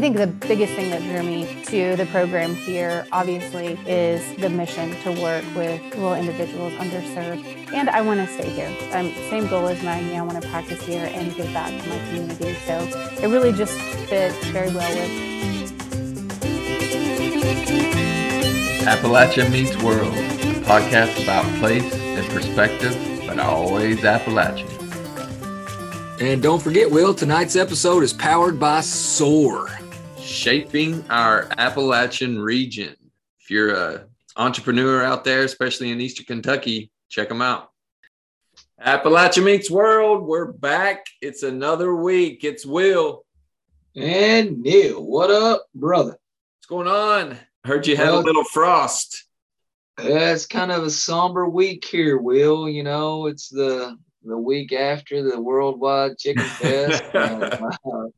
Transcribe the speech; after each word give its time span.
I 0.00 0.02
think 0.02 0.16
the 0.16 0.28
biggest 0.28 0.72
thing 0.72 0.88
that 0.92 1.02
drew 1.02 1.22
me 1.22 1.62
to 1.66 1.94
the 1.94 2.06
program 2.06 2.54
here, 2.54 3.06
obviously, 3.12 3.78
is 3.86 4.34
the 4.36 4.48
mission 4.48 4.92
to 5.02 5.10
work 5.20 5.44
with 5.54 5.94
rural 5.94 6.14
individuals, 6.14 6.72
underserved, 6.78 7.44
and 7.74 7.90
I 7.90 8.00
want 8.00 8.26
to 8.26 8.26
stay 8.32 8.48
here. 8.48 8.74
Um, 8.94 9.12
same 9.28 9.46
goal 9.48 9.68
as 9.68 9.82
Maggie. 9.82 10.16
I 10.16 10.22
want 10.22 10.40
to 10.40 10.48
practice 10.48 10.80
here 10.80 11.10
and 11.12 11.34
give 11.34 11.52
back 11.52 11.68
to 11.82 11.88
my 11.90 11.98
community. 12.06 12.54
So 12.64 12.78
it 13.22 13.26
really 13.28 13.52
just 13.52 13.78
fits 14.08 14.34
very 14.46 14.74
well 14.74 14.88
with. 14.88 15.10
Appalachia 18.86 19.52
Meets 19.52 19.76
World, 19.82 20.14
a 20.14 20.62
podcast 20.64 21.22
about 21.22 21.44
place 21.58 21.92
and 21.92 22.26
perspective, 22.30 22.96
but 23.26 23.38
always 23.38 24.02
Appalachian. 24.02 24.66
And 26.20 26.42
don't 26.42 26.62
forget, 26.62 26.90
Will, 26.90 27.12
tonight's 27.12 27.54
episode 27.54 28.02
is 28.02 28.14
powered 28.14 28.58
by 28.58 28.80
SOAR. 28.80 29.79
Shaping 30.30 31.04
our 31.10 31.48
Appalachian 31.58 32.38
region. 32.40 32.94
If 33.40 33.50
you're 33.50 33.74
a 33.74 34.06
entrepreneur 34.36 35.02
out 35.02 35.24
there, 35.24 35.42
especially 35.42 35.90
in 35.90 36.00
Eastern 36.00 36.24
Kentucky, 36.24 36.92
check 37.08 37.28
them 37.28 37.42
out. 37.42 37.70
Appalachia 38.80 39.42
Meets 39.42 39.72
World, 39.72 40.24
we're 40.24 40.52
back. 40.52 41.04
It's 41.20 41.42
another 41.42 41.96
week. 41.96 42.44
It's 42.44 42.64
Will. 42.64 43.24
And 43.96 44.62
Neil, 44.62 45.04
what 45.04 45.32
up, 45.32 45.66
brother? 45.74 46.12
What's 46.12 46.66
going 46.68 46.86
on? 46.86 47.36
Heard 47.64 47.88
you 47.88 47.96
had 47.96 48.08
a 48.10 48.18
little 48.20 48.44
frost. 48.44 49.24
Yeah, 49.98 50.32
it's 50.32 50.46
kind 50.46 50.70
of 50.70 50.84
a 50.84 50.90
somber 50.90 51.48
week 51.48 51.84
here, 51.84 52.18
Will. 52.18 52.68
You 52.68 52.84
know, 52.84 53.26
it's 53.26 53.48
the 53.48 53.98
the 54.24 54.38
week 54.38 54.72
after 54.72 55.28
the 55.28 55.40
Worldwide 55.40 56.18
Chicken 56.18 56.44
Fest. 56.60 57.02
and, 57.14 57.42
uh, 57.42 58.08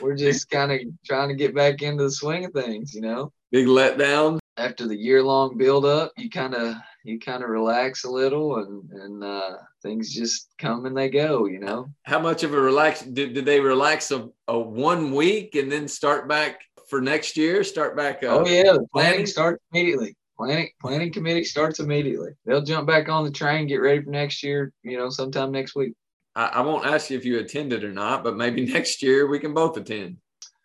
we're 0.00 0.16
just 0.16 0.50
kind 0.50 0.72
of 0.72 0.80
trying 1.04 1.28
to 1.28 1.34
get 1.34 1.54
back 1.54 1.82
into 1.82 2.04
the 2.04 2.10
swing 2.10 2.44
of 2.44 2.52
things, 2.52 2.94
you 2.94 3.00
know. 3.00 3.32
Big 3.50 3.66
letdown. 3.66 4.38
After 4.58 4.86
the 4.88 4.96
year 4.96 5.22
long 5.22 5.56
build 5.58 5.84
up, 5.84 6.12
you 6.16 6.30
kind 6.30 6.54
of 6.54 6.74
you 7.04 7.20
kind 7.20 7.42
of 7.44 7.50
relax 7.50 8.04
a 8.04 8.10
little, 8.10 8.56
and 8.56 8.90
and 8.90 9.24
uh, 9.24 9.56
things 9.82 10.12
just 10.12 10.48
come 10.58 10.86
and 10.86 10.96
they 10.96 11.08
go, 11.10 11.46
you 11.46 11.60
know. 11.60 11.86
How 12.04 12.18
much 12.18 12.42
of 12.42 12.54
a 12.54 12.60
relax 12.60 13.02
did, 13.02 13.34
did 13.34 13.44
they 13.44 13.60
relax 13.60 14.10
a, 14.10 14.28
a 14.48 14.58
one 14.58 15.14
week 15.14 15.54
and 15.54 15.70
then 15.70 15.88
start 15.88 16.28
back 16.28 16.62
for 16.88 17.00
next 17.00 17.36
year? 17.36 17.62
Start 17.64 17.96
back 17.96 18.22
uh, 18.22 18.28
Oh 18.28 18.46
yeah, 18.46 18.62
the 18.62 18.86
planning? 18.92 19.12
planning 19.12 19.26
starts 19.26 19.62
immediately. 19.72 20.16
Planning 20.38 20.70
planning 20.80 21.12
committee 21.12 21.44
starts 21.44 21.78
immediately. 21.80 22.30
They'll 22.44 22.62
jump 22.62 22.86
back 22.86 23.08
on 23.08 23.24
the 23.24 23.30
train, 23.30 23.66
get 23.66 23.76
ready 23.76 24.02
for 24.02 24.10
next 24.10 24.42
year. 24.42 24.72
You 24.82 24.98
know, 24.98 25.10
sometime 25.10 25.52
next 25.52 25.74
week. 25.74 25.92
I, 26.36 26.46
I 26.46 26.60
won't 26.60 26.86
ask 26.86 27.10
you 27.10 27.16
if 27.18 27.24
you 27.24 27.38
attended 27.40 27.82
or 27.82 27.90
not, 27.92 28.22
but 28.22 28.36
maybe 28.36 28.64
next 28.72 29.02
year 29.02 29.26
we 29.26 29.38
can 29.40 29.54
both 29.54 29.76
attend. 29.76 30.18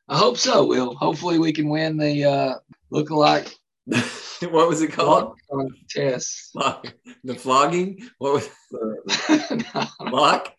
I 0.09 0.17
hope 0.17 0.37
so, 0.37 0.65
Will. 0.65 0.93
Hopefully, 0.95 1.39
we 1.39 1.53
can 1.53 1.69
win 1.69 1.95
the 1.97 2.25
uh, 2.25 2.53
look-alike. 2.89 3.47
what 3.85 4.67
was 4.67 4.81
it 4.81 4.91
called? 4.91 5.33
contest. 5.49 6.51
The 7.23 7.35
flogging? 7.35 7.99
What 8.17 8.33
was 8.33 8.49
Uh, 9.69 9.85
flock? 10.09 10.53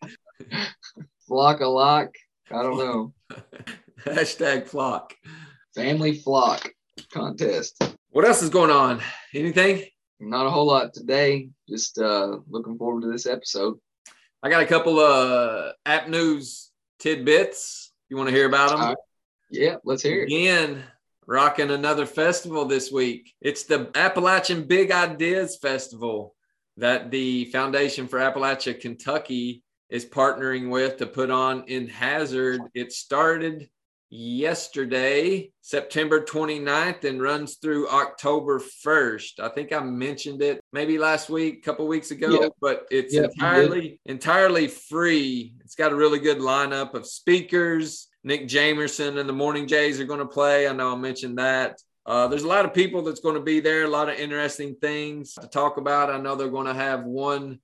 flock 1.28 1.60
a 1.60 1.66
lock. 1.66 2.08
I 2.50 2.62
don't 2.62 2.78
know. 2.78 3.12
Hashtag 4.06 4.66
flock. 4.66 5.14
Family 5.74 6.14
flock 6.18 6.72
contest. 7.12 7.82
What 8.10 8.24
else 8.24 8.42
is 8.42 8.50
going 8.50 8.70
on? 8.70 9.00
Anything? 9.34 9.84
Not 10.18 10.46
a 10.46 10.50
whole 10.50 10.66
lot 10.66 10.94
today. 10.94 11.50
Just 11.68 11.98
uh, 11.98 12.38
looking 12.48 12.78
forward 12.78 13.02
to 13.02 13.12
this 13.12 13.26
episode. 13.26 13.78
I 14.42 14.50
got 14.50 14.62
a 14.62 14.66
couple 14.66 14.98
of 14.98 15.74
app 15.86 16.08
news 16.08 16.70
tidbits. 16.98 17.92
You 18.08 18.16
want 18.16 18.28
to 18.28 18.34
hear 18.34 18.48
about 18.48 18.70
them? 18.70 18.80
Right. 18.80 18.96
Yeah, 19.50 19.76
let's 19.84 20.02
hear 20.02 20.22
it. 20.22 20.26
Again, 20.26 20.82
rocking 21.26 21.70
another 21.70 22.06
festival 22.06 22.64
this 22.64 22.90
week. 22.90 23.34
It's 23.40 23.62
the 23.64 23.90
Appalachian 23.94 24.64
Big 24.64 24.90
Ideas 24.90 25.58
Festival 25.58 26.34
that 26.76 27.10
the 27.10 27.44
Foundation 27.46 28.08
for 28.08 28.18
Appalachia 28.18 28.80
Kentucky 28.80 29.62
is 29.90 30.04
partnering 30.04 30.70
with 30.70 30.96
to 30.96 31.06
put 31.06 31.30
on 31.30 31.64
in 31.68 31.86
Hazard. 31.86 32.62
It 32.74 32.92
started 32.92 33.68
yesterday, 34.14 35.50
September 35.62 36.20
29th, 36.20 37.04
and 37.04 37.22
runs 37.22 37.56
through 37.56 37.88
October 37.88 38.60
1st. 38.60 39.40
I 39.40 39.48
think 39.48 39.72
I 39.72 39.80
mentioned 39.80 40.42
it 40.42 40.60
maybe 40.70 40.98
last 40.98 41.30
week, 41.30 41.58
a 41.58 41.60
couple 41.62 41.86
weeks 41.88 42.10
ago, 42.10 42.42
Yeah. 42.42 42.48
but 42.60 42.86
it's 42.90 43.14
Yeah, 43.14 43.22
entirely 43.22 43.98
entirely 44.04 44.68
free. 44.68 45.54
It's 45.60 45.74
got 45.74 45.92
a 45.92 45.96
really 45.96 46.18
good 46.18 46.38
lineup 46.38 46.92
of 46.92 47.06
speakers. 47.06 48.08
Nick 48.22 48.46
Jamerson 48.46 49.18
and 49.18 49.28
the 49.28 49.32
Morning 49.32 49.66
Jays 49.66 49.98
are 49.98 50.04
going 50.04 50.20
to 50.20 50.26
play. 50.26 50.68
I 50.68 50.72
know 50.72 50.92
I 50.92 50.96
mentioned 50.96 51.38
that. 51.38 51.80
Uh, 52.04 52.28
there's 52.28 52.42
a 52.42 52.48
lot 52.48 52.66
of 52.66 52.74
people 52.74 53.00
that's 53.02 53.20
going 53.20 53.36
to 53.36 53.40
be 53.40 53.60
there, 53.60 53.84
a 53.84 53.88
lot 53.88 54.10
of 54.10 54.18
interesting 54.18 54.74
things 54.74 55.34
to 55.34 55.46
talk 55.48 55.78
about. 55.78 56.10
I 56.10 56.18
know 56.18 56.36
they're 56.36 56.48
going 56.50 56.66
to 56.66 56.74
have 56.74 57.04
one 57.04 57.60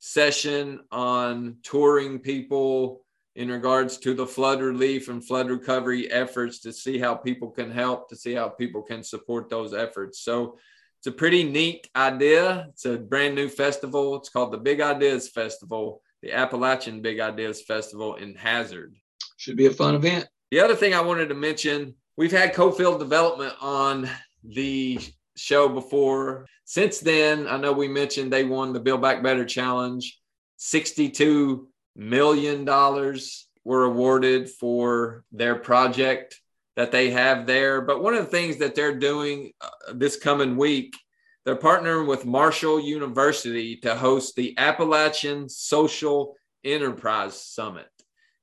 session 0.00 0.80
on 0.90 1.58
touring 1.62 2.18
people 2.18 3.01
in 3.34 3.50
regards 3.50 3.96
to 3.98 4.14
the 4.14 4.26
flood 4.26 4.60
relief 4.60 5.08
and 5.08 5.26
flood 5.26 5.48
recovery 5.48 6.10
efforts 6.10 6.60
to 6.60 6.72
see 6.72 6.98
how 6.98 7.14
people 7.14 7.50
can 7.50 7.70
help, 7.70 8.08
to 8.08 8.16
see 8.16 8.34
how 8.34 8.48
people 8.48 8.82
can 8.82 9.02
support 9.02 9.48
those 9.48 9.72
efforts. 9.72 10.20
So 10.20 10.58
it's 10.98 11.06
a 11.06 11.12
pretty 11.12 11.42
neat 11.42 11.88
idea. 11.96 12.66
It's 12.68 12.84
a 12.84 12.98
brand 12.98 13.34
new 13.34 13.48
festival. 13.48 14.16
It's 14.16 14.28
called 14.28 14.52
the 14.52 14.58
Big 14.58 14.80
Ideas 14.80 15.30
Festival, 15.30 16.02
the 16.22 16.32
Appalachian 16.32 17.00
Big 17.00 17.20
Ideas 17.20 17.62
Festival 17.62 18.16
in 18.16 18.34
Hazard. 18.34 18.94
Should 19.38 19.56
be 19.56 19.66
a 19.66 19.72
fun 19.72 19.94
event. 19.94 20.28
The 20.50 20.60
other 20.60 20.76
thing 20.76 20.94
I 20.94 21.00
wanted 21.00 21.28
to 21.30 21.34
mention, 21.34 21.94
we've 22.16 22.30
had 22.30 22.54
Coalfield 22.54 22.98
Development 22.98 23.54
on 23.60 24.08
the 24.44 25.00
show 25.36 25.68
before. 25.68 26.46
Since 26.66 27.00
then, 27.00 27.48
I 27.48 27.56
know 27.56 27.72
we 27.72 27.88
mentioned 27.88 28.32
they 28.32 28.44
won 28.44 28.72
the 28.72 28.80
Build 28.80 29.00
Back 29.00 29.22
Better 29.22 29.44
Challenge. 29.44 30.20
$62 30.60 31.66
million 31.96 32.64
dollars 32.64 33.48
were 33.64 33.84
awarded 33.84 34.48
for 34.48 35.24
their 35.32 35.54
project 35.54 36.40
that 36.76 36.92
they 36.92 37.10
have 37.10 37.46
there. 37.46 37.80
But 37.80 38.02
one 38.02 38.14
of 38.14 38.24
the 38.24 38.30
things 38.30 38.56
that 38.58 38.74
they're 38.74 38.98
doing 38.98 39.52
uh, 39.60 39.92
this 39.94 40.16
coming 40.16 40.56
week, 40.56 40.96
they're 41.44 41.56
partnering 41.56 42.06
with 42.06 42.24
Marshall 42.24 42.80
University 42.80 43.76
to 43.78 43.94
host 43.94 44.36
the 44.36 44.54
Appalachian 44.58 45.48
Social 45.48 46.34
Enterprise 46.64 47.42
Summit. 47.42 47.88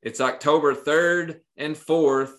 It's 0.02 0.22
October 0.22 0.76
3rd 0.76 1.40
and 1.58 1.76
4th. 1.76 2.34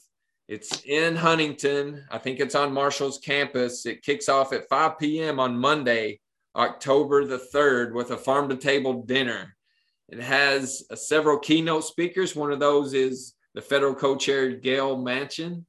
It's 0.49 0.83
in 0.85 1.17
Huntington. 1.17 2.05
I 2.11 2.19
think 2.19 2.41
it's 2.41 2.55
on 2.55 2.73
Marshall's 2.73 3.19
campus. 3.19 3.87
It 3.87 4.03
kicks 4.03 4.29
off 4.29 4.53
at 4.53 4.69
5 4.69 4.99
p.m. 4.99 5.39
on 5.39 5.57
Monday, 5.57 6.21
October 6.57 7.25
the 7.25 7.39
3rd, 7.55 7.93
with 7.93 8.11
a 8.11 8.17
farm 8.17 8.49
to 8.49 8.57
table 8.57 9.03
dinner. 9.03 9.57
It 10.11 10.21
has 10.21 10.85
uh, 10.91 10.97
several 10.97 11.39
keynote 11.39 11.85
speakers. 11.85 12.35
One 12.35 12.51
of 12.51 12.59
those 12.59 12.95
is 12.95 13.35
the 13.55 13.63
federal 13.63 13.95
co 13.95 14.17
chair, 14.17 14.51
Gayle 14.51 14.97
Manchin, 14.97 15.65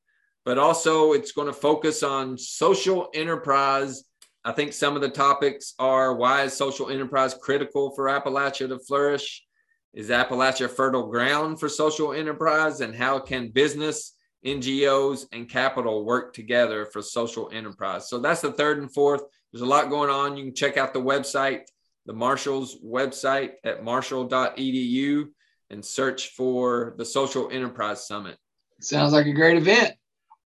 but 0.46 0.58
also 0.58 1.14
it's 1.14 1.32
going 1.32 1.48
to 1.48 1.54
focus 1.54 2.02
on 2.02 2.38
social 2.38 3.10
enterprise. 3.14 4.04
I 4.44 4.52
think 4.52 4.74
some 4.74 4.96
of 4.96 5.04
the 5.04 5.10
topics 5.10 5.76
are 5.78 6.16
why 6.16 6.44
is 6.44 6.54
social 6.54 6.90
enterprise 6.90 7.36
critical 7.36 7.92
for 7.92 8.06
Appalachia 8.06 8.68
to 8.68 8.80
flourish? 8.80 9.46
Is 9.94 10.10
Appalachia 10.10 10.70
fertile 10.70 11.08
ground 11.08 11.60
for 11.60 11.70
social 11.70 12.14
enterprise? 12.14 12.82
And 12.82 12.96
how 12.96 13.20
can 13.20 13.50
business, 13.50 14.16
NGOs, 14.44 15.26
and 15.32 15.48
capital 15.48 16.04
work 16.04 16.34
together 16.34 16.86
for 16.86 17.04
social 17.04 17.52
enterprise? 17.54 18.10
So 18.10 18.18
that's 18.18 18.42
the 18.42 18.54
third 18.54 18.80
and 18.80 18.92
fourth. 18.92 19.22
There's 19.52 19.62
a 19.62 19.66
lot 19.68 19.90
going 19.90 20.10
on. 20.10 20.38
You 20.38 20.46
can 20.46 20.56
check 20.56 20.78
out 20.78 20.94
the 20.94 21.02
website, 21.02 21.66
the 22.12 22.18
Marshall's 22.18 22.78
website 22.82 23.52
at 23.64 23.86
marshall.edu 23.86 25.30
and 25.70 25.86
search 25.86 26.32
for 26.32 26.94
the 26.98 27.06
Social 27.06 27.50
Enterprise 27.50 28.06
Summit. 28.06 28.36
Sounds 28.82 29.14
like 29.14 29.28
a 29.28 29.32
great 29.32 29.56
event. 29.56 29.94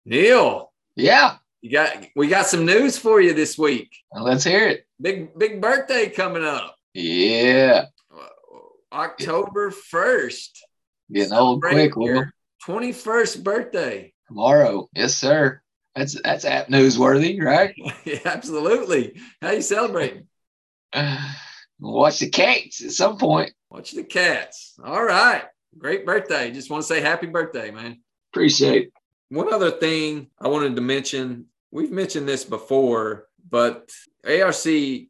Neil, 0.04 0.72
Yeah, 0.96 1.36
you 1.60 1.70
got 1.70 2.06
we 2.16 2.26
got 2.26 2.46
some 2.46 2.66
news 2.66 2.98
for 2.98 3.20
you 3.20 3.34
this 3.34 3.56
week. 3.56 3.94
let's 4.12 4.42
hear 4.42 4.66
it. 4.66 4.84
Big 5.00 5.38
big 5.38 5.60
birthday 5.60 6.08
coming 6.08 6.44
up. 6.44 6.74
Yeah. 6.92 7.84
October 8.92 9.70
1st. 9.70 10.58
Getting 11.12 11.32
old 11.32 11.62
quick, 11.62 11.94
Will. 11.94 12.24
21st 12.66 13.44
birthday. 13.44 14.12
Tomorrow. 14.26 14.88
Yes, 14.92 15.14
sir. 15.14 15.60
That's 15.94 16.20
that's 16.20 16.44
app 16.44 16.66
newsworthy, 16.66 17.40
right? 17.40 17.76
yeah, 18.04 18.18
absolutely. 18.24 19.20
How 19.40 19.52
you 19.52 19.62
celebrating? 19.62 20.26
Watch 21.84 22.20
the 22.20 22.30
cats 22.30 22.82
at 22.82 22.92
some 22.92 23.18
point. 23.18 23.52
Watch 23.68 23.92
the 23.92 24.04
cats. 24.04 24.74
All 24.82 25.04
right. 25.04 25.44
Great 25.76 26.06
birthday. 26.06 26.50
Just 26.50 26.70
want 26.70 26.82
to 26.82 26.86
say 26.86 27.02
happy 27.02 27.26
birthday, 27.26 27.70
man. 27.70 28.00
Appreciate 28.32 28.84
it. 28.84 28.92
One 29.28 29.52
other 29.52 29.70
thing 29.70 30.28
I 30.40 30.48
wanted 30.48 30.76
to 30.76 30.82
mention, 30.82 31.46
we've 31.70 31.90
mentioned 31.90 32.26
this 32.26 32.42
before, 32.42 33.26
but 33.50 33.90
ARC 34.26 34.64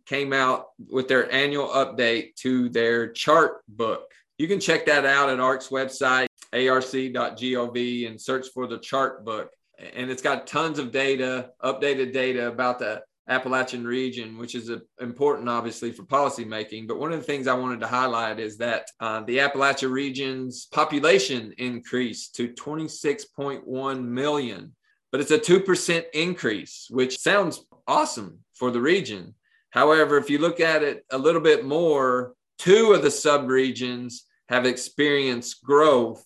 came 0.05 0.33
out 0.33 0.67
with 0.91 1.07
their 1.07 1.31
annual 1.33 1.69
update 1.69 2.35
to 2.37 2.69
their 2.71 3.13
chart 3.13 3.63
book. 3.69 4.11
You 4.39 4.49
can 4.49 4.59
check 4.59 4.87
that 4.87 5.07
out 5.07 5.31
at 5.31 5.39
ARC's 5.39 5.69
website, 5.69 6.27
arc.gov, 6.53 8.09
and 8.09 8.21
search 8.21 8.49
for 8.53 8.67
the 8.67 8.79
chart 8.79 9.25
book. 9.25 9.51
And 9.95 10.11
it's 10.11 10.23
got 10.23 10.49
tons 10.49 10.81
of 10.81 10.91
data, 10.91 11.51
updated 11.63 12.13
data 12.13 12.49
about 12.49 12.81
the 12.81 13.03
Appalachian 13.29 13.87
region, 13.87 14.37
which 14.37 14.55
is 14.55 14.69
a, 14.69 14.83
important, 15.01 15.49
obviously, 15.49 15.93
for 15.93 16.03
policymaking. 16.03 16.87
But 16.87 16.99
one 16.99 17.13
of 17.13 17.19
the 17.19 17.25
things 17.25 17.47
I 17.47 17.55
wanted 17.55 17.81
to 17.81 17.87
highlight 17.87 18.39
is 18.39 18.59
that 18.59 18.87
uh, 19.01 19.21
the 19.23 19.39
Appalachia 19.39 19.91
region's 19.91 20.67
population 20.67 21.55
increased 21.59 22.35
to 22.37 22.49
26.1 22.49 24.05
million, 24.05 24.75
but 25.11 25.21
it's 25.21 25.31
a 25.31 25.39
2% 25.39 26.05
increase, 26.13 26.87
which 26.91 27.19
sounds 27.19 27.65
awesome 27.87 28.41
for 28.55 28.71
the 28.71 28.81
region. 28.81 29.35
However, 29.71 30.19
if 30.19 30.29
you 30.29 30.39
look 30.39 30.61
at 30.61 30.83
it 30.83 31.05
a 31.11 31.19
little 31.19 31.41
bit 31.41 31.65
more, 31.65 32.35
two 32.59 32.93
of 32.93 33.03
the 33.03 33.09
subregions 33.09 34.21
have 34.49 34.67
experienced 34.67 35.65
growth 35.65 36.25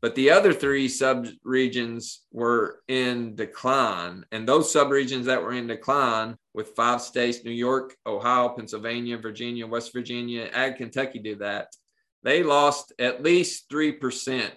but 0.00 0.14
the 0.14 0.30
other 0.30 0.52
three 0.52 0.88
subregions 0.88 2.18
were 2.32 2.80
in 2.86 3.34
decline. 3.34 4.24
And 4.30 4.46
those 4.46 4.72
subregions 4.72 5.24
that 5.24 5.42
were 5.42 5.52
in 5.52 5.66
decline, 5.66 6.36
with 6.54 6.76
five 6.76 7.00
states 7.00 7.44
New 7.44 7.50
York, 7.50 7.96
Ohio, 8.06 8.48
Pennsylvania, 8.50 9.18
Virginia, 9.18 9.66
West 9.66 9.92
Virginia, 9.92 10.50
and 10.52 10.76
Kentucky 10.76 11.18
did 11.18 11.40
that, 11.40 11.68
they 12.22 12.42
lost 12.42 12.92
at 12.98 13.22
least 13.22 13.68
3% 13.70 14.50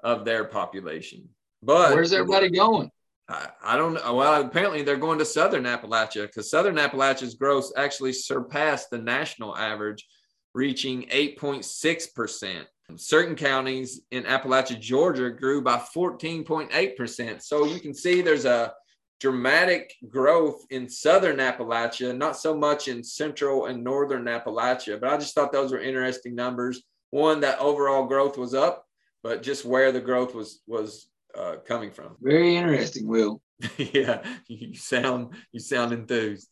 of 0.00 0.24
their 0.24 0.44
population. 0.44 1.28
But 1.62 1.94
where's 1.94 2.12
everybody 2.12 2.50
going? 2.50 2.90
I, 3.28 3.48
I 3.62 3.76
don't 3.76 3.94
know. 3.94 4.14
Well, 4.14 4.40
apparently 4.40 4.82
they're 4.82 4.96
going 4.96 5.18
to 5.18 5.24
Southern 5.24 5.64
Appalachia 5.64 6.26
because 6.26 6.50
Southern 6.50 6.78
Appalachia's 6.78 7.34
growth 7.34 7.70
actually 7.76 8.12
surpassed 8.12 8.90
the 8.90 8.98
national 8.98 9.56
average, 9.56 10.06
reaching 10.54 11.02
8.6%. 11.08 12.64
Certain 12.96 13.34
counties 13.34 14.00
in 14.10 14.24
Appalachia, 14.24 14.80
Georgia 14.80 15.30
grew 15.30 15.60
by 15.60 15.76
14.8%. 15.76 17.42
So 17.42 17.66
you 17.66 17.80
can 17.80 17.92
see 17.92 18.22
there's 18.22 18.46
a 18.46 18.72
dramatic 19.20 19.92
growth 20.08 20.64
in 20.70 20.88
southern 20.88 21.36
Appalachia, 21.36 22.16
not 22.16 22.36
so 22.36 22.56
much 22.56 22.88
in 22.88 23.04
central 23.04 23.66
and 23.66 23.84
northern 23.84 24.24
Appalachia. 24.24 24.98
But 25.00 25.10
I 25.10 25.18
just 25.18 25.34
thought 25.34 25.52
those 25.52 25.72
were 25.72 25.80
interesting 25.80 26.34
numbers. 26.34 26.82
One, 27.10 27.40
that 27.40 27.58
overall 27.58 28.06
growth 28.06 28.38
was 28.38 28.54
up, 28.54 28.86
but 29.22 29.42
just 29.42 29.64
where 29.64 29.92
the 29.92 30.00
growth 30.00 30.34
was 30.34 30.62
was 30.66 31.08
uh, 31.36 31.56
coming 31.66 31.90
from. 31.90 32.16
Very 32.20 32.56
interesting, 32.56 33.06
Will. 33.06 33.40
yeah, 33.76 34.22
you 34.46 34.74
sound 34.74 35.34
you 35.52 35.60
sound 35.60 35.92
enthused. 35.92 36.48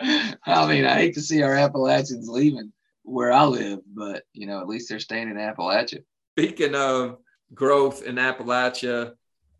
I 0.00 0.66
mean, 0.66 0.84
I 0.84 0.94
hate 0.94 1.14
to 1.14 1.20
see 1.20 1.42
our 1.42 1.54
Appalachians 1.54 2.28
leaving 2.28 2.72
where 3.10 3.32
I 3.32 3.44
live, 3.44 3.80
but 3.86 4.22
you 4.32 4.46
know, 4.46 4.60
at 4.60 4.68
least 4.68 4.88
they're 4.88 5.00
staying 5.00 5.28
in 5.28 5.36
Appalachia. 5.36 6.04
Speaking 6.38 6.74
of 6.74 7.18
growth 7.52 8.02
in 8.02 8.16
Appalachia, 8.16 9.12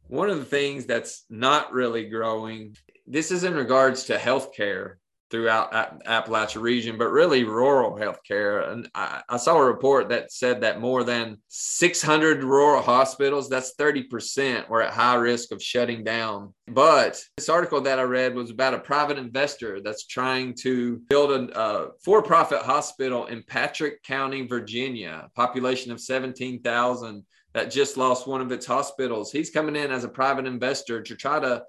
one 0.06 0.30
of 0.30 0.38
the 0.38 0.44
things 0.44 0.86
that's 0.86 1.24
not 1.28 1.72
really 1.72 2.08
growing, 2.08 2.76
this 3.06 3.30
is 3.30 3.44
in 3.44 3.54
regards 3.54 4.04
to 4.04 4.16
healthcare 4.16 4.94
throughout 5.30 5.72
Appalachia 6.04 6.60
region, 6.60 6.98
but 6.98 7.10
really 7.10 7.44
rural 7.44 7.92
healthcare. 7.92 8.70
And 8.70 8.88
I, 8.94 9.22
I, 9.28 9.36
saw 9.36 9.56
a 9.56 9.64
report 9.64 10.08
that 10.08 10.32
said 10.32 10.60
that 10.62 10.80
more 10.80 11.04
than 11.04 11.38
600 11.48 12.42
rural 12.42 12.82
hospitals, 12.82 13.48
that's 13.48 13.74
30%, 13.76 14.68
were 14.68 14.82
at 14.82 14.92
high 14.92 15.14
risk 15.14 15.52
of 15.52 15.62
shutting 15.62 16.02
down. 16.02 16.52
But 16.66 17.22
this 17.36 17.48
article 17.48 17.80
that 17.82 17.98
I 17.98 18.02
read 18.02 18.34
was 18.34 18.50
about 18.50 18.74
a 18.74 18.80
private 18.80 19.18
investor 19.18 19.80
that's 19.80 20.06
trying 20.06 20.54
to 20.62 21.00
build 21.08 21.30
a, 21.30 21.58
a 21.58 21.88
for 22.04 22.22
profit 22.22 22.62
hospital 22.62 23.26
in 23.26 23.44
Patrick 23.44 24.02
County, 24.02 24.46
Virginia, 24.46 25.28
population 25.34 25.92
of 25.92 26.00
17,000 26.00 27.24
that 27.52 27.70
just 27.70 27.96
lost 27.96 28.26
one 28.26 28.40
of 28.40 28.52
its 28.52 28.66
hospitals. 28.66 29.32
He's 29.32 29.50
coming 29.50 29.76
in 29.76 29.90
as 29.90 30.04
a 30.04 30.08
private 30.08 30.46
investor 30.46 31.02
to 31.02 31.16
try 31.16 31.40
to 31.40 31.64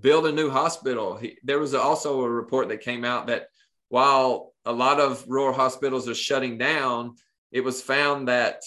build 0.00 0.26
a 0.26 0.32
new 0.32 0.50
hospital. 0.50 1.16
He, 1.16 1.38
there 1.42 1.58
was 1.58 1.74
also 1.74 2.22
a 2.22 2.30
report 2.30 2.68
that 2.68 2.80
came 2.80 3.04
out 3.04 3.28
that 3.28 3.48
while 3.88 4.52
a 4.64 4.72
lot 4.72 5.00
of 5.00 5.24
rural 5.28 5.54
hospitals 5.54 6.08
are 6.08 6.14
shutting 6.14 6.58
down, 6.58 7.14
it 7.52 7.62
was 7.62 7.80
found 7.80 8.28
that 8.28 8.62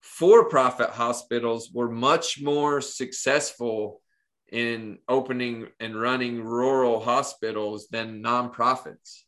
for 0.00 0.48
profit 0.48 0.90
hospitals 0.90 1.70
were 1.72 1.90
much 1.90 2.40
more 2.40 2.80
successful 2.80 4.00
in 4.50 4.98
opening 5.08 5.68
and 5.80 6.00
running 6.00 6.42
rural 6.42 7.00
hospitals 7.00 7.88
than 7.88 8.22
nonprofits. 8.22 9.22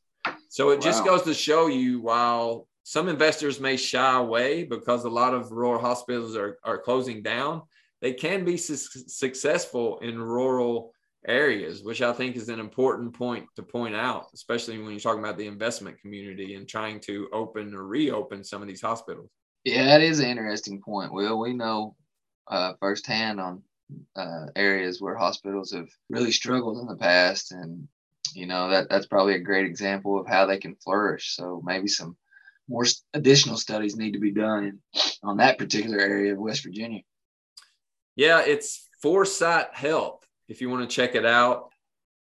So 0.49 0.71
it 0.71 0.77
wow. 0.77 0.81
just 0.81 1.05
goes 1.05 1.23
to 1.23 1.35
show 1.35 1.67
you 1.67 2.01
while 2.01 2.69
some 2.85 3.09
investors 3.09 3.61
may 3.61 3.77
shy 3.77 4.17
away 4.17 4.65
because 4.65 5.05
a 5.05 5.11
lot 5.11 5.35
of 5.35 5.53
rural 5.53 5.81
hospitals 5.81 6.37
are, 6.37 6.59
are 6.65 6.79
closing 6.79 7.23
down, 7.23 7.63
they 8.01 8.15
can 8.15 8.45
be 8.45 8.57
su- 8.57 8.77
successful 8.77 9.99
in 9.99 10.19
rural 10.19 10.95
areas, 11.27 11.83
which 11.83 12.03
I 12.03 12.13
think 12.13 12.37
is 12.37 12.49
an 12.49 12.61
important 12.61 13.13
point 13.15 13.47
to 13.57 13.63
point 13.63 13.95
out, 13.95 14.27
especially 14.35 14.79
when 14.79 14.91
you're 14.91 15.01
talking 15.01 15.23
about 15.23 15.37
the 15.37 15.47
investment 15.47 16.01
community 16.01 16.55
and 16.55 16.69
trying 16.69 17.01
to 17.01 17.29
open 17.33 17.75
or 17.75 17.85
reopen 17.85 18.45
some 18.45 18.63
of 18.63 18.69
these 18.69 18.83
hospitals. 18.83 19.31
Yeah, 19.65 19.85
that 19.85 20.03
is 20.03 20.21
an 20.21 20.29
interesting 20.29 20.81
point. 20.81 21.13
Well, 21.13 21.39
we 21.39 21.53
know 21.53 21.97
uh, 22.49 22.75
firsthand 22.81 23.41
on 23.41 23.63
uh, 24.17 24.47
areas 24.55 25.01
where 25.01 25.17
hospitals 25.17 25.73
have 25.73 25.89
really 26.09 26.33
struggled 26.33 26.79
in 26.79 26.87
the 26.87 26.97
past, 26.97 27.53
and 27.53 27.89
you 28.35 28.47
know 28.47 28.71
that 28.71 28.89
that's 28.89 29.07
probably 29.07 29.35
a 29.35 29.41
great 29.41 29.67
example 29.67 30.19
of 30.19 30.27
how 30.27 30.47
they 30.47 30.59
can 30.59 30.77
flourish. 30.77 31.35
So 31.35 31.61
maybe 31.65 31.89
some 31.89 32.17
more 32.69 32.85
additional 33.15 33.57
studies 33.57 33.97
need 33.97 34.13
to 34.13 34.21
be 34.21 34.31
done 34.31 34.79
on 35.23 35.39
that 35.39 35.59
particular 35.59 35.99
area 35.99 36.33
of 36.33 36.39
West 36.39 36.63
Virginia. 36.63 37.03
Yeah, 38.15 38.41
it's 38.41 38.89
Foresight 39.03 39.75
Health 39.75 40.28
if 40.49 40.61
you 40.61 40.71
want 40.71 40.89
to 40.89 40.95
check 40.95 41.15
it 41.15 41.27
out. 41.27 41.71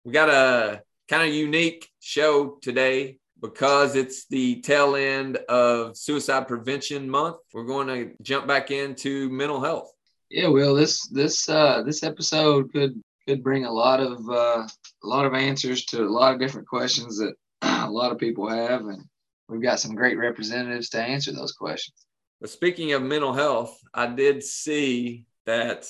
We 0.04 0.12
got 0.12 0.30
a 0.30 0.84
kind 1.10 1.28
of 1.28 1.34
unique 1.34 1.90
show 2.00 2.58
today 2.62 3.18
because 3.42 3.96
it's 3.96 4.28
the 4.28 4.62
tail 4.62 4.96
end 4.96 5.38
of 5.50 5.98
Suicide 5.98 6.48
Prevention 6.48 7.10
Month. 7.10 7.38
We're 7.54 7.66
going 7.66 7.88
to 7.88 8.12
jump 8.22 8.48
back 8.48 8.72
into 8.72 9.30
mental 9.30 9.62
health. 9.62 9.92
Yeah, 10.30 10.48
Will 10.48 10.75
this 10.75 11.08
this 11.10 11.50
uh, 11.50 11.84
this 11.84 12.04
episode 12.04 12.72
could 12.72 13.01
could 13.28 13.44
bring 13.44 13.66
a 13.66 13.72
lot 13.72 14.00
of 14.00 14.30
uh, 14.30 14.66
a 15.04 15.08
lot 15.08 15.25
of 15.25 15.34
answers 15.34 15.86
to 15.86 16.04
a 16.04 16.06
lot 16.06 16.34
of 16.34 16.40
different 16.40 16.68
questions 16.68 17.18
that 17.18 17.34
a 17.62 17.90
lot 17.90 18.12
of 18.12 18.18
people 18.18 18.48
have, 18.48 18.82
and 18.82 19.04
we've 19.50 19.62
got 19.62 19.80
some 19.80 19.96
great 19.96 20.18
representatives 20.18 20.90
to 20.90 21.01
answer 21.01 21.34
those 21.34 21.51
questions. 21.51 22.06
But 22.40 22.50
speaking 22.50 22.94
of 22.94 23.04
mental 23.04 23.34
health, 23.34 23.78
I 23.94 24.08
did 24.08 24.42
see 24.42 25.25
that 25.46 25.86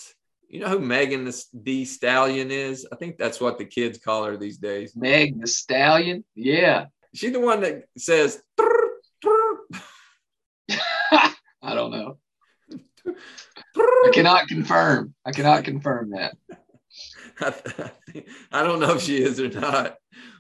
you 0.52 0.60
know 0.60 0.68
who 0.68 0.80
Megan 0.80 1.32
the, 1.54 1.86
Stallion 1.86 2.52
is? 2.52 2.86
I 2.92 2.98
think 2.98 3.18
that's 3.18 3.40
what 3.40 3.58
the 3.58 3.64
kids 3.64 3.98
call 3.98 4.26
her 4.26 4.36
these 4.36 4.58
days. 4.58 4.98
Meg 4.98 5.40
the 5.40 5.48
Stallion? 5.48 6.26
Yeah. 6.36 6.88
She's 7.16 7.32
the 7.32 7.40
one 7.40 7.62
that 7.62 7.86
says, 7.98 8.44
I 10.70 11.34
don't 11.74 11.92
know. 11.92 12.18
I 13.08 14.12
cannot 14.14 14.50
confirm. 14.50 15.14
I 15.26 15.32
cannot 15.32 15.64
confirm 15.64 16.12
that. 16.12 16.36
I 18.52 18.64
don't 18.64 18.82
know 18.82 18.96
if 18.96 19.04
she 19.04 19.24
is 19.24 19.40
or 19.40 19.48
not, 19.48 19.96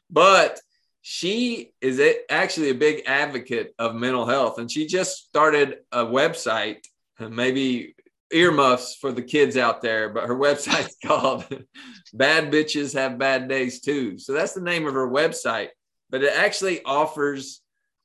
but 0.10 0.60
she 1.02 1.72
is 1.80 2.02
actually 2.30 2.70
a 2.70 2.76
big 2.76 3.04
advocate 3.08 3.74
of 3.80 3.96
mental 3.96 4.26
health. 4.26 4.60
And 4.60 4.70
she 4.70 4.88
just 4.88 5.26
started 5.26 5.78
a 5.92 6.04
website, 6.06 6.84
uh, 7.18 7.30
maybe 7.30 7.96
earmuffs 8.32 8.96
for 8.96 9.12
the 9.12 9.22
kids 9.22 9.58
out 9.58 9.82
there, 9.82 10.10
but 10.10 10.26
her 10.26 10.36
website's 10.48 10.96
called 11.06 11.46
Bad 12.14 12.52
Bitches 12.52 12.94
Have 12.94 13.18
Bad 13.18 13.48
Days 13.48 13.82
Too. 13.82 14.18
So 14.18 14.34
that's 14.34 14.54
the 14.54 14.62
name 14.62 14.88
of 14.88 14.94
her 14.94 15.10
website, 15.10 15.70
but 16.10 16.24
it 16.24 16.34
actually 16.36 16.84
offers 16.84 17.62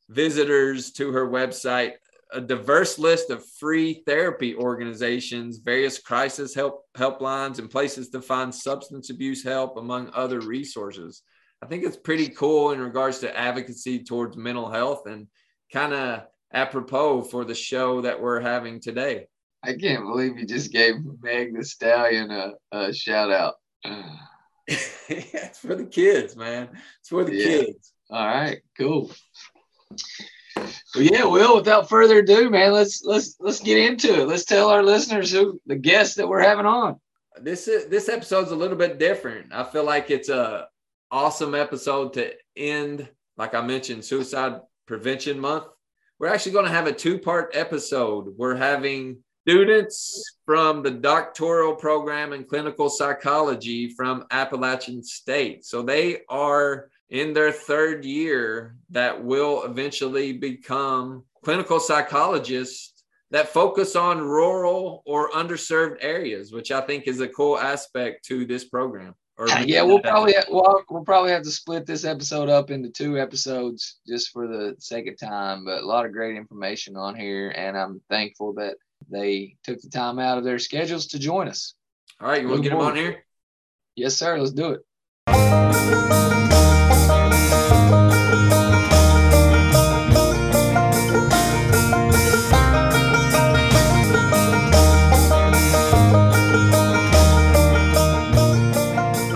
visitors 0.09 0.93
to 0.93 1.13
her 1.13 1.29
website 1.29 1.95
a 2.33 2.41
diverse 2.41 2.99
list 2.99 3.31
of 3.31 3.49
free 3.59 4.03
therapy 4.07 4.55
organizations, 4.55 5.59
various 5.59 5.99
crisis 5.99 6.55
help 6.55 6.85
helplines, 6.97 7.59
and 7.59 7.71
places 7.71 8.09
to 8.11 8.21
find 8.21 8.55
substance 8.55 9.11
abuse 9.11 9.45
help, 9.45 9.77
among 9.77 10.11
other 10.13 10.41
resources. 10.41 11.23
I 11.63 11.67
think 11.67 11.85
it's 11.85 11.97
pretty 11.97 12.29
cool 12.29 12.73
in 12.73 12.81
regards 12.81 13.21
to 13.21 13.37
advocacy 13.37 14.05
towards 14.05 14.37
mental 14.37 14.69
health 14.69 15.07
and 15.07 15.29
kind 15.73 15.95
of 15.95 16.25
apropos 16.53 17.23
for 17.23 17.45
the 17.45 17.55
show 17.55 18.03
that 18.03 18.21
we're 18.21 18.41
having 18.41 18.81
today. 18.81 19.29
I 19.67 19.75
can't 19.75 20.05
believe 20.05 20.39
you 20.39 20.47
just 20.47 20.71
gave 20.71 20.95
Meg 21.21 21.57
the 21.57 21.65
Stallion 21.65 22.31
a, 22.31 22.53
a 22.71 22.93
shout 22.93 23.33
out. 23.33 23.55
it's 24.69 25.59
for 25.59 25.75
the 25.75 25.87
kids, 25.87 26.37
man. 26.37 26.69
It's 27.01 27.09
for 27.09 27.25
the 27.25 27.35
yeah. 27.35 27.45
kids. 27.45 27.93
All 28.09 28.27
right, 28.27 28.61
cool. 28.79 29.11
Well, 30.57 30.69
yeah, 31.05 31.25
Will. 31.25 31.57
Without 31.57 31.89
further 31.89 32.19
ado, 32.19 32.49
man, 32.49 32.73
let's 32.73 33.03
let's 33.05 33.37
let's 33.41 33.61
get 33.61 33.79
into 33.79 34.23
it. 34.23 34.29
Let's 34.29 34.45
tell 34.45 34.69
our 34.69 34.85
listeners 34.85 35.33
who 35.33 35.61
the 35.67 35.77
guests 35.77 36.15
that 36.15 36.29
we're 36.29 36.41
having 36.41 36.67
on. 36.67 37.01
This 37.41 37.67
is 37.67 37.87
this 37.87 38.09
episode's 38.09 38.53
a 38.53 38.57
little 38.57 38.77
bit 38.77 38.99
different. 38.99 39.53
I 39.53 39.65
feel 39.65 39.85
like 39.85 40.11
it's 40.13 40.29
a 40.29 40.69
awesome 41.11 41.57
episode 41.57 42.13
to 42.15 42.33
end. 42.57 43.09
Like 43.37 43.55
I 43.55 43.63
mentioned, 43.63 44.05
Suicide 44.05 44.61
Prevention 44.87 45.41
Month. 45.41 45.65
We're 46.19 46.29
actually 46.29 46.53
going 46.53 46.65
to 46.65 46.71
have 46.71 46.87
a 46.87 46.93
two 46.93 47.19
part 47.19 47.51
episode. 47.53 48.33
We're 48.39 48.55
having 48.55 49.19
students 49.47 50.39
from 50.45 50.83
the 50.83 50.91
doctoral 50.91 51.73
program 51.73 52.33
in 52.33 52.43
clinical 52.43 52.91
psychology 52.91 53.89
from 53.91 54.25
Appalachian 54.33 55.05
State. 55.05 55.65
So 55.65 55.83
they 55.83 56.23
are 56.29 56.91
in 57.11 57.33
their 57.33 57.53
third 57.53 58.05
year 58.05 58.75
that 58.91 59.23
will 59.23 59.63
eventually 59.63 60.33
become 60.33 61.23
clinical 61.45 61.79
psychologists 61.79 63.05
that 63.31 63.49
focus 63.49 63.95
on 63.95 64.21
rural 64.21 65.05
or 65.07 65.31
underserved 65.31 65.99
areas, 66.01 66.51
which 66.51 66.73
I 66.73 66.81
think 66.81 67.07
is 67.07 67.21
a 67.21 67.29
cool 67.29 67.57
aspect 67.57 68.25
to 68.27 68.47
this 68.47 68.65
program. 68.65 69.15
Yeah, 69.47 69.61
yeah, 69.61 69.83
we'll 69.83 70.01
probably 70.01 70.35
we'll, 70.49 70.83
we'll 70.89 71.05
probably 71.05 71.31
have 71.31 71.43
to 71.43 71.51
split 71.51 71.85
this 71.87 72.05
episode 72.05 72.49
up 72.49 72.71
into 72.71 72.89
two 72.89 73.19
episodes 73.19 73.99
just 74.09 74.31
for 74.31 74.49
the 74.49 74.75
sake 74.79 75.07
of 75.07 75.19
time. 75.19 75.67
But 75.67 75.83
a 75.83 75.87
lot 75.87 76.07
of 76.07 76.13
great 76.13 76.37
information 76.37 76.97
on 76.97 77.15
here, 77.15 77.51
and 77.51 77.77
I'm 77.77 78.01
thankful 78.09 78.55
that 78.55 78.77
they 79.11 79.57
took 79.63 79.81
the 79.81 79.89
time 79.89 80.19
out 80.19 80.39
of 80.39 80.45
their 80.45 80.59
schedules 80.59 81.07
to 81.09 81.19
join 81.19 81.49
us. 81.49 81.75
All 82.21 82.29
right, 82.29 82.43
you 82.43 82.49
want 82.49 82.63
to 82.63 82.69
get 82.69 82.77
them 82.77 82.87
on 82.87 82.97
here? 82.97 83.25
Yes, 83.95 84.17
sir. 84.17 84.39
Let's 84.39 84.53
do 84.53 84.73
it. 84.73 84.81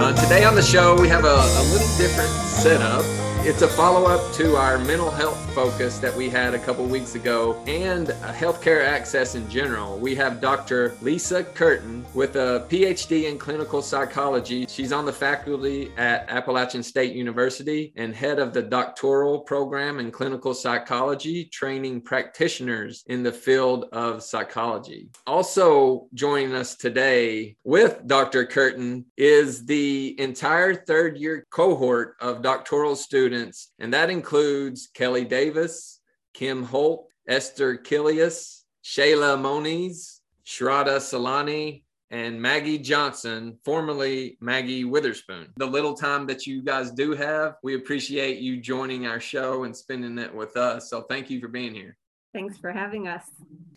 Uh, 0.01 0.13
today 0.15 0.45
on 0.45 0.55
the 0.55 0.63
show, 0.63 0.95
we 1.01 1.09
have 1.09 1.25
a, 1.25 1.29
a 1.29 1.63
little 1.73 1.97
different 1.97 2.31
setup. 2.31 3.20
It's 3.51 3.63
a 3.63 3.69
follow 3.69 4.07
up 4.07 4.33
to 4.35 4.55
our 4.55 4.79
mental 4.79 5.11
health 5.11 5.37
focus 5.57 5.99
that 5.99 6.17
we 6.17 6.31
had 6.31 6.55
a 6.55 6.59
couple 6.61 6.85
weeks 6.87 7.17
ago 7.17 7.61
and 7.67 8.07
healthcare 8.07 8.87
access 8.87 9.35
in 9.35 9.51
general. 9.51 9.99
We 9.99 10.15
have 10.15 10.41
Dr. 10.41 10.95
Lisa 11.03 11.43
Curtin 11.43 12.07
with 12.15 12.37
a 12.37 12.65
PhD 12.71 13.29
in 13.29 13.39
clinical 13.39 13.83
psychology. 13.83 14.67
She's 14.69 14.93
on 14.93 15.05
the 15.05 15.13
faculty 15.13 15.91
at 15.97 16.31
Appalachian 16.31 16.85
State 16.85 17.13
University 17.13 17.93
and 17.97 18.15
head 18.15 18.39
of 18.39 18.55
the 18.55 18.63
doctoral 18.63 19.41
program 19.41 19.99
in 19.99 20.13
clinical 20.13 20.55
psychology, 20.55 21.47
training 21.47 22.03
practitioners 22.03 23.03
in 23.09 23.25
the 23.25 23.33
field 23.33 23.87
of 23.91 24.23
psychology. 24.23 25.09
Also 25.27 26.07
joining 26.15 26.55
us 26.55 26.77
today 26.77 27.57
with 27.65 28.07
Dr. 28.07 28.47
Curtin 28.47 29.07
is 29.17 29.67
the 29.67 30.15
entire 30.21 30.73
third 30.73 31.19
year 31.19 31.45
cohort 31.51 32.15
of 32.21 32.43
doctoral 32.43 32.95
students 32.95 33.40
students, 33.41 33.73
and 33.79 33.93
that 33.95 34.11
includes 34.11 34.89
Kelly 34.93 35.25
Davis, 35.25 36.01
Kim 36.35 36.63
Holt, 36.63 37.09
Esther 37.27 37.77
Killius, 37.77 38.65
Shayla 38.85 39.41
Moniz, 39.41 40.21
Shraddha 40.47 40.99
Salani, 40.99 41.85
and 42.11 42.41
Maggie 42.41 42.79
Johnson, 42.79 43.57
formerly 43.65 44.37
Maggie 44.41 44.85
Witherspoon. 44.85 45.53
The 45.57 45.67
little 45.67 45.95
time 45.95 46.27
that 46.27 46.47
you 46.47 46.63
guys 46.63 46.91
do 46.91 47.13
have, 47.13 47.55
we 47.63 47.77
appreciate 47.77 48.39
you 48.41 48.61
joining 48.61 49.07
our 49.07 49.21
show 49.21 49.65
and 49.65 49.77
spending 49.77 50.19
it 50.19 50.35
with 50.35 50.57
us. 50.57 50.91
So 50.91 51.03
thank 51.03 51.31
you 51.31 51.41
for 51.41 51.49
being 51.49 51.75
here. 51.75 51.97
Thanks 52.33 52.57
for 52.57 52.71
having 52.71 53.09
us. 53.09 53.25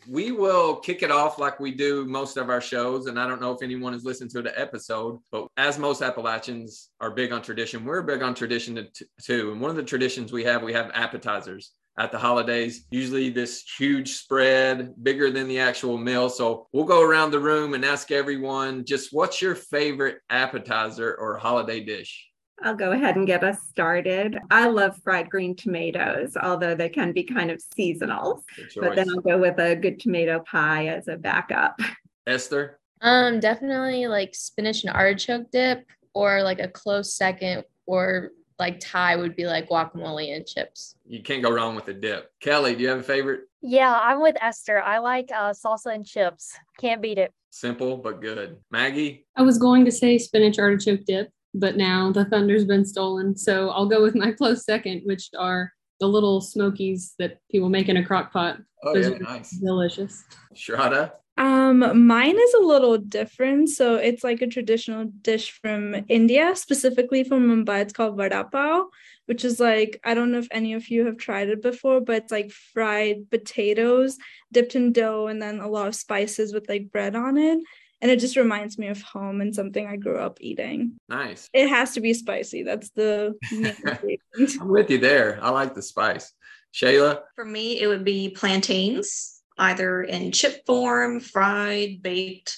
We 0.07 0.31
will 0.31 0.75
kick 0.75 1.01
it 1.01 1.09
off 1.09 1.39
like 1.39 1.59
we 1.59 1.71
do 1.71 2.05
most 2.05 2.37
of 2.37 2.49
our 2.49 2.61
shows. 2.61 3.07
And 3.07 3.19
I 3.19 3.27
don't 3.27 3.41
know 3.41 3.51
if 3.51 3.63
anyone 3.63 3.93
has 3.93 4.03
listened 4.03 4.29
to 4.31 4.41
the 4.41 4.59
episode, 4.59 5.19
but 5.31 5.47
as 5.57 5.79
most 5.79 6.01
Appalachians 6.01 6.89
are 6.99 7.09
big 7.09 7.31
on 7.31 7.41
tradition, 7.41 7.85
we're 7.85 8.01
big 8.03 8.21
on 8.21 8.35
tradition 8.35 8.87
too. 9.21 9.51
And 9.51 9.61
one 9.61 9.71
of 9.71 9.75
the 9.77 9.83
traditions 9.83 10.31
we 10.31 10.43
have, 10.43 10.61
we 10.61 10.73
have 10.73 10.91
appetizers 10.93 11.71
at 11.97 12.11
the 12.11 12.17
holidays, 12.17 12.85
usually 12.91 13.29
this 13.29 13.63
huge 13.77 14.13
spread, 14.13 14.93
bigger 15.03 15.31
than 15.31 15.47
the 15.47 15.59
actual 15.59 15.97
meal. 15.97 16.29
So 16.29 16.67
we'll 16.73 16.85
go 16.85 17.01
around 17.01 17.31
the 17.31 17.39
room 17.39 17.73
and 17.73 17.85
ask 17.85 18.11
everyone 18.11 18.83
just 18.85 19.13
what's 19.13 19.41
your 19.41 19.55
favorite 19.55 20.17
appetizer 20.29 21.15
or 21.15 21.37
holiday 21.37 21.83
dish? 21.83 22.27
I'll 22.61 22.75
go 22.75 22.91
ahead 22.91 23.15
and 23.15 23.27
get 23.27 23.43
us 23.43 23.57
started. 23.69 24.37
I 24.51 24.67
love 24.67 24.97
fried 25.03 25.29
green 25.29 25.55
tomatoes, 25.55 26.37
although 26.41 26.75
they 26.75 26.89
can 26.89 27.11
be 27.11 27.23
kind 27.23 27.51
of 27.51 27.61
seasonal. 27.75 28.43
But 28.75 28.95
then 28.95 29.09
I'll 29.09 29.21
go 29.21 29.37
with 29.37 29.59
a 29.59 29.75
good 29.75 29.99
tomato 29.99 30.39
pie 30.39 30.87
as 30.87 31.07
a 31.07 31.17
backup. 31.17 31.79
Esther? 32.27 32.79
Um, 33.01 33.39
definitely 33.39 34.07
like 34.07 34.33
spinach 34.33 34.83
and 34.83 34.93
artichoke 34.93 35.51
dip, 35.51 35.85
or 36.13 36.41
like 36.41 36.59
a 36.59 36.69
close 36.69 37.13
second, 37.13 37.65
or 37.85 38.31
like 38.59 38.79
Thai 38.79 39.17
would 39.17 39.35
be 39.35 39.45
like 39.45 39.67
guacamole 39.67 40.33
and 40.33 40.45
chips. 40.45 40.95
You 41.05 41.21
can't 41.21 41.43
go 41.43 41.51
wrong 41.51 41.75
with 41.75 41.89
a 41.89 41.93
dip. 41.93 42.31
Kelly, 42.39 42.75
do 42.75 42.83
you 42.83 42.89
have 42.89 42.99
a 42.99 43.03
favorite? 43.03 43.41
Yeah, 43.61 43.99
I'm 44.01 44.21
with 44.21 44.37
Esther. 44.39 44.81
I 44.81 44.99
like 44.99 45.29
uh, 45.35 45.51
salsa 45.51 45.93
and 45.93 46.05
chips. 46.05 46.57
Can't 46.79 47.01
beat 47.01 47.17
it. 47.17 47.33
Simple 47.49 47.97
but 47.97 48.21
good. 48.21 48.57
Maggie? 48.71 49.25
I 49.35 49.41
was 49.41 49.57
going 49.57 49.83
to 49.85 49.91
say 49.91 50.17
spinach 50.17 50.57
artichoke 50.57 51.03
dip 51.05 51.29
but 51.53 51.77
now 51.77 52.11
the 52.11 52.25
thunder's 52.25 52.65
been 52.65 52.85
stolen. 52.85 53.35
So 53.35 53.69
I'll 53.69 53.87
go 53.87 54.01
with 54.01 54.15
my 54.15 54.31
close 54.31 54.65
second, 54.65 55.01
which 55.05 55.29
are 55.37 55.71
the 55.99 56.07
little 56.07 56.41
smokies 56.41 57.13
that 57.19 57.39
people 57.49 57.69
make 57.69 57.89
in 57.89 57.97
a 57.97 58.05
crock 58.05 58.33
pot. 58.33 58.57
Oh, 58.83 58.93
Those 58.93 59.11
yeah, 59.11 59.17
nice. 59.19 59.51
Delicious. 59.51 60.23
Shraddha? 60.55 61.11
Um, 61.35 62.05
mine 62.05 62.37
is 62.37 62.53
a 62.53 62.59
little 62.59 62.97
different. 62.97 63.69
So 63.69 63.95
it's 63.95 64.23
like 64.23 64.41
a 64.41 64.47
traditional 64.47 65.05
dish 65.05 65.51
from 65.61 66.05
India, 66.07 66.55
specifically 66.55 67.23
from 67.23 67.47
Mumbai. 67.47 67.81
It's 67.81 67.93
called 67.93 68.17
vada 68.17 68.43
pav, 68.43 68.85
which 69.25 69.43
is 69.43 69.59
like 69.59 69.99
I 70.03 70.13
don't 70.13 70.31
know 70.31 70.39
if 70.39 70.47
any 70.51 70.73
of 70.73 70.89
you 70.89 71.05
have 71.07 71.17
tried 71.17 71.49
it 71.49 71.61
before, 71.61 72.01
but 72.01 72.23
it's 72.23 72.31
like 72.31 72.51
fried 72.51 73.29
potatoes 73.31 74.17
dipped 74.51 74.75
in 74.75 74.91
dough 74.91 75.27
and 75.27 75.41
then 75.41 75.59
a 75.59 75.67
lot 75.67 75.87
of 75.87 75.95
spices 75.95 76.53
with 76.53 76.69
like 76.69 76.91
bread 76.91 77.15
on 77.15 77.37
it 77.37 77.59
and 78.03 78.11
it 78.11 78.19
just 78.19 78.35
reminds 78.35 78.77
me 78.77 78.89
of 78.89 79.01
home 79.01 79.39
and 79.39 79.55
something 79.55 79.87
I 79.87 79.95
grew 79.95 80.17
up 80.17 80.37
eating. 80.41 80.99
Nice. 81.07 81.49
It 81.53 81.69
has 81.69 81.93
to 81.93 82.01
be 82.01 82.13
spicy. 82.13 82.61
That's 82.61 82.89
the 82.89 83.33
I'm 84.59 84.67
with 84.67 84.91
you 84.91 84.97
there. 84.97 85.39
I 85.41 85.49
like 85.51 85.73
the 85.73 85.81
spice. 85.81 86.33
Shayla? 86.73 87.21
For 87.35 87.45
me, 87.45 87.79
it 87.79 87.87
would 87.87 88.03
be 88.03 88.29
plantains, 88.29 89.41
either 89.57 90.03
in 90.03 90.33
chip 90.33 90.65
form, 90.65 91.21
fried, 91.21 92.01
baked. 92.01 92.57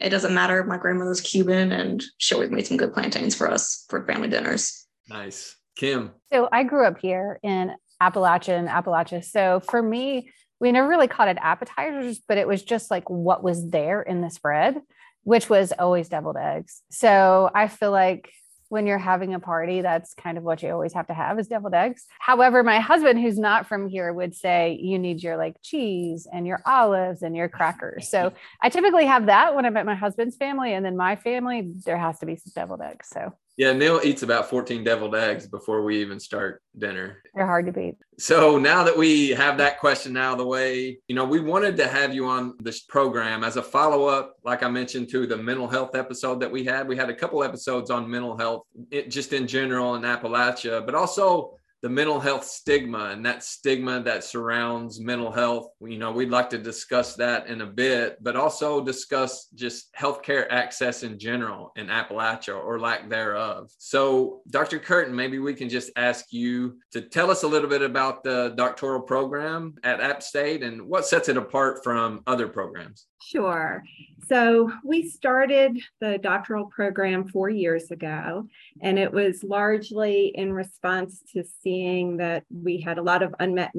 It 0.00 0.08
doesn't 0.08 0.32
matter. 0.32 0.64
My 0.64 0.78
grandmother's 0.78 1.20
Cuban 1.20 1.70
and 1.70 2.02
she 2.16 2.34
always 2.34 2.50
made 2.50 2.66
some 2.66 2.78
good 2.78 2.94
plantains 2.94 3.34
for 3.34 3.50
us 3.50 3.84
for 3.90 4.06
family 4.06 4.28
dinners. 4.28 4.86
Nice. 5.06 5.54
Kim. 5.76 6.12
So 6.32 6.48
I 6.50 6.62
grew 6.62 6.86
up 6.86 6.98
here 6.98 7.38
in 7.42 7.74
Appalachian, 8.00 8.68
Appalachia. 8.68 9.22
So 9.22 9.60
for 9.60 9.82
me, 9.82 10.30
we 10.60 10.72
never 10.72 10.88
really 10.88 11.08
called 11.08 11.28
it 11.28 11.38
appetizers, 11.40 12.18
but 12.18 12.38
it 12.38 12.48
was 12.48 12.62
just 12.62 12.90
like 12.90 13.08
what 13.08 13.42
was 13.42 13.70
there 13.70 14.02
in 14.02 14.20
the 14.20 14.30
spread, 14.30 14.80
which 15.22 15.48
was 15.48 15.72
always 15.78 16.08
deviled 16.08 16.36
eggs. 16.36 16.82
So 16.90 17.50
I 17.54 17.68
feel 17.68 17.90
like 17.90 18.30
when 18.68 18.86
you're 18.86 18.98
having 18.98 19.34
a 19.34 19.40
party, 19.40 19.80
that's 19.80 20.14
kind 20.14 20.36
of 20.36 20.44
what 20.44 20.62
you 20.62 20.70
always 20.70 20.92
have 20.92 21.06
to 21.06 21.14
have 21.14 21.38
is 21.38 21.48
deviled 21.48 21.74
eggs. 21.74 22.04
However, 22.18 22.62
my 22.62 22.80
husband, 22.80 23.18
who's 23.18 23.38
not 23.38 23.66
from 23.66 23.88
here, 23.88 24.12
would 24.12 24.34
say 24.34 24.78
you 24.80 24.98
need 24.98 25.22
your 25.22 25.36
like 25.36 25.56
cheese 25.62 26.26
and 26.30 26.46
your 26.46 26.60
olives 26.66 27.22
and 27.22 27.34
your 27.34 27.48
crackers. 27.48 28.10
So 28.10 28.32
I 28.62 28.68
typically 28.68 29.06
have 29.06 29.26
that 29.26 29.54
when 29.54 29.64
I'm 29.64 29.76
at 29.76 29.86
my 29.86 29.94
husband's 29.94 30.36
family. 30.36 30.74
And 30.74 30.84
then 30.84 30.96
my 30.96 31.16
family, 31.16 31.72
there 31.86 31.96
has 31.96 32.18
to 32.18 32.26
be 32.26 32.36
some 32.36 32.52
deviled 32.54 32.82
eggs. 32.82 33.08
So 33.08 33.32
yeah, 33.58 33.72
Neil 33.72 34.00
eats 34.04 34.22
about 34.22 34.48
14 34.48 34.84
deviled 34.84 35.16
eggs 35.16 35.48
before 35.48 35.82
we 35.82 36.00
even 36.00 36.20
start 36.20 36.62
dinner. 36.78 37.20
They're 37.34 37.44
hard 37.44 37.66
to 37.66 37.72
beat. 37.72 37.96
So 38.16 38.56
now 38.56 38.84
that 38.84 38.96
we 38.96 39.30
have 39.30 39.58
that 39.58 39.80
question 39.80 40.16
out 40.16 40.32
of 40.32 40.38
the 40.38 40.46
way, 40.46 41.00
you 41.08 41.16
know, 41.16 41.24
we 41.24 41.40
wanted 41.40 41.76
to 41.78 41.88
have 41.88 42.14
you 42.14 42.26
on 42.26 42.54
this 42.60 42.80
program 42.80 43.42
as 43.42 43.56
a 43.56 43.62
follow 43.62 44.06
up, 44.06 44.36
like 44.44 44.62
I 44.62 44.70
mentioned, 44.70 45.08
to 45.10 45.26
the 45.26 45.36
mental 45.36 45.66
health 45.66 45.96
episode 45.96 46.38
that 46.38 46.52
we 46.52 46.62
had. 46.62 46.86
We 46.86 46.96
had 46.96 47.10
a 47.10 47.14
couple 47.14 47.42
episodes 47.42 47.90
on 47.90 48.08
mental 48.08 48.38
health, 48.38 48.62
it, 48.92 49.10
just 49.10 49.32
in 49.32 49.48
general 49.48 49.96
in 49.96 50.02
Appalachia, 50.02 50.86
but 50.86 50.94
also 50.94 51.58
the 51.82 51.88
mental 51.88 52.18
health 52.18 52.44
stigma 52.44 53.10
and 53.10 53.24
that 53.24 53.42
stigma 53.44 54.02
that 54.02 54.24
surrounds 54.24 55.00
mental 55.00 55.30
health. 55.30 55.68
You 55.80 55.98
know, 55.98 56.10
we'd 56.10 56.30
like 56.30 56.50
to 56.50 56.58
discuss 56.58 57.14
that 57.16 57.46
in 57.46 57.60
a 57.60 57.66
bit, 57.66 58.22
but 58.22 58.36
also 58.36 58.84
discuss 58.84 59.48
just 59.54 59.94
healthcare 59.94 60.46
access 60.50 61.02
in 61.02 61.18
general 61.18 61.72
in 61.76 61.86
Appalachia 61.86 62.56
or 62.56 62.80
lack 62.80 63.08
thereof. 63.08 63.70
So, 63.78 64.40
Dr. 64.50 64.78
Curtin, 64.78 65.14
maybe 65.14 65.38
we 65.38 65.54
can 65.54 65.68
just 65.68 65.90
ask 65.96 66.26
you 66.32 66.78
to 66.92 67.00
tell 67.00 67.30
us 67.30 67.44
a 67.44 67.48
little 67.48 67.68
bit 67.68 67.82
about 67.82 68.24
the 68.24 68.54
doctoral 68.56 69.00
program 69.00 69.74
at 69.84 70.00
App 70.00 70.22
State 70.22 70.62
and 70.62 70.82
what 70.82 71.06
sets 71.06 71.28
it 71.28 71.36
apart 71.36 71.84
from 71.84 72.22
other 72.26 72.48
programs. 72.48 73.06
Sure. 73.20 73.82
So 74.26 74.70
we 74.84 75.08
started 75.08 75.78
the 76.00 76.18
doctoral 76.18 76.66
program 76.66 77.28
four 77.28 77.48
years 77.48 77.90
ago, 77.90 78.46
and 78.80 78.98
it 78.98 79.12
was 79.12 79.42
largely 79.42 80.28
in 80.34 80.52
response 80.52 81.22
to 81.32 81.42
seeing 81.62 82.18
that 82.18 82.44
we 82.50 82.80
had 82.80 82.98
a 82.98 83.02
lot 83.02 83.22
of 83.22 83.34
unmet 83.40 83.72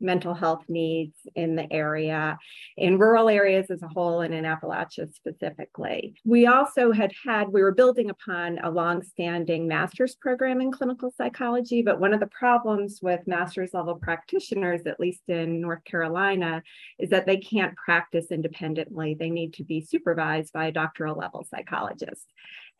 mental 0.00 0.34
health 0.34 0.64
needs 0.68 1.16
in 1.34 1.56
the 1.56 1.72
area, 1.72 2.38
in 2.76 2.98
rural 2.98 3.28
areas 3.28 3.70
as 3.70 3.82
a 3.82 3.88
whole, 3.88 4.20
and 4.20 4.34
in 4.34 4.44
Appalachia 4.44 5.12
specifically. 5.14 6.14
We 6.24 6.46
also 6.46 6.92
had 6.92 7.12
had, 7.24 7.48
we 7.48 7.62
were 7.62 7.72
building 7.72 8.10
upon 8.10 8.58
a 8.58 8.70
long-standing 8.70 9.66
master's 9.66 10.14
program 10.14 10.60
in 10.60 10.70
clinical 10.72 11.12
psychology, 11.16 11.82
but 11.82 12.00
one 12.00 12.12
of 12.12 12.20
the 12.20 12.26
problems 12.26 13.00
with 13.02 13.26
master's 13.26 13.74
level 13.74 13.96
practitioners, 13.96 14.82
at 14.86 15.00
least 15.00 15.22
in 15.28 15.60
North 15.60 15.84
Carolina, 15.84 16.62
is 16.98 17.10
that 17.10 17.26
they 17.26 17.38
can't 17.38 17.76
practice 17.76 18.26
independently. 18.30 19.14
They 19.18 19.30
need 19.30 19.54
to 19.54 19.64
be 19.64 19.80
supervised 19.80 20.52
by 20.52 20.66
a 20.66 20.72
doctoral 20.72 21.16
level 21.16 21.46
psychologist. 21.50 22.26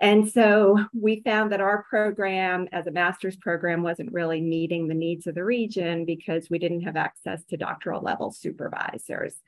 And 0.00 0.30
so 0.30 0.84
we 0.92 1.22
found 1.22 1.52
that 1.52 1.60
our 1.60 1.84
program 1.84 2.68
as 2.72 2.86
a 2.86 2.90
master's 2.90 3.36
program 3.36 3.82
wasn't 3.82 4.12
really 4.12 4.42
meeting 4.42 4.88
the 4.88 4.94
needs 4.94 5.26
of 5.26 5.34
the 5.34 5.44
region 5.44 6.04
because 6.04 6.50
we 6.50 6.58
didn't 6.58 6.82
have 6.82 6.96
access 6.96 7.44
to 7.46 7.56
doctoral 7.56 8.02
level 8.02 8.30
supervisors. 8.30 9.42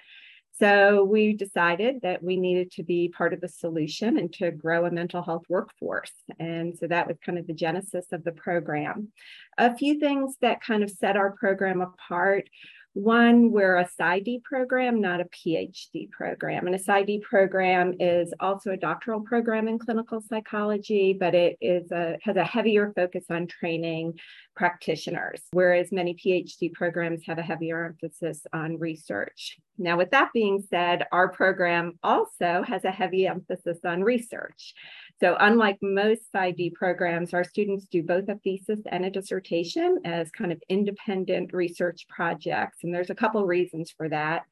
So 0.58 1.04
we 1.04 1.34
decided 1.34 2.00
that 2.02 2.22
we 2.22 2.36
needed 2.36 2.72
to 2.72 2.82
be 2.82 3.10
part 3.10 3.32
of 3.32 3.40
the 3.40 3.48
solution 3.48 4.18
and 4.18 4.32
to 4.34 4.50
grow 4.50 4.86
a 4.86 4.90
mental 4.90 5.22
health 5.22 5.44
workforce. 5.48 6.10
And 6.40 6.76
so 6.76 6.88
that 6.88 7.06
was 7.06 7.18
kind 7.24 7.38
of 7.38 7.46
the 7.46 7.52
genesis 7.52 8.06
of 8.10 8.24
the 8.24 8.32
program. 8.32 9.12
A 9.56 9.76
few 9.76 10.00
things 10.00 10.36
that 10.40 10.60
kind 10.60 10.82
of 10.82 10.90
set 10.90 11.16
our 11.16 11.30
program 11.32 11.80
apart 11.80 12.48
one, 12.94 13.52
we're 13.52 13.76
a 13.76 13.88
PsyD 14.00 14.42
program, 14.42 15.00
not 15.00 15.20
a 15.20 15.24
PhD 15.26 16.10
program. 16.10 16.66
And 16.66 16.74
a 16.74 16.78
PsyD 16.78 17.22
program 17.22 17.94
is 18.00 18.32
also 18.40 18.70
a 18.70 18.76
doctoral 18.76 19.20
program 19.20 19.68
in 19.68 19.78
clinical 19.78 20.20
psychology, 20.20 21.12
but 21.12 21.34
it 21.34 21.58
is 21.60 21.90
a, 21.92 22.18
has 22.22 22.36
a 22.36 22.44
heavier 22.44 22.92
focus 22.96 23.24
on 23.30 23.46
training 23.46 24.18
practitioners, 24.56 25.42
whereas 25.52 25.92
many 25.92 26.14
PhD 26.14 26.72
programs 26.72 27.22
have 27.26 27.38
a 27.38 27.42
heavier 27.42 27.84
emphasis 27.84 28.44
on 28.52 28.78
research. 28.78 29.58
Now, 29.78 29.96
with 29.96 30.10
that 30.10 30.32
being 30.34 30.64
said, 30.68 31.06
our 31.12 31.28
program 31.28 31.98
also 32.02 32.64
has 32.66 32.84
a 32.84 32.90
heavy 32.90 33.28
emphasis 33.28 33.78
on 33.84 34.02
research. 34.02 34.74
So 35.20 35.36
unlike 35.40 35.78
most 35.82 36.22
PsyD 36.32 36.74
programs, 36.74 37.34
our 37.34 37.42
students 37.42 37.86
do 37.86 38.02
both 38.04 38.28
a 38.28 38.36
thesis 38.36 38.80
and 38.86 39.04
a 39.04 39.10
dissertation 39.10 39.98
as 40.04 40.30
kind 40.30 40.52
of 40.52 40.62
independent 40.68 41.52
research 41.52 42.06
projects. 42.08 42.78
And 42.84 42.94
there's 42.94 43.10
a 43.10 43.16
couple 43.16 43.44
reasons 43.44 43.90
for 43.90 44.08
that. 44.10 44.42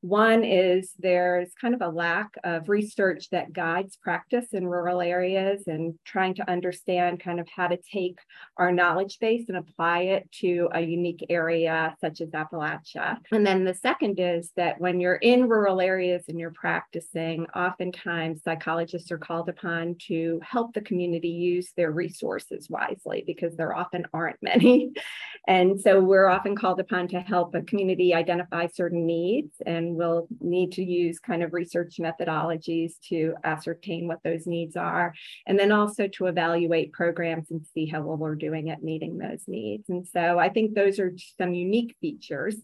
One 0.00 0.44
is 0.44 0.92
there's 0.98 1.52
kind 1.60 1.74
of 1.74 1.80
a 1.80 1.88
lack 1.88 2.30
of 2.44 2.68
research 2.68 3.30
that 3.30 3.52
guides 3.52 3.96
practice 3.96 4.52
in 4.52 4.66
rural 4.66 5.00
areas 5.00 5.64
and 5.66 5.94
trying 6.04 6.34
to 6.34 6.50
understand 6.50 7.20
kind 7.20 7.40
of 7.40 7.48
how 7.48 7.68
to 7.68 7.76
take 7.76 8.18
our 8.56 8.70
knowledge 8.70 9.18
base 9.18 9.48
and 9.48 9.56
apply 9.56 10.00
it 10.00 10.30
to 10.40 10.68
a 10.72 10.80
unique 10.80 11.24
area 11.28 11.96
such 12.00 12.20
as 12.20 12.28
Appalachia. 12.30 13.18
And 13.32 13.46
then 13.46 13.64
the 13.64 13.74
second 13.74 14.20
is 14.20 14.52
that 14.56 14.80
when 14.80 15.00
you're 15.00 15.16
in 15.16 15.48
rural 15.48 15.80
areas 15.80 16.24
and 16.28 16.38
you're 16.38 16.52
practicing, 16.52 17.46
oftentimes 17.54 18.42
psychologists 18.42 19.10
are 19.10 19.18
called 19.18 19.48
upon 19.48 19.96
to 20.06 20.40
help 20.42 20.74
the 20.74 20.82
community 20.82 21.28
use 21.28 21.72
their 21.76 21.90
resources 21.90 22.68
wisely 22.70 23.24
because 23.26 23.56
there 23.56 23.74
often 23.74 24.06
aren't 24.12 24.42
many. 24.42 24.92
And 25.48 25.80
so 25.80 26.00
we're 26.00 26.26
often 26.26 26.56
called 26.56 26.80
upon 26.80 27.06
to 27.08 27.20
help 27.20 27.54
a 27.54 27.62
community 27.62 28.12
identify 28.12 28.66
certain 28.66 29.06
needs, 29.06 29.54
and 29.64 29.95
we'll 29.96 30.28
need 30.40 30.72
to 30.72 30.84
use 30.84 31.18
kind 31.18 31.42
of 31.42 31.52
research 31.52 31.96
methodologies 31.98 32.94
to 33.08 33.34
ascertain 33.44 34.06
what 34.06 34.22
those 34.22 34.46
needs 34.46 34.76
are, 34.76 35.14
and 35.46 35.58
then 35.58 35.72
also 35.72 36.08
to 36.08 36.26
evaluate 36.26 36.92
programs 36.92 37.50
and 37.50 37.66
see 37.74 37.86
how 37.86 38.02
well 38.02 38.16
we're 38.16 38.34
doing 38.34 38.70
at 38.70 38.82
meeting 38.82 39.18
those 39.18 39.42
needs. 39.46 39.88
And 39.88 40.06
so 40.06 40.38
I 40.38 40.48
think 40.48 40.74
those 40.74 40.98
are 40.98 41.12
some 41.38 41.54
unique 41.54 41.96
features. 42.00 42.56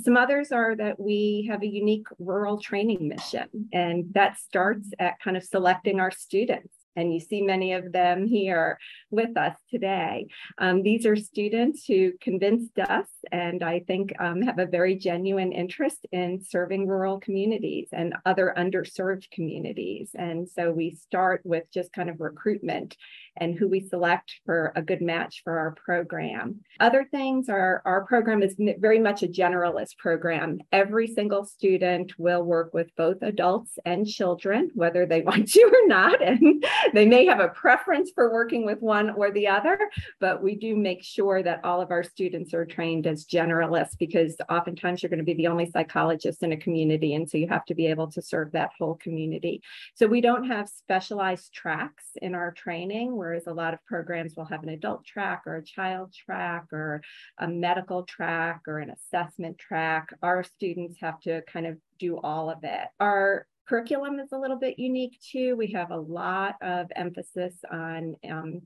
Some 0.00 0.16
others 0.16 0.52
are 0.52 0.76
that 0.76 0.98
we 0.98 1.48
have 1.50 1.62
a 1.62 1.66
unique 1.66 2.06
rural 2.18 2.60
training 2.60 3.08
mission, 3.08 3.48
and 3.72 4.12
that 4.14 4.38
starts 4.38 4.88
at 4.98 5.20
kind 5.20 5.36
of 5.36 5.44
selecting 5.44 6.00
our 6.00 6.10
students 6.10 6.74
and 6.96 7.12
you 7.14 7.20
see 7.20 7.42
many 7.42 7.72
of 7.72 7.92
them 7.92 8.26
here 8.26 8.78
with 9.10 9.36
us 9.36 9.56
today. 9.70 10.26
Um, 10.58 10.82
these 10.82 11.06
are 11.06 11.16
students 11.16 11.84
who 11.86 12.12
convinced 12.20 12.78
us 12.78 13.06
and 13.32 13.62
I 13.62 13.80
think 13.80 14.12
um, 14.18 14.42
have 14.42 14.58
a 14.58 14.66
very 14.66 14.94
genuine 14.94 15.52
interest 15.52 16.06
in 16.12 16.42
serving 16.42 16.86
rural 16.86 17.20
communities 17.20 17.88
and 17.92 18.14
other 18.26 18.54
underserved 18.56 19.30
communities. 19.30 20.10
And 20.14 20.48
so 20.48 20.70
we 20.72 20.92
start 20.92 21.42
with 21.44 21.64
just 21.72 21.92
kind 21.92 22.10
of 22.10 22.20
recruitment 22.20 22.96
and 23.36 23.56
who 23.56 23.68
we 23.68 23.80
select 23.80 24.40
for 24.44 24.72
a 24.76 24.82
good 24.82 25.00
match 25.00 25.42
for 25.44 25.58
our 25.58 25.72
program. 25.72 26.60
Other 26.78 27.06
things 27.10 27.48
are 27.48 27.82
our 27.84 28.04
program 28.04 28.42
is 28.42 28.54
very 28.78 28.98
much 28.98 29.22
a 29.22 29.28
generalist 29.28 29.96
program. 29.98 30.58
Every 30.72 31.06
single 31.06 31.44
student 31.44 32.12
will 32.18 32.42
work 32.42 32.74
with 32.74 32.94
both 32.96 33.22
adults 33.22 33.78
and 33.84 34.06
children, 34.06 34.70
whether 34.74 35.06
they 35.06 35.20
want 35.30 35.48
to 35.48 35.62
or 35.62 35.86
not. 35.86 36.20
And 36.22 36.64
they 36.92 37.06
may 37.06 37.26
have 37.26 37.40
a 37.40 37.48
preference 37.48 38.10
for 38.14 38.32
working 38.32 38.64
with 38.64 38.80
one 38.80 39.10
or 39.10 39.30
the 39.30 39.48
other, 39.48 39.78
but 40.20 40.42
we 40.42 40.56
do 40.56 40.76
make 40.76 41.02
sure 41.02 41.42
that 41.42 41.64
all 41.64 41.80
of 41.80 41.90
our 41.90 42.02
students 42.02 42.52
are 42.54 42.66
trained 42.66 43.06
as 43.10 43.26
generalists 43.26 43.98
because 43.98 44.36
oftentimes 44.48 45.02
you're 45.02 45.10
going 45.10 45.18
to 45.18 45.24
be 45.24 45.34
the 45.34 45.48
only 45.48 45.70
psychologist 45.70 46.42
in 46.42 46.52
a 46.52 46.56
community. 46.56 47.14
And 47.14 47.28
so 47.28 47.36
you 47.36 47.48
have 47.48 47.64
to 47.66 47.74
be 47.74 47.86
able 47.86 48.10
to 48.12 48.22
serve 48.22 48.52
that 48.52 48.70
whole 48.78 48.94
community. 48.94 49.62
So 49.94 50.06
we 50.06 50.20
don't 50.20 50.44
have 50.44 50.68
specialized 50.68 51.52
tracks 51.52 52.04
in 52.22 52.34
our 52.34 52.52
training 52.52 53.16
whereas 53.16 53.46
a 53.46 53.52
lot 53.52 53.74
of 53.74 53.84
programs 53.84 54.34
will 54.36 54.44
have 54.44 54.62
an 54.62 54.68
adult 54.70 55.04
track 55.04 55.42
or 55.46 55.56
a 55.56 55.64
child 55.64 56.14
track 56.14 56.66
or 56.72 57.02
a 57.38 57.48
medical 57.48 58.04
track 58.04 58.62
or 58.66 58.78
an 58.78 58.90
assessment 58.90 59.58
track. 59.58 60.08
Our 60.22 60.42
students 60.42 61.00
have 61.00 61.20
to 61.20 61.42
kind 61.42 61.66
of 61.66 61.76
do 61.98 62.18
all 62.18 62.50
of 62.50 62.58
it. 62.62 62.88
Our 62.98 63.46
curriculum 63.70 64.18
is 64.18 64.32
a 64.32 64.38
little 64.38 64.58
bit 64.58 64.80
unique 64.80 65.16
too. 65.22 65.54
We 65.56 65.68
have 65.68 65.92
a 65.92 65.96
lot 65.96 66.56
of 66.60 66.88
emphasis 66.96 67.54
on 67.70 68.16
um, 68.28 68.62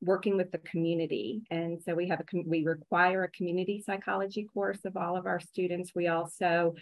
working 0.00 0.36
with 0.36 0.50
the 0.50 0.58
community. 0.58 1.42
And 1.52 1.80
so 1.80 1.94
we 1.94 2.08
have 2.08 2.18
a, 2.18 2.24
we 2.44 2.64
require 2.64 3.22
a 3.22 3.30
community 3.30 3.80
psychology 3.86 4.48
course 4.52 4.84
of 4.84 4.96
all 4.96 5.16
of 5.16 5.26
our 5.26 5.38
students. 5.38 5.92
We 5.94 6.08
also 6.08 6.74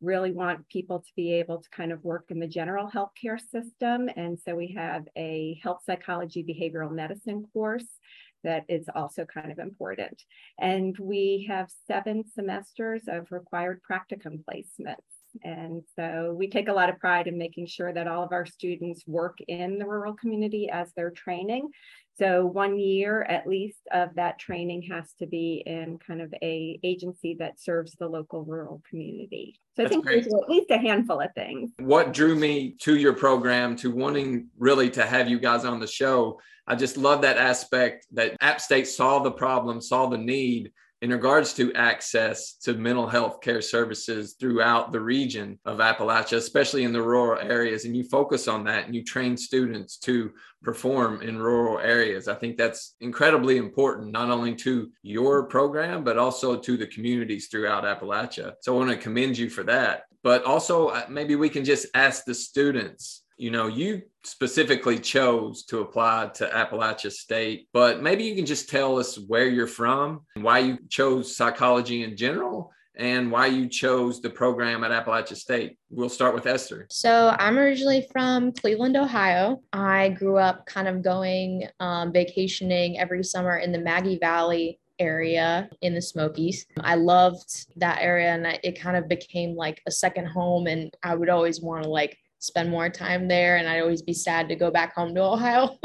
really 0.00 0.30
want 0.30 0.68
people 0.68 1.00
to 1.00 1.10
be 1.16 1.32
able 1.32 1.60
to 1.60 1.68
kind 1.70 1.90
of 1.90 2.04
work 2.04 2.26
in 2.28 2.38
the 2.38 2.46
general 2.46 2.88
healthcare 2.88 3.40
system. 3.40 4.08
And 4.14 4.38
so 4.38 4.54
we 4.54 4.72
have 4.76 5.08
a 5.16 5.58
health 5.60 5.80
psychology 5.84 6.44
behavioral 6.44 6.92
medicine 6.92 7.46
course 7.52 7.98
that 8.44 8.64
is 8.68 8.88
also 8.94 9.24
kind 9.24 9.50
of 9.50 9.58
important. 9.58 10.22
And 10.60 10.96
we 11.00 11.46
have 11.48 11.68
seven 11.88 12.22
semesters 12.32 13.02
of 13.08 13.32
required 13.32 13.80
practicum 13.90 14.44
placements. 14.44 15.13
And 15.42 15.82
so 15.96 16.34
we 16.36 16.48
take 16.48 16.68
a 16.68 16.72
lot 16.72 16.88
of 16.88 16.98
pride 16.98 17.26
in 17.26 17.36
making 17.36 17.66
sure 17.66 17.92
that 17.92 18.06
all 18.06 18.22
of 18.22 18.32
our 18.32 18.46
students 18.46 19.06
work 19.06 19.38
in 19.48 19.78
the 19.78 19.86
rural 19.86 20.14
community 20.14 20.68
as 20.70 20.92
they're 20.94 21.10
training. 21.10 21.70
So 22.16 22.46
one 22.46 22.78
year 22.78 23.22
at 23.22 23.46
least 23.46 23.80
of 23.92 24.10
that 24.14 24.38
training 24.38 24.82
has 24.82 25.12
to 25.18 25.26
be 25.26 25.64
in 25.66 25.98
kind 25.98 26.22
of 26.22 26.32
a 26.42 26.78
agency 26.84 27.36
that 27.40 27.60
serves 27.60 27.96
the 27.98 28.06
local 28.06 28.44
rural 28.44 28.80
community. 28.88 29.58
So 29.76 29.82
That's 29.82 29.90
I 29.90 29.94
think 29.94 30.06
great. 30.06 30.22
there's 30.22 30.34
at 30.34 30.48
least 30.48 30.70
a 30.70 30.78
handful 30.78 31.20
of 31.20 31.30
things. 31.34 31.72
What 31.80 32.12
drew 32.12 32.36
me 32.36 32.76
to 32.80 32.96
your 32.96 33.14
program, 33.14 33.74
to 33.76 33.90
wanting 33.90 34.46
really 34.58 34.90
to 34.90 35.04
have 35.04 35.28
you 35.28 35.40
guys 35.40 35.64
on 35.64 35.80
the 35.80 35.88
show, 35.88 36.40
I 36.68 36.76
just 36.76 36.96
love 36.96 37.22
that 37.22 37.36
aspect 37.36 38.06
that 38.12 38.36
App 38.40 38.60
State 38.60 38.86
saw 38.86 39.18
the 39.18 39.32
problem, 39.32 39.80
saw 39.80 40.06
the 40.06 40.16
need, 40.16 40.72
in 41.04 41.10
regards 41.10 41.52
to 41.52 41.70
access 41.74 42.54
to 42.54 42.72
mental 42.72 43.06
health 43.06 43.42
care 43.42 43.60
services 43.60 44.36
throughout 44.40 44.90
the 44.90 44.98
region 44.98 45.58
of 45.66 45.76
Appalachia, 45.76 46.38
especially 46.38 46.84
in 46.84 46.94
the 46.94 47.02
rural 47.02 47.38
areas. 47.46 47.84
And 47.84 47.94
you 47.94 48.04
focus 48.04 48.48
on 48.48 48.64
that 48.64 48.86
and 48.86 48.94
you 48.94 49.04
train 49.04 49.36
students 49.36 49.98
to 49.98 50.32
perform 50.62 51.20
in 51.20 51.36
rural 51.36 51.78
areas. 51.78 52.26
I 52.26 52.34
think 52.36 52.56
that's 52.56 52.94
incredibly 53.02 53.58
important, 53.58 54.12
not 54.12 54.30
only 54.30 54.54
to 54.54 54.90
your 55.02 55.44
program, 55.44 56.04
but 56.04 56.16
also 56.16 56.58
to 56.58 56.78
the 56.78 56.86
communities 56.86 57.48
throughout 57.48 57.84
Appalachia. 57.84 58.54
So 58.62 58.74
I 58.74 58.78
want 58.78 58.90
to 58.90 58.96
commend 58.96 59.36
you 59.36 59.50
for 59.50 59.64
that. 59.64 60.04
But 60.22 60.44
also, 60.44 60.88
uh, 60.88 61.04
maybe 61.10 61.36
we 61.36 61.50
can 61.50 61.66
just 61.66 61.86
ask 61.92 62.24
the 62.24 62.34
students 62.34 63.24
you 63.36 63.50
know, 63.50 63.66
you 63.66 64.02
specifically 64.24 64.98
chose 64.98 65.64
to 65.64 65.80
apply 65.80 66.30
to 66.34 66.46
Appalachia 66.48 67.12
State, 67.12 67.68
but 67.72 68.02
maybe 68.02 68.24
you 68.24 68.34
can 68.34 68.46
just 68.46 68.68
tell 68.68 68.98
us 68.98 69.18
where 69.18 69.48
you're 69.48 69.66
from, 69.66 70.22
why 70.34 70.60
you 70.60 70.78
chose 70.88 71.36
psychology 71.36 72.02
in 72.02 72.16
general, 72.16 72.70
and 72.96 73.30
why 73.30 73.46
you 73.46 73.68
chose 73.68 74.20
the 74.20 74.30
program 74.30 74.84
at 74.84 74.90
Appalachia 74.90 75.36
State. 75.36 75.78
We'll 75.90 76.08
start 76.08 76.34
with 76.34 76.46
Esther. 76.46 76.86
So, 76.90 77.34
I'm 77.38 77.58
originally 77.58 78.06
from 78.12 78.52
Cleveland, 78.52 78.96
Ohio. 78.96 79.62
I 79.72 80.10
grew 80.10 80.38
up 80.38 80.64
kind 80.66 80.88
of 80.88 81.02
going 81.02 81.68
um, 81.80 82.12
vacationing 82.12 82.98
every 82.98 83.24
summer 83.24 83.58
in 83.58 83.72
the 83.72 83.80
Maggie 83.80 84.18
Valley 84.18 84.78
area 84.98 85.68
in 85.82 85.94
the 85.94 86.02
Smokies. 86.02 86.66
I 86.80 86.94
loved 86.94 87.66
that 87.76 87.98
area 88.00 88.32
and 88.32 88.46
it 88.62 88.80
kind 88.80 88.96
of 88.96 89.08
became 89.08 89.56
like 89.56 89.82
a 89.86 89.90
second 89.90 90.26
home 90.26 90.66
and 90.66 90.94
I 91.02 91.14
would 91.14 91.28
always 91.28 91.60
want 91.60 91.82
to 91.84 91.90
like 91.90 92.16
spend 92.44 92.70
more 92.70 92.88
time 92.88 93.28
there 93.28 93.56
and 93.56 93.68
I'd 93.68 93.80
always 93.80 94.02
be 94.02 94.12
sad 94.12 94.48
to 94.48 94.56
go 94.56 94.70
back 94.70 94.94
home 94.94 95.14
to 95.14 95.22
Ohio. 95.24 95.78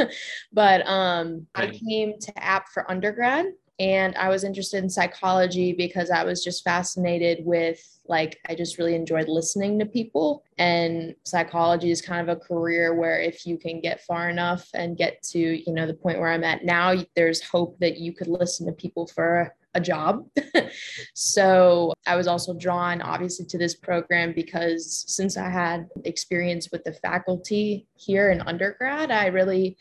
but 0.54 0.86
um, 0.88 1.48
I 1.56 1.68
came 1.68 2.20
to 2.20 2.44
App 2.44 2.70
for 2.70 2.90
undergrad 2.90 3.48
and 3.80 4.14
I 4.18 4.28
was 4.28 4.44
interested 4.44 4.84
in 4.84 4.90
psychology 4.90 5.72
because 5.72 6.12
I 6.12 6.24
was 6.26 6.44
just 6.44 6.64
fascinated 6.64 7.40
with 7.46 7.82
like 8.08 8.38
I 8.50 8.56
just 8.56 8.78
really 8.78 8.96
enjoyed 8.96 9.30
listening 9.30 9.80
to 9.80 9.86
people 9.86 10.44
and 10.58 11.16
psychology 11.24 11.92
is 11.92 12.02
kind 12.02 12.28
of 12.28 12.36
a 12.36 12.40
career 12.40 12.94
where 12.94 13.22
if 13.22 13.46
you 13.46 13.58
can 13.58 13.80
get 13.80 14.02
far 14.02 14.30
enough 14.30 14.68
and 14.74 14.98
get 14.98 15.22
to 15.32 15.40
you 15.40 15.74
know 15.74 15.88
the 15.88 15.94
point 15.94 16.20
where 16.20 16.30
I'm 16.30 16.44
at 16.44 16.66
now 16.66 16.96
there's 17.16 17.42
hope 17.42 17.78
that 17.80 17.98
you 17.98 18.14
could 18.14 18.28
listen 18.28 18.66
to 18.66 18.74
people 18.74 19.08
for 19.08 19.56
a 19.74 19.82
job. 19.82 20.26
so 21.14 21.94
I 22.06 22.16
was 22.16 22.28
also 22.28 22.54
drawn, 22.54 23.02
obviously, 23.02 23.46
to 23.48 23.58
this 23.58 23.76
program 23.76 24.34
because 24.34 25.06
since 25.08 25.38
I 25.38 25.50
had 25.50 25.88
experience 26.06 26.70
with 26.72 26.84
the 26.84 26.94
faculty 26.94 27.88
here 27.96 28.32
in 28.32 28.42
undergrad, 28.42 29.12
I 29.12 29.28
really 29.28 29.78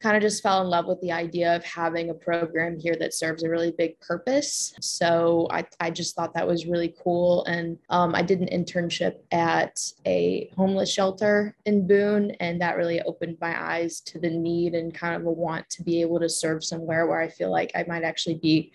kind 0.00 0.16
of 0.16 0.22
just 0.22 0.42
fell 0.42 0.62
in 0.62 0.68
love 0.68 0.86
with 0.86 1.00
the 1.00 1.10
idea 1.10 1.56
of 1.56 1.64
having 1.64 2.10
a 2.10 2.14
program 2.14 2.78
here 2.78 2.94
that 2.98 3.14
serves 3.14 3.42
a 3.42 3.50
really 3.50 3.72
big 3.76 3.98
purpose. 4.00 4.72
So 4.80 5.48
I, 5.50 5.64
I 5.80 5.90
just 5.90 6.14
thought 6.14 6.34
that 6.34 6.46
was 6.46 6.66
really 6.66 6.94
cool. 7.02 7.44
And 7.46 7.78
um, 7.90 8.14
I 8.14 8.22
did 8.22 8.40
an 8.40 8.48
internship 8.48 9.16
at 9.32 9.80
a 10.06 10.50
homeless 10.56 10.92
shelter 10.92 11.56
in 11.64 11.86
Boone, 11.86 12.30
and 12.38 12.60
that 12.60 12.76
really 12.76 13.00
opened 13.02 13.38
my 13.40 13.60
eyes 13.60 14.00
to 14.02 14.20
the 14.20 14.30
need 14.30 14.74
and 14.74 14.94
kind 14.94 15.16
of 15.16 15.26
a 15.26 15.32
want 15.32 15.68
to 15.70 15.82
be 15.82 16.00
able 16.00 16.20
to 16.20 16.28
serve 16.28 16.62
somewhere 16.62 17.06
where 17.06 17.20
I 17.20 17.28
feel 17.28 17.50
like 17.50 17.72
I 17.74 17.84
might 17.88 18.04
actually 18.04 18.36
be 18.36 18.72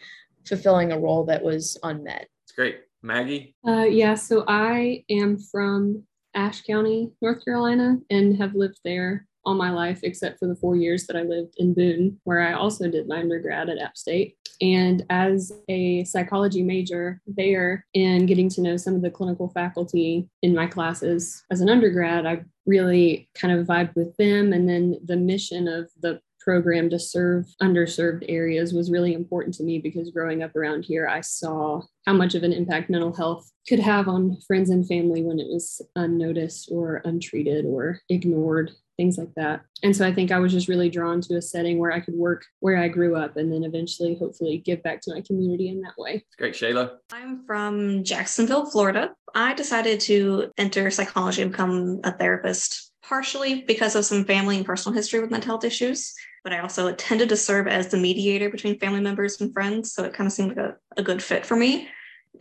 fulfilling 0.48 0.92
a 0.92 1.00
role 1.00 1.26
that 1.26 1.44
was 1.44 1.78
unmet. 1.84 2.28
It's 2.46 2.54
great. 2.54 2.80
Maggie? 3.02 3.56
Uh, 3.68 3.84
yeah, 3.84 4.16
so 4.16 4.46
I 4.48 5.04
am 5.10 5.38
from 5.38 6.04
Ashe 6.34 6.64
County, 6.64 7.12
North 7.22 7.44
Carolina, 7.44 7.98
and 8.10 8.38
have 8.38 8.56
lived 8.56 8.80
there 8.84 9.28
all 9.46 9.56
my 9.56 9.72
life 9.72 10.00
except 10.04 10.40
for 10.40 10.48
the 10.48 10.56
four 10.56 10.76
years 10.76 11.06
that 11.06 11.18
I 11.18 11.24
lived 11.24 11.56
in 11.58 11.74
Boone, 11.74 12.18
where 12.24 12.40
I 12.40 12.54
also 12.54 12.90
did 12.90 13.08
my 13.08 13.20
undergrad 13.20 13.70
at 13.70 13.78
App 13.78 13.98
State. 13.98 14.38
And 14.62 15.06
as 15.10 15.52
a 15.68 16.04
psychology 16.06 16.64
major 16.64 17.22
there 17.28 17.86
and 17.94 18.28
getting 18.28 18.50
to 18.50 18.62
know 18.62 18.78
some 18.78 18.96
of 18.96 19.02
the 19.02 19.12
clinical 19.12 19.50
faculty 19.50 20.30
in 20.42 20.56
my 20.56 20.68
classes 20.68 21.44
as 21.52 21.60
an 21.60 21.70
undergrad, 21.70 22.26
I 22.26 22.44
really 22.66 23.28
kind 23.36 23.58
of 23.58 23.68
vibed 23.68 23.96
with 23.96 24.16
them. 24.18 24.54
And 24.54 24.70
then 24.70 25.00
the 25.04 25.18
mission 25.18 25.68
of 25.68 25.90
the 26.02 26.22
program 26.44 26.90
to 26.90 27.00
serve 27.00 27.46
underserved 27.62 28.26
areas 28.28 28.74
was 28.74 28.92
really 28.92 29.14
important 29.14 29.56
to 29.56 29.64
me 29.64 29.80
because 29.80 30.12
growing 30.12 30.44
up 30.44 30.56
around 30.56 30.84
here, 30.84 31.08
I 31.08 31.22
saw 31.22 31.82
how 32.06 32.14
much 32.14 32.36
of 32.36 32.44
an 32.44 32.54
impact 32.54 32.90
mental 32.90 33.14
health 33.14 33.50
could 33.68 33.80
have 33.80 34.08
on 34.08 34.38
friends 34.46 34.70
and 34.70 34.88
family 34.88 35.24
when 35.24 35.40
it 35.40 35.48
was 35.48 35.82
unnoticed 35.96 36.70
or 36.72 37.02
untreated 37.06 37.66
or 37.66 38.00
ignored 38.10 38.72
things 38.98 39.18
like 39.18 39.34
that. 39.36 39.62
And 39.82 39.96
so 39.96 40.06
I 40.06 40.14
think 40.14 40.32
I 40.32 40.40
was 40.40 40.52
just 40.52 40.68
really 40.68 40.90
drawn 40.90 41.22
to 41.22 41.38
a 41.38 41.42
setting 41.42 41.80
where 41.80 41.92
I 41.92 42.00
could 42.00 42.14
work 42.14 42.46
where 42.60 42.78
I 42.78 42.88
grew 42.88 43.16
up 43.16 43.38
and 43.38 43.52
then 43.52 43.64
eventually, 43.64 44.16
hopefully, 44.16 44.60
give 44.60 44.84
back 44.84 45.02
to 45.02 45.14
my 45.14 45.22
community 45.22 45.70
in 45.70 45.82
that 45.82 45.98
way. 45.98 46.26
Great. 46.38 46.54
Shayla? 46.54 46.98
I'm 47.12 47.44
from 47.46 48.04
Jacksonville, 48.04 48.66
Florida. 48.66 49.14
I 49.34 49.54
decided 49.54 50.00
to 50.02 50.52
enter 50.58 50.92
psychology 50.92 51.42
and 51.42 51.52
become 51.52 52.02
a 52.04 52.12
therapist 52.12 52.93
partially 53.14 53.62
because 53.68 53.96
of 53.96 54.04
some 54.04 54.26
family 54.26 54.58
and 54.58 54.66
personal 54.66 54.96
history 54.96 55.20
with 55.20 55.30
mental 55.30 55.52
health 55.52 55.64
issues. 55.64 56.16
But 56.44 56.52
I 56.52 56.62
also 56.62 56.88
intended 56.88 57.30
to 57.30 57.38
serve 57.38 57.68
as 57.68 57.90
the 57.90 57.98
mediator 57.98 58.50
between 58.50 58.80
family 58.80 59.02
members 59.02 59.40
and 59.40 59.54
friends. 59.54 59.94
So 59.94 60.04
it 60.04 60.16
kind 60.16 60.26
of 60.26 60.34
seemed 60.34 60.50
like 60.50 60.58
a, 60.58 60.76
a 60.98 61.04
good 61.04 61.22
fit 61.22 61.46
for 61.46 61.56
me. 61.56 61.88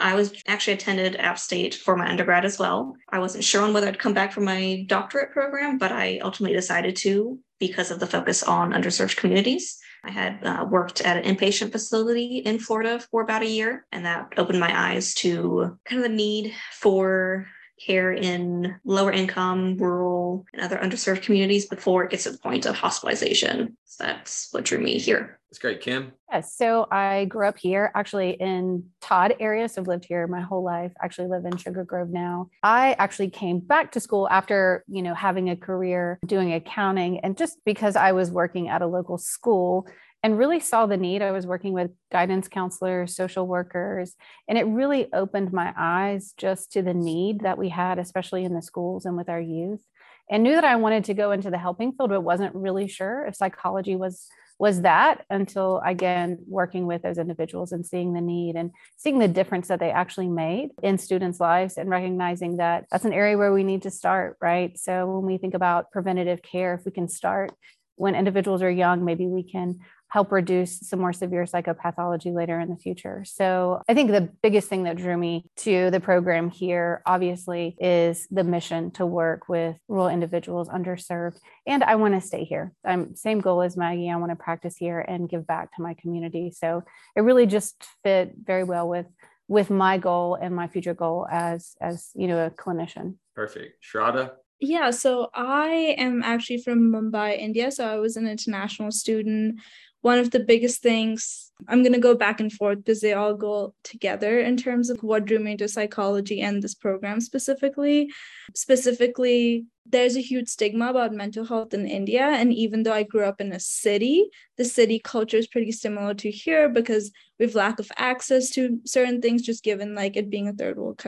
I 0.00 0.14
was 0.14 0.32
actually 0.46 0.72
attended 0.72 1.16
App 1.16 1.38
State 1.38 1.74
for 1.74 1.94
my 1.94 2.08
undergrad 2.08 2.46
as 2.46 2.58
well. 2.58 2.96
I 3.10 3.18
wasn't 3.18 3.44
sure 3.44 3.62
on 3.62 3.74
whether 3.74 3.86
I'd 3.86 3.98
come 3.98 4.14
back 4.14 4.32
for 4.32 4.40
my 4.40 4.86
doctorate 4.88 5.32
program, 5.32 5.76
but 5.76 5.92
I 5.92 6.20
ultimately 6.20 6.56
decided 6.56 6.96
to 7.04 7.38
because 7.60 7.90
of 7.90 8.00
the 8.00 8.06
focus 8.06 8.42
on 8.42 8.72
underserved 8.72 9.16
communities. 9.16 9.78
I 10.04 10.10
had 10.10 10.42
uh, 10.42 10.64
worked 10.70 11.02
at 11.02 11.18
an 11.22 11.36
inpatient 11.36 11.70
facility 11.70 12.38
in 12.38 12.58
Florida 12.58 12.98
for 13.10 13.20
about 13.20 13.42
a 13.42 13.46
year, 13.58 13.84
and 13.92 14.06
that 14.06 14.32
opened 14.38 14.58
my 14.58 14.72
eyes 14.90 15.12
to 15.16 15.76
kind 15.84 16.02
of 16.02 16.10
the 16.10 16.16
need 16.16 16.54
for 16.72 17.46
care 17.84 18.12
in 18.12 18.76
lower 18.84 19.12
income, 19.12 19.76
rural, 19.76 20.44
and 20.52 20.62
other 20.62 20.78
underserved 20.78 21.22
communities 21.22 21.66
before 21.66 22.04
it 22.04 22.10
gets 22.10 22.24
to 22.24 22.30
the 22.30 22.38
point 22.38 22.66
of 22.66 22.76
hospitalization. 22.76 23.76
So 23.84 24.04
that's 24.04 24.48
what 24.52 24.64
drew 24.64 24.78
me 24.78 24.98
here. 24.98 25.38
That's 25.50 25.58
great. 25.58 25.82
Kim? 25.82 26.12
Yes. 26.32 26.56
So 26.56 26.86
I 26.90 27.26
grew 27.26 27.46
up 27.46 27.58
here 27.58 27.92
actually 27.94 28.30
in 28.30 28.84
Todd 29.02 29.34
area. 29.38 29.68
So 29.68 29.82
I've 29.82 29.86
lived 29.86 30.06
here 30.06 30.26
my 30.26 30.40
whole 30.40 30.64
life. 30.64 30.92
Actually 31.02 31.28
live 31.28 31.44
in 31.44 31.58
Sugar 31.58 31.84
Grove 31.84 32.08
now. 32.08 32.48
I 32.62 32.94
actually 32.98 33.28
came 33.28 33.58
back 33.58 33.92
to 33.92 34.00
school 34.00 34.26
after, 34.30 34.82
you 34.88 35.02
know, 35.02 35.12
having 35.12 35.50
a 35.50 35.56
career 35.56 36.18
doing 36.24 36.54
accounting 36.54 37.20
and 37.20 37.36
just 37.36 37.58
because 37.66 37.96
I 37.96 38.12
was 38.12 38.30
working 38.30 38.70
at 38.70 38.80
a 38.80 38.86
local 38.86 39.18
school 39.18 39.86
and 40.22 40.38
really 40.38 40.60
saw 40.60 40.86
the 40.86 40.96
need. 40.96 41.22
I 41.22 41.32
was 41.32 41.46
working 41.46 41.72
with 41.72 41.90
guidance 42.10 42.48
counselors, 42.48 43.16
social 43.16 43.46
workers, 43.46 44.14
and 44.48 44.56
it 44.56 44.64
really 44.64 45.12
opened 45.12 45.52
my 45.52 45.74
eyes 45.76 46.32
just 46.36 46.72
to 46.72 46.82
the 46.82 46.94
need 46.94 47.40
that 47.40 47.58
we 47.58 47.68
had, 47.68 47.98
especially 47.98 48.44
in 48.44 48.54
the 48.54 48.62
schools 48.62 49.04
and 49.04 49.16
with 49.16 49.28
our 49.28 49.40
youth. 49.40 49.82
And 50.30 50.44
knew 50.44 50.54
that 50.54 50.64
I 50.64 50.76
wanted 50.76 51.04
to 51.04 51.14
go 51.14 51.32
into 51.32 51.50
the 51.50 51.58
helping 51.58 51.92
field, 51.92 52.10
but 52.10 52.20
wasn't 52.20 52.54
really 52.54 52.88
sure 52.88 53.26
if 53.26 53.36
psychology 53.36 53.96
was 53.96 54.28
was 54.58 54.82
that 54.82 55.24
until 55.28 55.82
again 55.84 56.38
working 56.46 56.86
with 56.86 57.02
those 57.02 57.18
individuals 57.18 57.72
and 57.72 57.84
seeing 57.84 58.12
the 58.12 58.20
need 58.20 58.54
and 58.54 58.70
seeing 58.96 59.18
the 59.18 59.26
difference 59.26 59.66
that 59.66 59.80
they 59.80 59.90
actually 59.90 60.28
made 60.28 60.70
in 60.84 60.96
students' 60.98 61.40
lives 61.40 61.76
and 61.76 61.90
recognizing 61.90 62.58
that 62.58 62.84
that's 62.88 63.04
an 63.04 63.12
area 63.12 63.36
where 63.36 63.52
we 63.52 63.64
need 63.64 63.82
to 63.82 63.90
start, 63.90 64.36
right? 64.40 64.78
So 64.78 65.10
when 65.10 65.26
we 65.26 65.36
think 65.36 65.54
about 65.54 65.90
preventative 65.90 66.42
care, 66.42 66.74
if 66.74 66.84
we 66.84 66.92
can 66.92 67.08
start 67.08 67.50
when 67.96 68.14
individuals 68.14 68.62
are 68.62 68.70
young, 68.70 69.04
maybe 69.04 69.26
we 69.26 69.42
can 69.42 69.80
help 70.12 70.30
reduce 70.30 70.80
some 70.80 71.00
more 71.00 71.12
severe 71.14 71.44
psychopathology 71.44 72.34
later 72.34 72.60
in 72.60 72.68
the 72.68 72.76
future. 72.76 73.24
So 73.24 73.80
I 73.88 73.94
think 73.94 74.10
the 74.10 74.28
biggest 74.42 74.68
thing 74.68 74.82
that 74.82 74.98
drew 74.98 75.16
me 75.16 75.46
to 75.60 75.90
the 75.90 76.00
program 76.00 76.50
here, 76.50 77.00
obviously, 77.06 77.74
is 77.80 78.28
the 78.30 78.44
mission 78.44 78.90
to 78.92 79.06
work 79.06 79.48
with 79.48 79.74
rural 79.88 80.08
individuals 80.08 80.68
underserved. 80.68 81.38
And 81.66 81.82
I 81.82 81.94
want 81.94 82.12
to 82.12 82.20
stay 82.20 82.44
here. 82.44 82.74
I'm 82.84 83.16
same 83.16 83.40
goal 83.40 83.62
as 83.62 83.74
Maggie. 83.78 84.10
I 84.10 84.16
want 84.16 84.32
to 84.32 84.36
practice 84.36 84.76
here 84.76 85.00
and 85.00 85.30
give 85.30 85.46
back 85.46 85.74
to 85.76 85.82
my 85.82 85.94
community. 85.94 86.52
So 86.54 86.82
it 87.16 87.22
really 87.22 87.46
just 87.46 87.82
fit 88.04 88.34
very 88.44 88.64
well 88.64 88.86
with 88.86 89.06
with 89.48 89.70
my 89.70 89.96
goal 89.96 90.34
and 90.34 90.54
my 90.54 90.68
future 90.68 90.94
goal 90.94 91.26
as 91.30 91.74
as 91.80 92.10
you 92.14 92.28
know 92.28 92.44
a 92.44 92.50
clinician. 92.50 93.14
Perfect. 93.34 93.82
Shraddha? 93.82 94.32
Yeah, 94.60 94.90
so 94.90 95.28
I 95.34 95.96
am 95.98 96.22
actually 96.22 96.62
from 96.62 96.92
Mumbai, 96.92 97.36
India. 97.36 97.72
So 97.72 97.84
I 97.84 97.96
was 97.96 98.16
an 98.16 98.28
international 98.28 98.92
student 98.92 99.58
one 100.02 100.18
of 100.18 100.30
the 100.30 100.40
biggest 100.40 100.82
things 100.82 101.50
i'm 101.68 101.82
going 101.82 101.92
to 101.92 101.98
go 101.98 102.14
back 102.14 102.40
and 102.40 102.52
forth 102.52 102.78
because 102.78 103.00
they 103.00 103.12
all 103.12 103.34
go 103.34 103.74
together 103.84 104.40
in 104.40 104.56
terms 104.56 104.90
of 104.90 105.02
what 105.02 105.24
drew 105.24 105.38
me 105.38 105.52
into 105.52 105.68
psychology 105.68 106.40
and 106.40 106.62
this 106.62 106.74
program 106.74 107.20
specifically. 107.20 108.10
Specifically 108.54 109.66
there's 109.84 110.16
a 110.16 110.20
huge 110.20 110.48
stigma 110.48 110.90
about 110.90 111.12
mental 111.12 111.44
health 111.44 111.74
in 111.74 111.86
india. 111.86 112.22
And 112.22 112.52
even 112.52 112.82
though 112.82 112.92
i 112.92 113.02
grew 113.02 113.24
up 113.24 113.40
in 113.40 113.52
a 113.52 113.60
city 113.60 114.28
the 114.56 114.64
city 114.64 114.98
culture 114.98 115.36
is 115.36 115.46
pretty 115.46 115.72
similar 115.72 116.14
to 116.14 116.30
here 116.30 116.68
because 116.68 117.12
we 117.38 117.46
have 117.46 117.54
lack 117.54 117.78
of 117.78 117.90
access 117.96 118.50
to 118.50 118.80
certain 118.84 119.20
things 119.20 119.42
just 119.42 119.64
given 119.64 119.94
like 119.94 120.16
it 120.16 120.30
being 120.30 120.48
a 120.48 120.52
third 120.52 120.78
world 120.78 121.02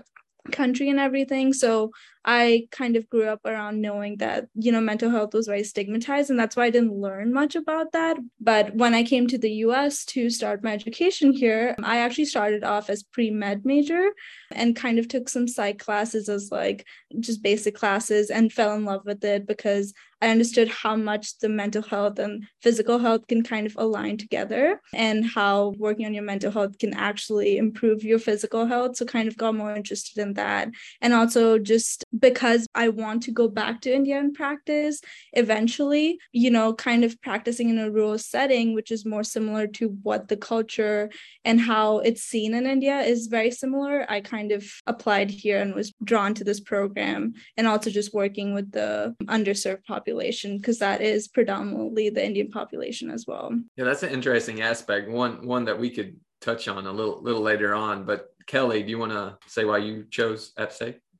country 0.52 0.90
and 0.90 1.00
everything. 1.00 1.52
So 1.52 1.90
I 2.24 2.68
kind 2.70 2.96
of 2.96 3.08
grew 3.08 3.24
up 3.24 3.40
around 3.44 3.80
knowing 3.80 4.16
that, 4.18 4.48
you 4.54 4.72
know, 4.72 4.80
mental 4.80 5.10
health 5.10 5.34
was 5.34 5.46
very 5.46 5.64
stigmatized. 5.64 6.30
And 6.30 6.38
that's 6.38 6.56
why 6.56 6.66
I 6.66 6.70
didn't 6.70 7.00
learn 7.00 7.32
much 7.32 7.54
about 7.54 7.92
that. 7.92 8.16
But 8.40 8.74
when 8.74 8.94
I 8.94 9.02
came 9.02 9.26
to 9.28 9.38
the 9.38 9.50
US 9.66 10.04
to 10.06 10.30
start 10.30 10.64
my 10.64 10.72
education 10.72 11.32
here, 11.32 11.74
I 11.82 11.98
actually 11.98 12.26
started 12.26 12.64
off 12.64 12.88
as 12.88 13.02
pre 13.02 13.30
med 13.30 13.66
major 13.66 14.10
and 14.52 14.76
kind 14.76 14.98
of 14.98 15.08
took 15.08 15.28
some 15.28 15.48
psych 15.48 15.78
classes 15.78 16.28
as 16.28 16.50
like 16.50 16.86
just 17.20 17.42
basic 17.42 17.74
classes 17.74 18.30
and 18.30 18.52
fell 18.52 18.74
in 18.74 18.84
love 18.84 19.02
with 19.04 19.22
it 19.24 19.46
because 19.46 19.92
I 20.24 20.28
understood 20.28 20.68
how 20.68 20.96
much 20.96 21.38
the 21.38 21.50
mental 21.50 21.82
health 21.82 22.18
and 22.18 22.44
physical 22.62 22.98
health 22.98 23.26
can 23.26 23.42
kind 23.42 23.66
of 23.66 23.76
align 23.76 24.16
together 24.16 24.80
and 24.94 25.22
how 25.22 25.74
working 25.76 26.06
on 26.06 26.14
your 26.14 26.22
mental 26.22 26.50
health 26.50 26.78
can 26.78 26.94
actually 26.94 27.58
improve 27.58 28.02
your 28.02 28.18
physical 28.18 28.64
health. 28.64 28.96
So, 28.96 29.04
kind 29.04 29.28
of 29.28 29.36
got 29.36 29.54
more 29.54 29.74
interested 29.74 30.22
in 30.22 30.32
that. 30.34 30.68
And 31.02 31.12
also 31.12 31.58
just 31.58 32.04
because 32.18 32.66
I 32.74 32.88
want 32.88 33.22
to 33.24 33.30
go 33.30 33.48
back 33.48 33.80
to 33.82 33.94
India 33.94 34.18
and 34.18 34.34
practice 34.34 35.00
eventually, 35.32 36.18
you 36.32 36.50
know, 36.50 36.74
kind 36.74 37.04
of 37.04 37.20
practicing 37.22 37.70
in 37.70 37.78
a 37.78 37.90
rural 37.90 38.18
setting, 38.18 38.74
which 38.74 38.90
is 38.90 39.04
more 39.04 39.24
similar 39.24 39.66
to 39.68 39.88
what 40.02 40.28
the 40.28 40.36
culture 40.36 41.10
and 41.44 41.60
how 41.60 41.98
it's 41.98 42.22
seen 42.22 42.54
in 42.54 42.66
India 42.66 43.00
is 43.00 43.26
very 43.26 43.50
similar. 43.50 44.06
I 44.10 44.20
kind 44.20 44.52
of 44.52 44.64
applied 44.86 45.30
here 45.30 45.60
and 45.60 45.74
was 45.74 45.92
drawn 46.02 46.34
to 46.34 46.44
this 46.44 46.60
program 46.60 47.34
and 47.56 47.66
also 47.66 47.90
just 47.90 48.14
working 48.14 48.54
with 48.54 48.70
the 48.72 49.14
underserved 49.24 49.84
population 49.84 50.58
because 50.58 50.78
that 50.78 51.00
is 51.00 51.28
predominantly 51.28 52.10
the 52.10 52.24
Indian 52.24 52.50
population 52.50 53.10
as 53.10 53.26
well. 53.26 53.52
Yeah, 53.76 53.84
that's 53.84 54.02
an 54.02 54.10
interesting 54.10 54.62
aspect. 54.62 55.08
One 55.08 55.46
one 55.46 55.64
that 55.64 55.78
we 55.78 55.90
could 55.90 56.16
touch 56.40 56.68
on 56.68 56.86
a 56.86 56.92
little 56.92 57.22
little 57.22 57.40
later 57.40 57.74
on. 57.74 58.04
But 58.04 58.28
Kelly, 58.46 58.82
do 58.82 58.90
you 58.90 58.98
want 58.98 59.12
to 59.12 59.38
say 59.46 59.64
why 59.64 59.78
you 59.78 60.06
chose 60.10 60.52
App? 60.58 60.72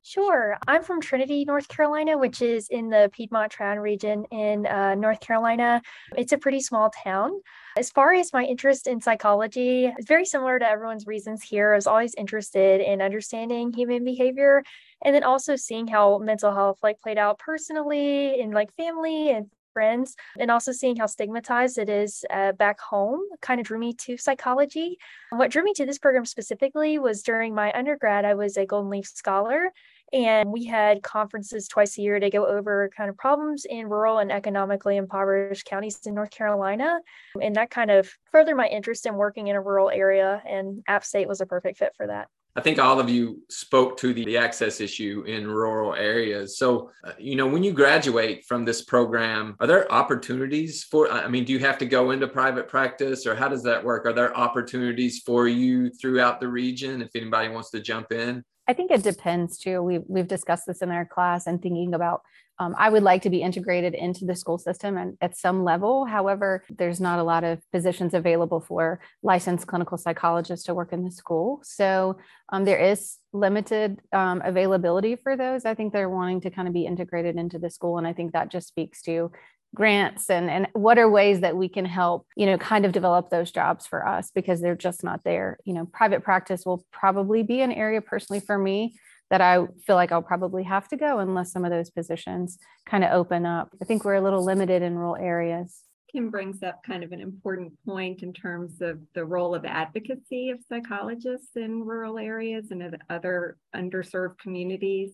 Sure. 0.07 0.59
I'm 0.69 0.83
from 0.83 1.01
Trinity, 1.01 1.47
North 1.47 1.67
Carolina, 1.67 2.19
which 2.19 2.43
is 2.43 2.69
in 2.69 2.91
the 2.91 3.09
Piedmont 3.15 3.51
Triad 3.51 3.79
region 3.79 4.27
in 4.31 4.67
uh, 4.67 4.95
North 4.97 5.19
Carolina. 5.21 5.81
It's 6.15 6.35
a 6.35 6.37
pretty 6.37 6.61
small 6.61 6.91
town. 6.91 7.41
As 7.79 7.91
far 7.91 8.13
as 8.13 8.31
my 8.31 8.45
interest 8.45 8.87
in 8.87 9.01
psychology, 9.01 9.87
it's 9.87 10.07
very 10.07 10.27
similar 10.27 10.59
to 10.59 10.69
everyone's 10.69 11.07
reasons 11.07 11.43
here. 11.43 11.73
I 11.73 11.77
was 11.77 11.87
always 11.87 12.15
interested 12.17 12.83
in 12.83 13.01
understanding 13.01 13.73
human 13.73 14.05
behavior 14.05 14.63
and 15.03 15.15
then 15.15 15.25
also 15.25 15.57
seeing 15.57 15.87
how 15.87 16.19
mental 16.19 16.53
health 16.53 16.81
like 16.83 17.01
played 17.01 17.17
out 17.17 17.39
personally 17.39 18.39
in 18.39 18.51
like 18.51 18.77
family 18.77 19.31
and 19.31 19.47
friends 19.73 20.17
and 20.39 20.51
also 20.51 20.71
seeing 20.71 20.97
how 20.97 21.07
stigmatized 21.07 21.79
it 21.79 21.89
is 21.89 22.25
uh, 22.31 22.53
back 22.53 22.79
home 22.79 23.21
kind 23.41 23.59
of 23.59 23.67
drew 23.67 23.79
me 23.79 23.93
to 23.93 24.19
psychology. 24.19 24.99
What 25.31 25.51
drew 25.51 25.65
me 25.65 25.73
to 25.75 25.87
this 25.87 25.99
program 25.99 26.27
specifically 26.27 26.99
was 26.99 27.23
during 27.23 27.55
my 27.55 27.73
undergrad, 27.73 28.27
I 28.27 28.35
was 28.35 28.57
a 28.59 28.67
Golden 28.67 28.91
Leaf 28.91 29.07
Scholar 29.07 29.73
and 30.15 30.53
we 30.53 30.65
had 30.65 31.03
conferences 31.03 31.67
twice 31.67 31.99
a 31.99 32.03
year 32.03 32.21
to 32.21 32.31
go 32.31 32.47
over 32.47 32.89
kind 32.97 33.11
of 33.11 33.17
problems 33.17 33.67
in 33.69 33.89
rural 33.89 34.19
and 34.19 34.31
economically 34.31 34.97
impoverished 34.97 35.67
counties 35.67 35.99
in 36.07 36.15
North 36.15 36.31
Carolina. 36.31 37.01
And 37.43 37.57
that 37.57 37.71
kind 37.71 37.91
of 37.91 38.09
furthered 38.31 38.57
my 38.57 38.69
interest 38.69 39.07
in 39.07 39.17
working 39.17 39.49
in 39.49 39.57
a 39.57 39.61
rural 39.61 39.91
area. 39.91 40.41
And 40.49 40.85
App 40.87 41.05
State 41.05 41.27
was 41.27 41.41
a 41.41 41.47
perfect 41.47 41.79
fit 41.79 41.95
for 41.97 42.07
that. 42.07 42.29
I 42.57 42.61
think 42.61 42.79
all 42.79 43.01
of 43.01 43.11
you 43.11 43.43
spoke 43.51 43.97
to 43.97 44.15
the, 44.15 44.37
access 44.37 44.81
issue 44.81 45.25
in 45.27 45.49
rural 45.49 45.95
areas. 45.95 46.57
So, 46.59 46.93
uh, 47.03 47.11
you 47.19 47.35
know, 47.35 47.49
when 47.49 47.65
you 47.65 47.73
graduate 47.73 48.45
from 48.45 48.65
this 48.65 48.83
program, 48.83 49.57
are 49.59 49.67
there 49.67 49.91
opportunities 49.91 50.85
for, 50.85 51.11
I 51.11 51.27
mean, 51.27 51.45
do 51.45 51.53
you 51.53 51.59
have 51.59 51.79
to 51.79 51.87
go 51.87 52.13
into 52.13 52.29
private 52.29 52.69
practice 52.69 53.27
or 53.27 53.35
how 53.35 53.49
does 53.49 53.65
that 53.65 53.83
work? 53.83 54.07
Are 54.07 54.13
there 54.13 54.37
opportunities 54.37 55.23
for 55.27 55.49
you 55.49 55.91
throughout 55.91 56.39
the 56.39 56.47
region 56.47 57.03
if 57.03 57.11
anybody 57.17 57.49
wants 57.49 57.71
to 57.71 57.81
jump 57.81 58.13
in? 58.13 58.45
I 58.67 58.73
think 58.73 58.91
it 58.91 59.03
depends 59.03 59.59
too. 59.59 59.83
We've, 59.83 60.03
we've 60.09 60.29
discussed 60.29 60.67
this 60.67 60.83
in 60.83 60.91
our 60.91 61.05
class 61.05 61.47
and 61.47 61.61
thinking 61.61 61.95
about 61.95 62.23
um, 62.59 62.75
I 62.79 62.89
would 62.89 63.03
like 63.03 63.23
to 63.23 63.31
be 63.31 63.43
integrated 63.43 63.95
into 63.95 64.25
the 64.25 64.37
school 64.37 64.59
system 64.59 64.97
and 64.97 65.17
at 65.21 65.37
some 65.37 65.65
level. 65.65 66.05
However, 66.05 66.63
there's 66.71 67.01
not 67.01 67.19
a 67.19 67.25
lot 67.25 67.43
of 67.43 67.61
positions 67.73 68.15
available 68.15 68.61
for 68.61 69.01
licensed 69.23 69.67
clinical 69.67 69.99
psychologists 69.99 70.67
to 70.67 70.75
work 70.75 70.93
in 70.93 71.05
the 71.05 71.11
school. 71.11 71.61
So 71.65 72.17
um, 72.51 72.65
there 72.65 72.79
is 72.79 73.17
limited 73.33 74.01
um, 74.13 74.41
availability 74.45 75.17
for 75.17 75.37
those. 75.37 75.65
I 75.65 75.75
think 75.75 75.93
they're 75.93 76.09
wanting 76.09 76.43
to 76.43 76.51
kind 76.51 76.69
of 76.69 76.75
be 76.75 76.87
integrated 76.87 77.37
into 77.37 77.59
the 77.59 77.71
school. 77.71 77.99
And 77.99 78.07
I 78.07 78.13
think 78.13 78.33
that 78.33 78.53
just 78.53 78.69
speaks 78.69 79.03
to 79.03 79.33
grants 79.75 80.31
and 80.31 80.49
and 80.49 80.69
what 80.73 80.99
are 80.99 81.11
ways 81.11 81.41
that 81.41 81.57
we 81.57 81.69
can 81.69 81.85
help 81.85 82.27
you 82.37 82.47
know 82.47 82.57
kind 82.57 82.87
of 82.87 82.93
develop 82.93 83.29
those 83.29 83.51
jobs 83.51 83.87
for 83.87 84.07
us 84.07 84.31
because 84.35 84.61
they're 84.61 84.77
just 84.77 85.03
not 85.03 85.25
there 85.25 85.59
you 85.65 85.75
know 85.75 85.85
private 85.87 86.23
practice 86.23 86.65
will 86.65 86.87
probably 86.93 87.43
be 87.43 87.61
an 87.61 87.73
area 87.73 88.01
personally 88.01 88.41
for 88.41 88.57
me 88.57 88.95
that 89.31 89.41
I 89.41 89.67
feel 89.87 89.97
like 89.97 90.13
I'll 90.13 90.23
probably 90.23 90.63
have 90.65 90.87
to 90.89 90.97
go 90.97 91.19
unless 91.19 91.51
some 91.51 91.65
of 91.65 91.71
those 91.71 91.91
positions 91.91 92.59
kind 92.87 93.03
of 93.03 93.11
open 93.11 93.47
up. 93.47 93.71
I 93.81 93.85
think 93.85 94.05
we're 94.05 94.15
a 94.15 94.21
little 94.21 94.45
limited 94.45 94.83
in 94.83 94.95
rural 94.95 95.17
areas. 95.17 95.81
Kim 96.13 96.31
brings 96.31 96.63
up 96.63 96.81
kind 96.87 97.03
of 97.03 97.11
an 97.11 97.21
important 97.21 97.73
point 97.85 98.23
in 98.23 98.33
terms 98.33 98.81
of 98.81 99.01
the 99.15 99.25
role 99.25 99.53
of 99.53 99.65
advocacy 99.65 100.51
of 100.51 100.61
psychologists 100.69 101.57
in 101.57 101.83
rural 101.83 102.19
areas 102.19 102.71
and 102.71 102.97
other 103.11 103.57
underserved 103.75 104.39
communities 104.39 105.11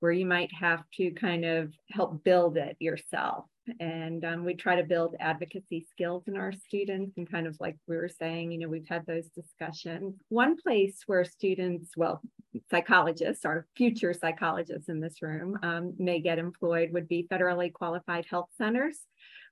where 0.00 0.10
you 0.10 0.26
might 0.26 0.52
have 0.52 0.82
to 0.94 1.12
kind 1.12 1.44
of 1.44 1.72
help 1.90 2.24
build 2.24 2.56
it 2.56 2.76
yourself. 2.80 3.44
And 3.80 4.24
um, 4.24 4.44
we 4.44 4.54
try 4.54 4.76
to 4.76 4.82
build 4.82 5.14
advocacy 5.20 5.86
skills 5.90 6.24
in 6.26 6.36
our 6.36 6.52
students. 6.52 7.16
And 7.16 7.30
kind 7.30 7.46
of 7.46 7.56
like 7.60 7.76
we 7.86 7.96
were 7.96 8.08
saying, 8.08 8.52
you 8.52 8.58
know, 8.58 8.68
we've 8.68 8.88
had 8.88 9.06
those 9.06 9.28
discussions. 9.28 10.14
One 10.28 10.56
place 10.56 11.02
where 11.06 11.24
students, 11.24 11.92
well, 11.96 12.20
psychologists, 12.70 13.44
our 13.44 13.66
future 13.76 14.12
psychologists 14.12 14.88
in 14.88 15.00
this 15.00 15.22
room, 15.22 15.58
um, 15.62 15.94
may 15.98 16.20
get 16.20 16.38
employed 16.38 16.90
would 16.92 17.08
be 17.08 17.28
federally 17.30 17.72
qualified 17.72 18.26
health 18.28 18.48
centers 18.58 18.98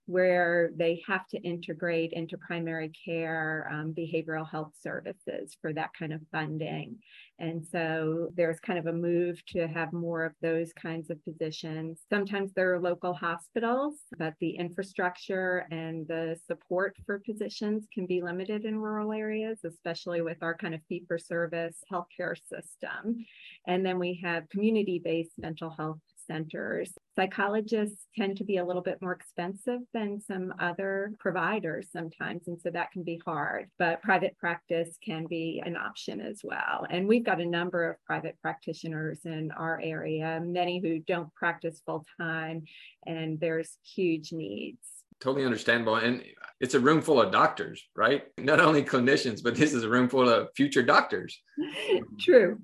where 0.09 0.71
they 0.75 1.03
have 1.07 1.27
to 1.29 1.39
integrate 1.43 2.15
into 2.15 2.39
primary 2.39 2.91
care 3.05 3.69
um, 3.71 3.93
behavioral 3.93 4.51
health 4.51 4.73
services 4.83 5.55
for 5.61 5.75
that 5.75 5.91
kind 5.99 6.15
of 6.15 6.21
funding. 6.33 6.97
And 7.39 7.63
so 7.65 8.31
there's 8.35 8.59
kind 8.59 8.79
of 8.79 8.87
a 8.87 8.93
move 8.93 9.45
to 9.49 9.69
have 9.69 9.93
more 9.93 10.25
of 10.25 10.33
those 10.41 10.73
kinds 10.73 11.11
of 11.11 11.23
positions. 11.25 12.01
Sometimes 12.09 12.53
there 12.55 12.73
are 12.75 12.81
local 12.81 13.13
hospitals, 13.13 13.97
but 14.19 14.33
the 14.41 14.53
infrastructure 14.53 15.67
and 15.71 16.09
the 16.09 16.39
support 16.47 16.97
for 17.05 17.19
positions 17.19 17.87
can 17.93 18.07
be 18.07 18.23
limited 18.23 18.65
in 18.65 18.79
rural 18.79 19.13
areas, 19.13 19.59
especially 19.63 20.23
with 20.23 20.39
our 20.43 20.57
kind 20.57 20.75
of 20.75 20.81
fee 20.89 21.05
for 21.07 21.19
service 21.19 21.77
healthcare 21.93 22.35
system. 22.35 23.27
And 23.67 23.85
then 23.85 23.99
we 23.99 24.19
have 24.25 24.49
community 24.49 25.03
based 25.05 25.39
mental 25.39 25.69
health 25.69 25.99
centers. 26.31 26.93
Psychologists 27.17 28.07
tend 28.17 28.37
to 28.37 28.45
be 28.45 28.59
a 28.59 28.65
little 28.65 28.83
bit 28.83 29.03
more 29.03 29.13
expensive 29.13 29.81
than 29.93 30.21
some 30.21 30.55
other 30.61 31.13
providers 31.19 31.89
sometimes. 31.93 32.47
And 32.47 32.61
so 32.61 32.71
that 32.71 32.93
can 32.93 33.03
be 33.03 33.21
hard, 33.25 33.71
but 33.79 34.03
private 34.03 34.37
practice 34.39 34.97
can 35.05 35.27
be 35.27 35.63
an 35.65 35.77
option 35.77 36.21
as 36.21 36.41
well. 36.45 36.87
And 36.89 37.09
we've 37.09 37.25
got 37.25 37.41
a 37.41 37.47
number 37.47 37.91
of 37.91 37.97
private 38.05 38.37
practitioners 38.41 39.21
in 39.25 39.51
our 39.53 39.81
area, 39.83 40.41
many 40.45 40.81
who 40.81 41.01
don't 41.01 41.35
practice 41.35 41.83
full 41.85 42.05
time, 42.21 42.65
and 43.07 43.41
there's 43.41 43.79
huge 43.83 44.33
needs 44.33 44.98
totally 45.21 45.45
understandable. 45.45 45.97
And 45.97 46.23
it's 46.61 46.75
a 46.75 46.81
room 46.81 47.01
full 47.01 47.21
of 47.21 47.31
doctors, 47.31 47.83
right? 47.95 48.25
Not 48.39 48.61
only 48.61 48.83
clinicians, 48.83 49.43
but 49.43 49.55
this 49.55 49.73
is 49.73 49.85
a 49.85 49.89
room 49.89 50.09
full 50.09 50.29
of 50.29 50.49
future 50.57 50.83
doctors. 50.83 51.41
True. 52.21 52.59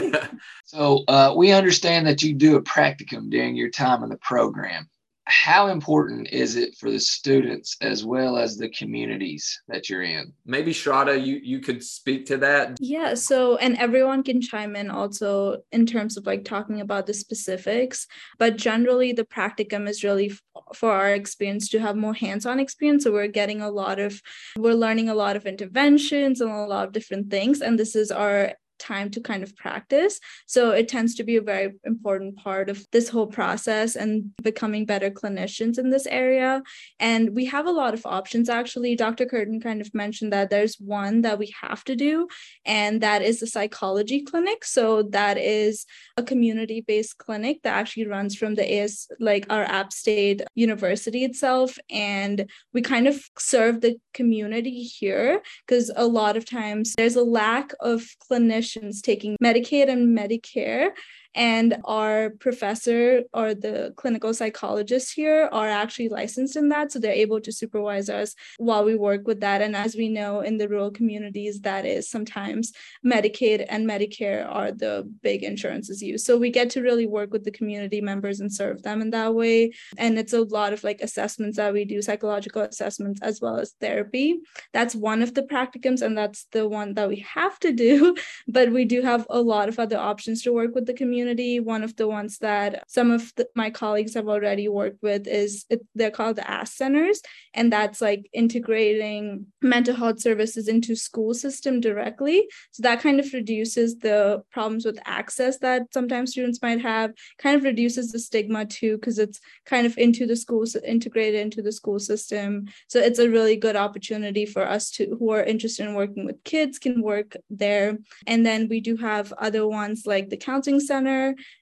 so 0.64 1.04
uh, 1.08 1.34
we 1.36 1.52
understand 1.52 2.06
that 2.06 2.22
you 2.22 2.34
do 2.34 2.56
a 2.56 2.62
practicum 2.62 3.30
during 3.30 3.56
your 3.56 3.70
time 3.70 4.02
in 4.02 4.10
the 4.10 4.18
program 4.18 4.88
how 5.30 5.68
important 5.68 6.28
is 6.28 6.56
it 6.56 6.76
for 6.76 6.90
the 6.90 6.98
students 6.98 7.76
as 7.80 8.04
well 8.04 8.36
as 8.36 8.56
the 8.56 8.68
communities 8.70 9.62
that 9.68 9.88
you're 9.88 10.02
in? 10.02 10.32
Maybe 10.44 10.72
Shraddha, 10.72 11.24
you 11.24 11.40
you 11.42 11.60
could 11.60 11.82
speak 11.82 12.26
to 12.26 12.36
that. 12.38 12.76
Yeah. 12.80 13.14
So, 13.14 13.56
and 13.56 13.76
everyone 13.78 14.22
can 14.24 14.40
chime 14.40 14.74
in 14.74 14.90
also 14.90 15.62
in 15.70 15.86
terms 15.86 16.16
of 16.16 16.26
like 16.26 16.44
talking 16.44 16.80
about 16.80 17.06
the 17.06 17.14
specifics, 17.14 18.06
but 18.38 18.56
generally 18.56 19.12
the 19.12 19.24
practicum 19.24 19.88
is 19.88 20.02
really 20.02 20.30
f- 20.30 20.42
for 20.74 20.90
our 20.92 21.14
experience 21.14 21.68
to 21.68 21.78
have 21.78 21.96
more 21.96 22.14
hands-on 22.14 22.58
experience. 22.58 23.04
So 23.04 23.12
we're 23.12 23.28
getting 23.28 23.60
a 23.60 23.70
lot 23.70 23.98
of, 24.00 24.20
we're 24.58 24.74
learning 24.74 25.08
a 25.08 25.14
lot 25.14 25.36
of 25.36 25.46
interventions 25.46 26.40
and 26.40 26.50
a 26.50 26.66
lot 26.66 26.88
of 26.88 26.92
different 26.92 27.30
things, 27.30 27.60
and 27.60 27.78
this 27.78 27.94
is 27.94 28.10
our 28.10 28.52
time 28.80 29.10
to 29.10 29.20
kind 29.20 29.42
of 29.42 29.54
practice. 29.56 30.18
So 30.46 30.70
it 30.70 30.88
tends 30.88 31.14
to 31.16 31.24
be 31.24 31.36
a 31.36 31.42
very 31.42 31.74
important 31.84 32.36
part 32.36 32.68
of 32.70 32.84
this 32.90 33.08
whole 33.08 33.26
process 33.26 33.94
and 33.94 34.30
becoming 34.42 34.86
better 34.86 35.10
clinicians 35.10 35.78
in 35.78 35.90
this 35.90 36.06
area. 36.06 36.62
And 36.98 37.34
we 37.34 37.44
have 37.46 37.66
a 37.66 37.70
lot 37.70 37.94
of 37.94 38.06
options 38.06 38.48
actually. 38.48 38.96
Dr. 38.96 39.26
Curtin 39.26 39.60
kind 39.60 39.80
of 39.80 39.94
mentioned 39.94 40.32
that 40.32 40.50
there's 40.50 40.76
one 40.76 41.20
that 41.22 41.38
we 41.38 41.52
have 41.60 41.84
to 41.84 41.94
do, 41.94 42.28
and 42.64 43.00
that 43.02 43.22
is 43.22 43.40
the 43.40 43.46
psychology 43.46 44.22
clinic. 44.22 44.64
So 44.64 45.02
that 45.10 45.36
is 45.38 45.86
a 46.16 46.22
community 46.22 46.80
based 46.80 47.18
clinic 47.18 47.62
that 47.62 47.74
actually 47.74 48.06
runs 48.06 48.36
from 48.36 48.54
the 48.54 48.80
AS, 48.80 49.08
like 49.20 49.46
our 49.50 49.64
App 49.64 49.92
State 49.92 50.42
University 50.54 51.24
itself. 51.24 51.78
And 51.90 52.50
we 52.72 52.82
kind 52.82 53.06
of 53.06 53.22
serve 53.38 53.80
the 53.80 53.96
community 54.14 54.82
here 54.82 55.42
because 55.66 55.90
a 55.94 56.06
lot 56.06 56.36
of 56.36 56.44
times 56.44 56.94
there's 56.96 57.16
a 57.16 57.22
lack 57.22 57.72
of 57.80 58.06
clinicians 58.30 58.69
taking 59.02 59.36
Medicaid 59.42 59.88
and 59.88 60.16
Medicare 60.16 60.90
and 61.34 61.76
our 61.84 62.30
professor 62.30 63.22
or 63.32 63.54
the 63.54 63.94
clinical 63.96 64.34
psychologists 64.34 65.12
here 65.12 65.48
are 65.52 65.68
actually 65.68 66.08
licensed 66.08 66.56
in 66.56 66.68
that. 66.70 66.90
So 66.90 66.98
they're 66.98 67.12
able 67.12 67.40
to 67.40 67.52
supervise 67.52 68.08
us 68.08 68.34
while 68.58 68.84
we 68.84 68.96
work 68.96 69.26
with 69.26 69.40
that. 69.40 69.62
And 69.62 69.76
as 69.76 69.94
we 69.94 70.08
know 70.08 70.40
in 70.40 70.58
the 70.58 70.68
rural 70.68 70.90
communities, 70.90 71.60
that 71.60 71.86
is 71.86 72.10
sometimes 72.10 72.72
Medicaid 73.04 73.64
and 73.68 73.88
Medicare 73.88 74.46
are 74.48 74.72
the 74.72 75.08
big 75.22 75.44
insurances 75.44 76.02
used. 76.02 76.26
So 76.26 76.36
we 76.36 76.50
get 76.50 76.70
to 76.70 76.82
really 76.82 77.06
work 77.06 77.32
with 77.32 77.44
the 77.44 77.50
community 77.50 78.00
members 78.00 78.40
and 78.40 78.52
serve 78.52 78.82
them 78.82 79.00
in 79.00 79.10
that 79.10 79.34
way. 79.34 79.72
And 79.96 80.18
it's 80.18 80.32
a 80.32 80.42
lot 80.42 80.72
of 80.72 80.82
like 80.82 81.00
assessments 81.00 81.56
that 81.56 81.72
we 81.72 81.84
do, 81.84 82.02
psychological 82.02 82.62
assessments 82.62 83.20
as 83.22 83.40
well 83.40 83.58
as 83.58 83.74
therapy. 83.80 84.40
That's 84.72 84.94
one 84.94 85.22
of 85.22 85.34
the 85.34 85.42
practicums, 85.42 86.02
and 86.02 86.16
that's 86.16 86.44
the 86.52 86.68
one 86.68 86.94
that 86.94 87.08
we 87.08 87.16
have 87.20 87.58
to 87.60 87.72
do. 87.72 88.16
but 88.48 88.72
we 88.72 88.84
do 88.84 89.02
have 89.02 89.26
a 89.30 89.40
lot 89.40 89.68
of 89.68 89.78
other 89.78 89.98
options 89.98 90.42
to 90.42 90.52
work 90.52 90.74
with 90.74 90.86
the 90.86 90.94
community. 90.94 91.19
One 91.60 91.82
of 91.82 91.96
the 91.96 92.08
ones 92.08 92.38
that 92.38 92.84
some 92.88 93.10
of 93.10 93.32
the, 93.36 93.48
my 93.54 93.70
colleagues 93.70 94.14
have 94.14 94.28
already 94.28 94.68
worked 94.68 95.02
with 95.02 95.26
is 95.26 95.64
it, 95.70 95.80
they're 95.94 96.10
called 96.10 96.36
the 96.36 96.50
ASK 96.50 96.76
centers, 96.76 97.20
and 97.54 97.72
that's 97.72 98.00
like 98.00 98.28
integrating 98.32 99.46
mental 99.60 99.94
health 99.94 100.20
services 100.20 100.68
into 100.68 100.96
school 100.96 101.34
system 101.34 101.80
directly. 101.80 102.48
So 102.70 102.82
that 102.82 103.00
kind 103.00 103.20
of 103.20 103.32
reduces 103.32 103.98
the 103.98 104.42
problems 104.50 104.84
with 104.84 104.98
access 105.04 105.58
that 105.58 105.92
sometimes 105.92 106.32
students 106.32 106.62
might 106.62 106.80
have, 106.80 107.12
kind 107.38 107.56
of 107.56 107.64
reduces 107.64 108.12
the 108.12 108.18
stigma 108.18 108.66
too, 108.66 108.96
because 108.96 109.18
it's 109.18 109.40
kind 109.66 109.86
of 109.86 109.98
into 109.98 110.26
the 110.26 110.36
schools, 110.36 110.76
integrated 110.76 111.40
into 111.40 111.62
the 111.62 111.72
school 111.72 111.98
system. 111.98 112.66
So 112.88 112.98
it's 113.00 113.18
a 113.18 113.30
really 113.30 113.56
good 113.56 113.76
opportunity 113.76 114.46
for 114.46 114.66
us 114.66 114.90
to 114.92 115.16
who 115.18 115.30
are 115.30 115.42
interested 115.42 115.86
in 115.86 115.94
working 115.94 116.24
with 116.24 116.42
kids 116.44 116.78
can 116.78 117.02
work 117.02 117.36
there. 117.50 117.98
And 118.26 118.44
then 118.44 118.68
we 118.68 118.80
do 118.80 118.96
have 118.96 119.32
other 119.34 119.66
ones 119.66 120.04
like 120.06 120.28
the 120.28 120.36
counseling 120.36 120.80
center 120.80 121.09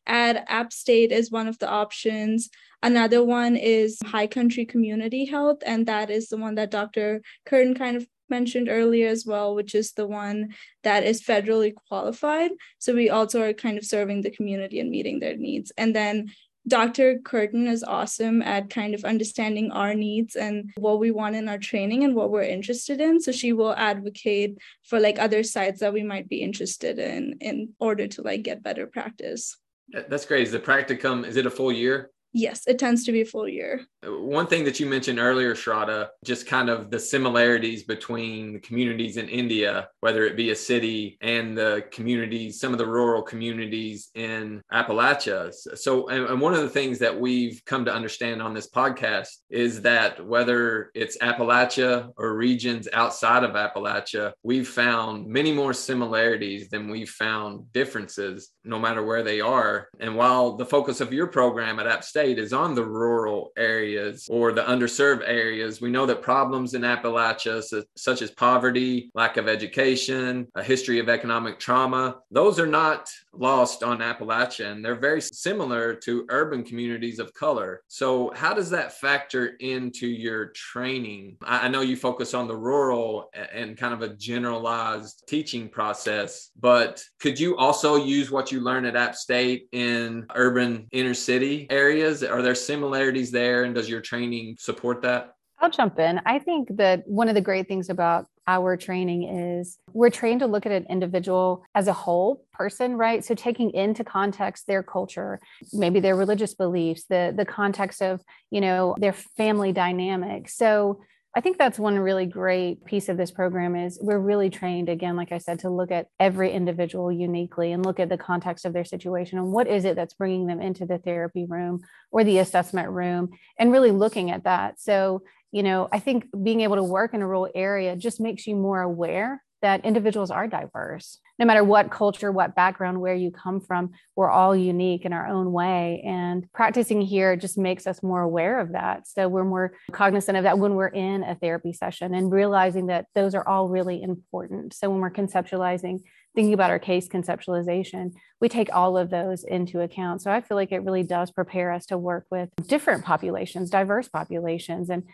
at 0.07 0.45
App 0.49 0.73
State 0.73 1.13
is 1.13 1.31
one 1.31 1.49
of 1.49 1.59
the 1.59 1.69
options. 1.69 2.51
Another 2.83 3.25
one 3.25 3.57
is 3.57 3.99
High 4.05 4.29
Country 4.29 4.65
Community 4.65 5.25
Health, 5.25 5.59
and 5.67 5.87
that 5.87 6.11
is 6.11 6.29
the 6.29 6.37
one 6.37 6.55
that 6.55 6.71
Dr. 6.71 7.23
Curtin 7.45 7.75
kind 7.75 7.97
of 7.97 8.07
mentioned 8.31 8.69
earlier 8.69 9.09
as 9.09 9.25
well, 9.27 9.55
which 9.55 9.75
is 9.75 9.93
the 9.93 10.07
one 10.07 10.55
that 10.85 11.05
is 11.05 11.23
federally 11.23 11.75
qualified. 11.75 12.51
So 12.79 12.95
we 12.95 13.11
also 13.11 13.43
are 13.43 13.53
kind 13.53 13.79
of 13.79 13.85
serving 13.85 14.23
the 14.23 14.31
community 14.31 14.81
and 14.81 14.91
meeting 14.91 15.19
their 15.19 15.37
needs. 15.37 15.73
And 15.77 15.95
then 15.95 16.31
Dr. 16.69 17.19
Curtin 17.19 17.67
is 17.67 17.83
awesome 17.83 18.43
at 18.43 18.71
kind 18.71 18.95
of 18.95 19.05
understanding 19.05 19.73
our 19.73 19.95
needs 19.95 20.37
and 20.37 20.71
what 20.77 21.01
we 21.01 21.11
want 21.11 21.35
in 21.35 21.49
our 21.49 21.59
training 21.59 22.05
and 22.05 22.15
what 22.15 22.31
we're 22.31 22.43
interested 22.43 23.01
in. 23.01 23.21
So 23.21 23.33
she 23.33 23.53
will 23.53 23.75
advocate 23.75 24.59
for 24.85 25.01
like 25.01 25.19
other 25.19 25.43
sites 25.43 25.81
that 25.81 25.93
we 25.93 26.03
might 26.03 26.29
be 26.29 26.43
interested 26.43 26.99
in 26.99 27.39
in 27.41 27.75
order 27.81 28.07
to 28.07 28.23
like 28.23 28.43
get 28.43 28.63
better 28.63 28.87
practice. 28.87 29.57
That's 29.91 30.27
great. 30.27 30.43
Is 30.43 30.53
the 30.53 30.61
practicum, 30.61 31.27
is 31.27 31.37
it 31.37 31.47
a 31.47 31.51
full 31.51 31.73
year? 31.73 32.11
Yes, 32.33 32.67
it 32.67 32.79
tends 32.79 33.05
to 33.05 33.13
be 33.13 33.23
a 33.23 33.25
full 33.25 33.49
year. 33.49 33.87
One 34.05 34.47
thing 34.47 34.65
that 34.65 34.79
you 34.79 34.87
mentioned 34.87 35.19
earlier, 35.19 35.55
Shraddha, 35.55 36.09
just 36.25 36.47
kind 36.47 36.69
of 36.69 36.91
the 36.91 37.01
similarities 37.01 37.85
between 37.85 38.53
the 38.53 38.61
communities 38.61 39.17
in 39.17 39.29
India, 39.29 39.89
whether 40.01 40.25
it 40.25 40.37
be 40.37 40.51
a 40.51 40.57
city 40.57 41.17
and 41.23 41.57
the 41.57 41.85
communities, 41.91 42.61
some 42.61 42.73
of 42.73 42.79
the 42.79 42.87
rural 42.87 43.23
communities 43.23 44.11
in 44.15 44.61
Appalachia. 44.73 45.53
So, 45.53 46.09
and 46.09 46.41
one 46.41 46.53
of 46.53 46.61
the 46.61 46.69
things 46.69 46.99
that 46.99 47.19
we've 47.19 47.63
come 47.65 47.87
to 47.87 47.95
understand 47.95 48.43
on 48.43 48.53
this 48.53 48.69
podcast 48.69 49.29
is 49.49 49.83
that 49.83 50.25
whether 50.25 50.91
it's 50.95 51.17
Appalachia 51.19 52.11
or 52.17 52.35
regions 52.35 52.89
outside 52.93 53.43
of 53.43 53.53
Appalachia, 53.53 54.33
we've 54.43 54.69
found 54.69 55.27
many 55.27 55.53
more 55.53 55.73
similarities 55.73 56.69
than 56.69 56.91
we've 56.91 57.11
found 57.11 57.73
differences, 57.73 58.51
no 58.65 58.79
matter 58.79 59.03
where 59.03 59.23
they 59.23 59.41
are. 59.41 59.89
And 59.99 60.15
while 60.15 60.57
the 60.57 60.67
focus 60.67 61.01
of 61.01 61.13
your 61.13 61.27
program 61.27 61.81
at 61.81 61.87
App 61.87 62.05
state 62.05 62.18
is 62.27 62.53
on 62.53 62.75
the 62.75 62.85
rural 62.85 63.53
areas 63.57 64.27
or 64.31 64.53
the 64.53 64.63
underserved 64.63 65.23
areas. 65.27 65.81
We 65.81 65.91
know 65.91 66.07
that 66.07 66.23
problems 66.23 66.75
in 66.75 66.83
Appalachia, 66.83 67.63
such 67.97 68.23
as 68.23 68.31
poverty, 68.31 69.11
lack 69.15 69.37
of 69.37 69.49
education, 69.49 70.49
a 70.55 70.63
history 70.63 70.99
of 70.99 71.09
economic 71.09 71.59
trauma, 71.59 72.17
those 72.31 72.59
are 72.59 72.67
not 72.67 73.11
lost 73.33 73.83
on 73.83 73.99
Appalachia 73.99 74.71
and 74.73 74.85
they're 74.85 74.95
very 74.95 75.21
similar 75.21 75.95
to 75.95 76.27
urban 76.29 76.65
communities 76.65 77.19
of 77.19 77.33
color. 77.35 77.83
So, 77.89 78.33
how 78.35 78.55
does 78.55 78.71
that 78.71 78.99
factor 78.99 79.49
into 79.61 80.07
your 80.07 80.47
training? 80.47 81.37
I 81.43 81.69
know 81.69 81.81
you 81.81 81.97
focus 81.97 82.35
on 82.35 82.49
the 82.49 82.57
rural 82.57 83.31
and 83.53 83.77
kind 83.77 83.95
of 83.95 84.03
a 84.03 84.15
generalized 84.15 85.25
teaching 85.29 85.69
process, 85.69 86.51
but 86.59 87.03
could 87.21 87.39
you 87.39 87.57
also 87.57 87.97
use 87.97 88.31
what 88.31 88.51
you 88.51 88.61
learn 88.61 88.85
at 88.85 88.97
App 88.97 89.15
State 89.15 89.69
in 89.73 90.27
urban 90.35 90.89
inner 90.93 91.15
city 91.15 91.67
areas? 91.71 92.08
Are 92.23 92.43
there 92.43 92.55
similarities 92.55 93.31
there? 93.31 93.65
And 93.65 93.75
does 93.75 93.89
your 93.89 94.01
training 94.01 94.57
support 94.59 95.03
that? 95.03 95.35
I'll 95.61 95.71
jump 95.71 95.99
in. 95.99 96.21
I 96.25 96.39
think 96.39 96.77
that 96.77 97.03
one 97.07 97.29
of 97.29 97.35
the 97.35 97.41
great 97.41 97.67
things 97.67 97.91
about 97.91 98.27
our 98.47 98.77
training 98.77 99.25
is 99.25 99.79
we're 99.93 100.09
trained 100.09 100.41
to 100.41 100.47
look 100.47 100.65
at 100.67 100.73
an 100.73 100.87
individual 100.89 101.65
as 101.75 101.87
a 101.87 101.93
whole 101.93 102.45
person, 102.53 102.97
right? 102.97 103.25
So 103.25 103.35
taking 103.35 103.71
into 103.73 104.05
context 104.05 104.67
their 104.67 104.83
culture, 104.83 105.39
maybe 105.73 106.01
their 106.01 106.17
religious 106.17 106.55
beliefs, 106.55 107.05
the 107.09 107.35
the 107.37 107.45
context 107.45 108.01
of, 108.01 108.23
you 108.51 108.61
know, 108.61 108.95
their 108.99 109.13
family 109.13 109.73
dynamic. 109.73 110.49
So 110.49 111.01
I 111.37 111.41
think 111.41 111.59
that's 111.59 111.79
one 111.79 111.99
really 111.99 112.27
great 112.27 112.85
piece 112.85 113.09
of 113.09 113.17
this 113.17 113.31
program 113.31 113.77
is 113.77 113.99
we're 114.03 114.19
really 114.19 114.51
trained 114.51 114.89
again 114.89 115.15
like 115.15 115.31
I 115.31 115.39
said 115.39 115.61
to 115.61 115.71
look 115.71 115.91
at 115.91 116.07
every 116.19 116.51
individual 116.51 117.13
uniquely 117.13 117.73
and 117.73 117.85
look 117.85 118.01
at 118.01 118.09
the 118.09 118.17
context 118.17 118.65
of 118.65 118.73
their 118.73 118.85
situation 118.85 119.39
and 119.39 119.53
what 119.53 119.69
is 119.69 119.85
it 119.85 119.95
that's 119.95 120.15
bringing 120.15 120.47
them 120.47 120.61
into 120.61 120.87
the 120.87 120.99
therapy 120.99 121.45
room 121.47 121.81
or 122.11 122.25
the 122.25 122.39
assessment 122.39 122.89
room 122.89 123.29
and 123.59 123.71
really 123.71 123.91
looking 123.91 124.31
at 124.31 124.45
that. 124.45 124.81
So, 124.81 125.23
you 125.53 125.63
know, 125.63 125.89
I 125.93 125.99
think 125.99 126.27
being 126.43 126.63
able 126.63 126.77
to 126.77 126.83
work 126.83 127.15
in 127.15 127.23
a 127.23 127.27
rural 127.27 127.49
area 127.55 127.95
just 127.95 128.21
makes 128.21 128.47
you 128.47 128.57
more 128.57 128.81
aware 128.81 129.43
that 129.63 129.85
individuals 129.85 130.31
are 130.31 130.47
diverse. 130.47 131.19
No 131.39 131.47
matter 131.47 131.63
what 131.63 131.91
culture, 131.91 132.33
what 132.33 132.57
background, 132.57 133.01
where 133.01 133.15
you 133.15 133.31
come 133.31 133.61
from, 133.61 133.93
we're 134.17 134.31
all 134.31 134.57
unique 134.57 135.05
in 135.05 135.13
our 135.13 135.27
own 135.27 135.53
way. 135.53 136.03
And 136.05 136.51
practicing 136.53 137.01
here 137.01 137.37
just 137.37 137.57
makes 137.57 137.87
us 137.87 138.03
more 138.03 138.23
aware 138.23 138.59
of 138.59 138.73
that. 138.73 139.07
So 139.07 139.29
we're 139.29 139.45
more 139.45 139.75
cognizant 139.93 140.37
of 140.37 140.45
that 140.45 140.59
when 140.59 140.75
we're 140.75 140.89
in 140.89 141.23
a 141.23 141.37
therapy 141.37 141.73
session 141.73 142.15
and 142.15 142.33
realizing 142.33 142.87
that 142.87 143.07
those 143.15 143.35
are 143.35 143.47
all 143.47 143.69
really 143.69 144.03
important. 144.03 144.75
So 144.75 144.91
when 144.91 145.01
we're 145.01 145.13
conceptualizing, 145.13 146.01
thinking 146.35 146.55
about 146.55 146.71
our 146.71 146.79
case 146.79 147.09
conceptualization, 147.09 148.13
we 148.41 148.49
take 148.49 148.73
all 148.73 148.97
of 148.97 149.11
those 149.11 149.45
into 149.45 149.81
account. 149.81 150.23
So 150.23 150.31
I 150.31 150.41
feel 150.41 150.57
like 150.57 150.73
it 150.73 150.85
really 150.85 151.03
does 151.03 151.31
prepare 151.31 151.73
us 151.73 151.87
to 151.87 151.99
work 151.99 152.27
with 152.31 152.49
different 152.67 153.05
populations, 153.05 153.71
diverse 153.71 154.09
populations. 154.09 154.91
And 154.91 155.05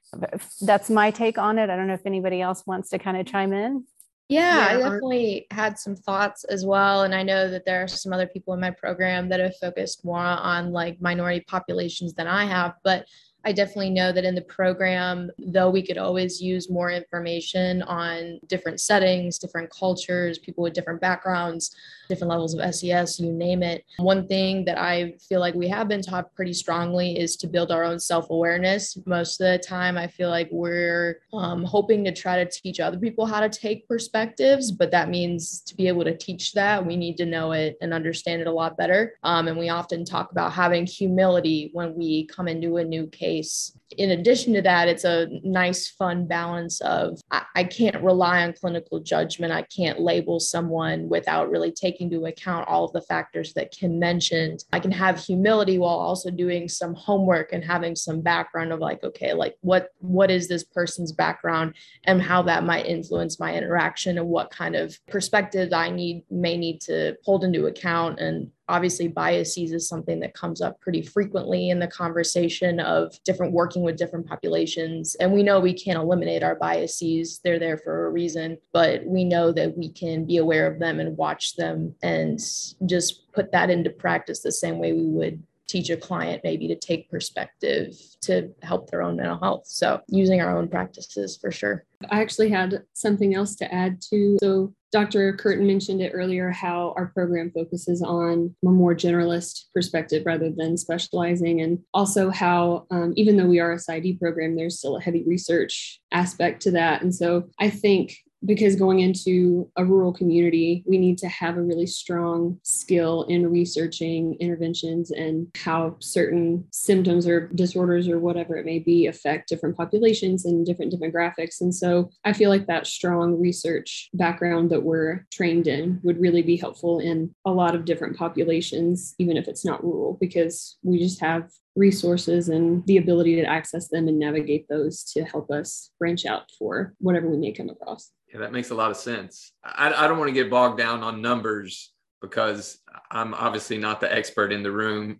that's 0.60 0.90
my 0.90 1.10
take 1.10 1.38
on 1.38 1.58
it. 1.58 1.70
I 1.70 1.76
don't 1.76 1.86
know 1.86 1.94
if 1.94 2.06
anybody 2.06 2.40
else 2.40 2.62
wants 2.66 2.90
to 2.90 2.98
kind 2.98 3.16
of 3.16 3.26
chime 3.26 3.52
in. 3.52 3.84
Yeah, 4.28 4.72
yeah, 4.72 4.76
I 4.78 4.80
definitely 4.80 5.46
had 5.50 5.78
some 5.78 5.94
thoughts 5.94 6.44
as 6.44 6.64
well. 6.64 7.02
And 7.02 7.14
I 7.14 7.22
know 7.22 7.50
that 7.50 7.66
there 7.66 7.82
are 7.82 7.88
some 7.88 8.12
other 8.12 8.26
people 8.26 8.54
in 8.54 8.60
my 8.60 8.70
program 8.70 9.28
that 9.28 9.40
have 9.40 9.56
focused 9.58 10.04
more 10.04 10.18
on 10.18 10.72
like 10.72 11.00
minority 11.00 11.44
populations 11.46 12.14
than 12.14 12.26
I 12.26 12.46
have. 12.46 12.74
But 12.82 13.06
I 13.44 13.52
definitely 13.52 13.90
know 13.90 14.10
that 14.12 14.24
in 14.24 14.34
the 14.34 14.42
program, 14.42 15.30
though 15.38 15.70
we 15.70 15.82
could 15.82 15.98
always 15.98 16.40
use 16.40 16.70
more 16.70 16.90
information 16.90 17.82
on 17.82 18.40
different 18.46 18.80
settings, 18.80 19.38
different 19.38 19.70
cultures, 19.70 20.38
people 20.38 20.62
with 20.62 20.72
different 20.72 21.00
backgrounds, 21.00 21.74
different 22.08 22.30
levels 22.30 22.54
of 22.54 22.74
SES, 22.74 23.20
you 23.20 23.32
name 23.32 23.62
it. 23.62 23.84
One 23.98 24.26
thing 24.26 24.64
that 24.64 24.78
I 24.78 25.14
feel 25.28 25.40
like 25.40 25.54
we 25.54 25.68
have 25.68 25.88
been 25.88 26.02
taught 26.02 26.34
pretty 26.34 26.52
strongly 26.52 27.18
is 27.18 27.36
to 27.36 27.46
build 27.46 27.70
our 27.70 27.84
own 27.84 28.00
self 28.00 28.30
awareness. 28.30 28.98
Most 29.06 29.40
of 29.40 29.50
the 29.50 29.58
time, 29.58 29.96
I 29.96 30.06
feel 30.06 30.30
like 30.30 30.48
we're 30.50 31.20
um, 31.32 31.64
hoping 31.64 32.04
to 32.04 32.12
try 32.12 32.42
to 32.42 32.50
teach 32.50 32.80
other 32.80 32.98
people 32.98 33.26
how 33.26 33.40
to 33.40 33.48
take 33.48 33.88
perspectives, 33.88 34.70
but 34.70 34.90
that 34.90 35.08
means 35.10 35.60
to 35.62 35.76
be 35.76 35.88
able 35.88 36.04
to 36.04 36.16
teach 36.16 36.52
that, 36.52 36.84
we 36.84 36.96
need 36.96 37.16
to 37.18 37.26
know 37.26 37.52
it 37.52 37.76
and 37.80 37.92
understand 37.92 38.40
it 38.40 38.46
a 38.46 38.52
lot 38.52 38.76
better. 38.76 39.14
Um, 39.22 39.48
and 39.48 39.58
we 39.58 39.68
often 39.68 40.04
talk 40.04 40.30
about 40.30 40.52
having 40.52 40.86
humility 40.86 41.70
when 41.72 41.94
we 41.94 42.26
come 42.26 42.48
into 42.48 42.76
a 42.78 42.84
new 42.84 43.06
case 43.08 43.33
place 43.34 43.72
in 43.90 44.10
addition 44.10 44.54
to 44.54 44.62
that, 44.62 44.88
it's 44.88 45.04
a 45.04 45.28
nice, 45.42 45.88
fun 45.88 46.26
balance 46.26 46.80
of 46.80 47.20
I, 47.30 47.42
I, 47.54 47.64
can't 47.64 48.02
rely 48.02 48.42
on 48.42 48.52
clinical 48.52 49.00
judgment. 49.00 49.52
I 49.52 49.62
can't 49.62 50.00
label 50.00 50.40
someone 50.40 51.08
without 51.08 51.50
really 51.50 51.70
taking 51.70 52.10
into 52.12 52.26
account 52.26 52.68
all 52.68 52.84
of 52.84 52.92
the 52.92 53.02
factors 53.02 53.52
that 53.54 53.70
Kim 53.70 53.98
mentioned. 53.98 54.64
I 54.72 54.80
can 54.80 54.90
have 54.90 55.18
humility 55.18 55.78
while 55.78 55.98
also 55.98 56.30
doing 56.30 56.68
some 56.68 56.94
homework 56.94 57.52
and 57.52 57.64
having 57.64 57.94
some 57.94 58.20
background 58.20 58.72
of 58.72 58.80
like, 58.80 59.04
okay, 59.04 59.32
like 59.32 59.56
what 59.60 59.90
what 59.98 60.30
is 60.30 60.48
this 60.48 60.64
person's 60.64 61.12
background 61.12 61.74
and 62.04 62.22
how 62.22 62.42
that 62.42 62.64
might 62.64 62.86
influence 62.86 63.38
my 63.38 63.54
interaction 63.54 64.18
and 64.18 64.28
what 64.28 64.50
kind 64.50 64.76
of 64.76 64.98
perspective 65.08 65.72
I 65.72 65.90
need 65.90 66.24
may 66.30 66.56
need 66.56 66.80
to 66.82 67.16
hold 67.24 67.44
into 67.44 67.66
account 67.66 68.18
and 68.20 68.50
obviously 68.68 69.08
biases 69.08 69.72
is 69.72 69.88
something 69.88 70.20
that 70.20 70.34
comes 70.34 70.60
up 70.60 70.80
pretty 70.80 71.02
frequently 71.02 71.70
in 71.70 71.78
the 71.78 71.86
conversation 71.86 72.80
of 72.80 73.14
different 73.24 73.52
working 73.52 73.82
with 73.84 73.96
different 73.96 74.26
populations. 74.26 75.14
And 75.16 75.32
we 75.32 75.42
know 75.42 75.60
we 75.60 75.72
can't 75.72 75.98
eliminate 75.98 76.42
our 76.42 76.56
biases. 76.56 77.40
They're 77.44 77.58
there 77.58 77.78
for 77.78 78.06
a 78.06 78.10
reason 78.10 78.58
but 78.72 79.04
we 79.06 79.24
know 79.24 79.52
that 79.52 79.76
we 79.76 79.90
can 79.90 80.24
be 80.24 80.38
aware 80.38 80.66
of 80.66 80.78
them 80.78 81.00
and 81.00 81.16
watch 81.16 81.56
them 81.56 81.94
and 82.02 82.38
just 82.86 83.32
put 83.32 83.52
that 83.52 83.70
into 83.70 83.90
practice 83.90 84.40
the 84.40 84.52
same 84.52 84.78
way 84.78 84.92
we 84.92 85.06
would 85.06 85.42
teach 85.68 85.90
a 85.90 85.96
client 85.96 86.42
maybe 86.44 86.68
to 86.68 86.76
take 86.76 87.10
perspective 87.10 87.94
to 88.22 88.50
help 88.62 88.90
their 88.90 89.02
own 89.02 89.16
mental 89.16 89.38
health. 89.38 89.62
So 89.66 90.00
using 90.08 90.40
our 90.40 90.56
own 90.56 90.68
practices 90.68 91.38
for 91.40 91.50
sure. 91.50 91.84
I 92.10 92.20
actually 92.20 92.50
had 92.50 92.82
something 92.92 93.34
else 93.34 93.56
to 93.56 93.74
add 93.74 94.00
to. 94.10 94.36
So 94.40 94.74
Dr. 94.92 95.32
Curtin 95.32 95.66
mentioned 95.66 96.00
it 96.00 96.12
earlier 96.14 96.50
how 96.50 96.94
our 96.96 97.06
program 97.06 97.50
focuses 97.50 98.00
on 98.00 98.54
a 98.64 98.68
more 98.68 98.94
generalist 98.94 99.64
perspective 99.74 100.22
rather 100.24 100.52
than 100.56 100.76
specializing, 100.76 101.62
and 101.62 101.80
also 101.92 102.30
how, 102.30 102.86
um, 102.92 103.12
even 103.16 103.36
though 103.36 103.46
we 103.46 103.58
are 103.58 103.72
a 103.72 103.76
PsyD 103.76 104.20
program, 104.20 104.54
there's 104.54 104.78
still 104.78 104.96
a 104.96 105.00
heavy 105.00 105.24
research 105.26 106.00
aspect 106.12 106.62
to 106.62 106.70
that. 106.72 107.02
And 107.02 107.12
so 107.12 107.48
I 107.58 107.70
think 107.70 108.14
because 108.44 108.76
going 108.76 109.00
into 109.00 109.70
a 109.76 109.84
rural 109.84 110.12
community, 110.12 110.84
we 110.86 110.98
need 110.98 111.18
to 111.18 111.28
have 111.28 111.56
a 111.56 111.62
really 111.62 111.86
strong 111.86 112.58
skill 112.62 113.24
in 113.24 113.50
researching 113.50 114.36
interventions 114.40 115.10
and 115.10 115.48
how 115.56 115.96
certain 116.00 116.64
symptoms 116.70 117.26
or 117.26 117.48
disorders 117.54 118.08
or 118.08 118.18
whatever 118.18 118.56
it 118.56 118.66
may 118.66 118.78
be 118.78 119.06
affect 119.06 119.48
different 119.48 119.76
populations 119.76 120.44
and 120.44 120.66
different 120.66 120.92
demographics. 120.92 121.60
And 121.60 121.74
so 121.74 122.10
I 122.24 122.32
feel 122.32 122.50
like 122.50 122.66
that 122.66 122.86
strong 122.86 123.40
research 123.40 124.10
background 124.14 124.70
that 124.70 124.82
we're 124.82 125.26
trained 125.32 125.66
in 125.66 126.00
would 126.02 126.20
really 126.20 126.42
be 126.42 126.56
helpful 126.56 126.98
in 126.98 127.34
a 127.44 127.50
lot 127.50 127.74
of 127.74 127.84
different 127.84 128.16
populations, 128.16 129.14
even 129.18 129.36
if 129.36 129.48
it's 129.48 129.64
not 129.64 129.82
rural, 129.82 130.16
because 130.20 130.76
we 130.82 130.98
just 130.98 131.20
have 131.20 131.50
resources 131.76 132.48
and 132.48 132.86
the 132.86 132.98
ability 132.98 133.36
to 133.36 133.44
access 133.44 133.88
them 133.88 134.08
and 134.08 134.18
navigate 134.18 134.68
those 134.68 135.04
to 135.12 135.24
help 135.24 135.50
us 135.50 135.90
branch 135.98 136.24
out 136.24 136.50
for 136.58 136.94
whatever 136.98 137.28
we 137.28 137.36
may 137.36 137.52
come 137.52 137.68
across. 137.68 138.10
Yeah, 138.32 138.40
that 138.40 138.52
makes 138.52 138.70
a 138.70 138.74
lot 138.74 138.90
of 138.90 138.96
sense. 138.96 139.52
I, 139.64 139.92
I 139.92 140.08
don't 140.08 140.18
want 140.18 140.28
to 140.28 140.34
get 140.34 140.50
bogged 140.50 140.78
down 140.78 141.02
on 141.02 141.22
numbers 141.22 141.92
because 142.20 142.78
I'm 143.10 143.34
obviously 143.34 143.78
not 143.78 144.00
the 144.00 144.12
expert 144.12 144.52
in 144.52 144.62
the 144.62 144.72
room. 144.72 145.18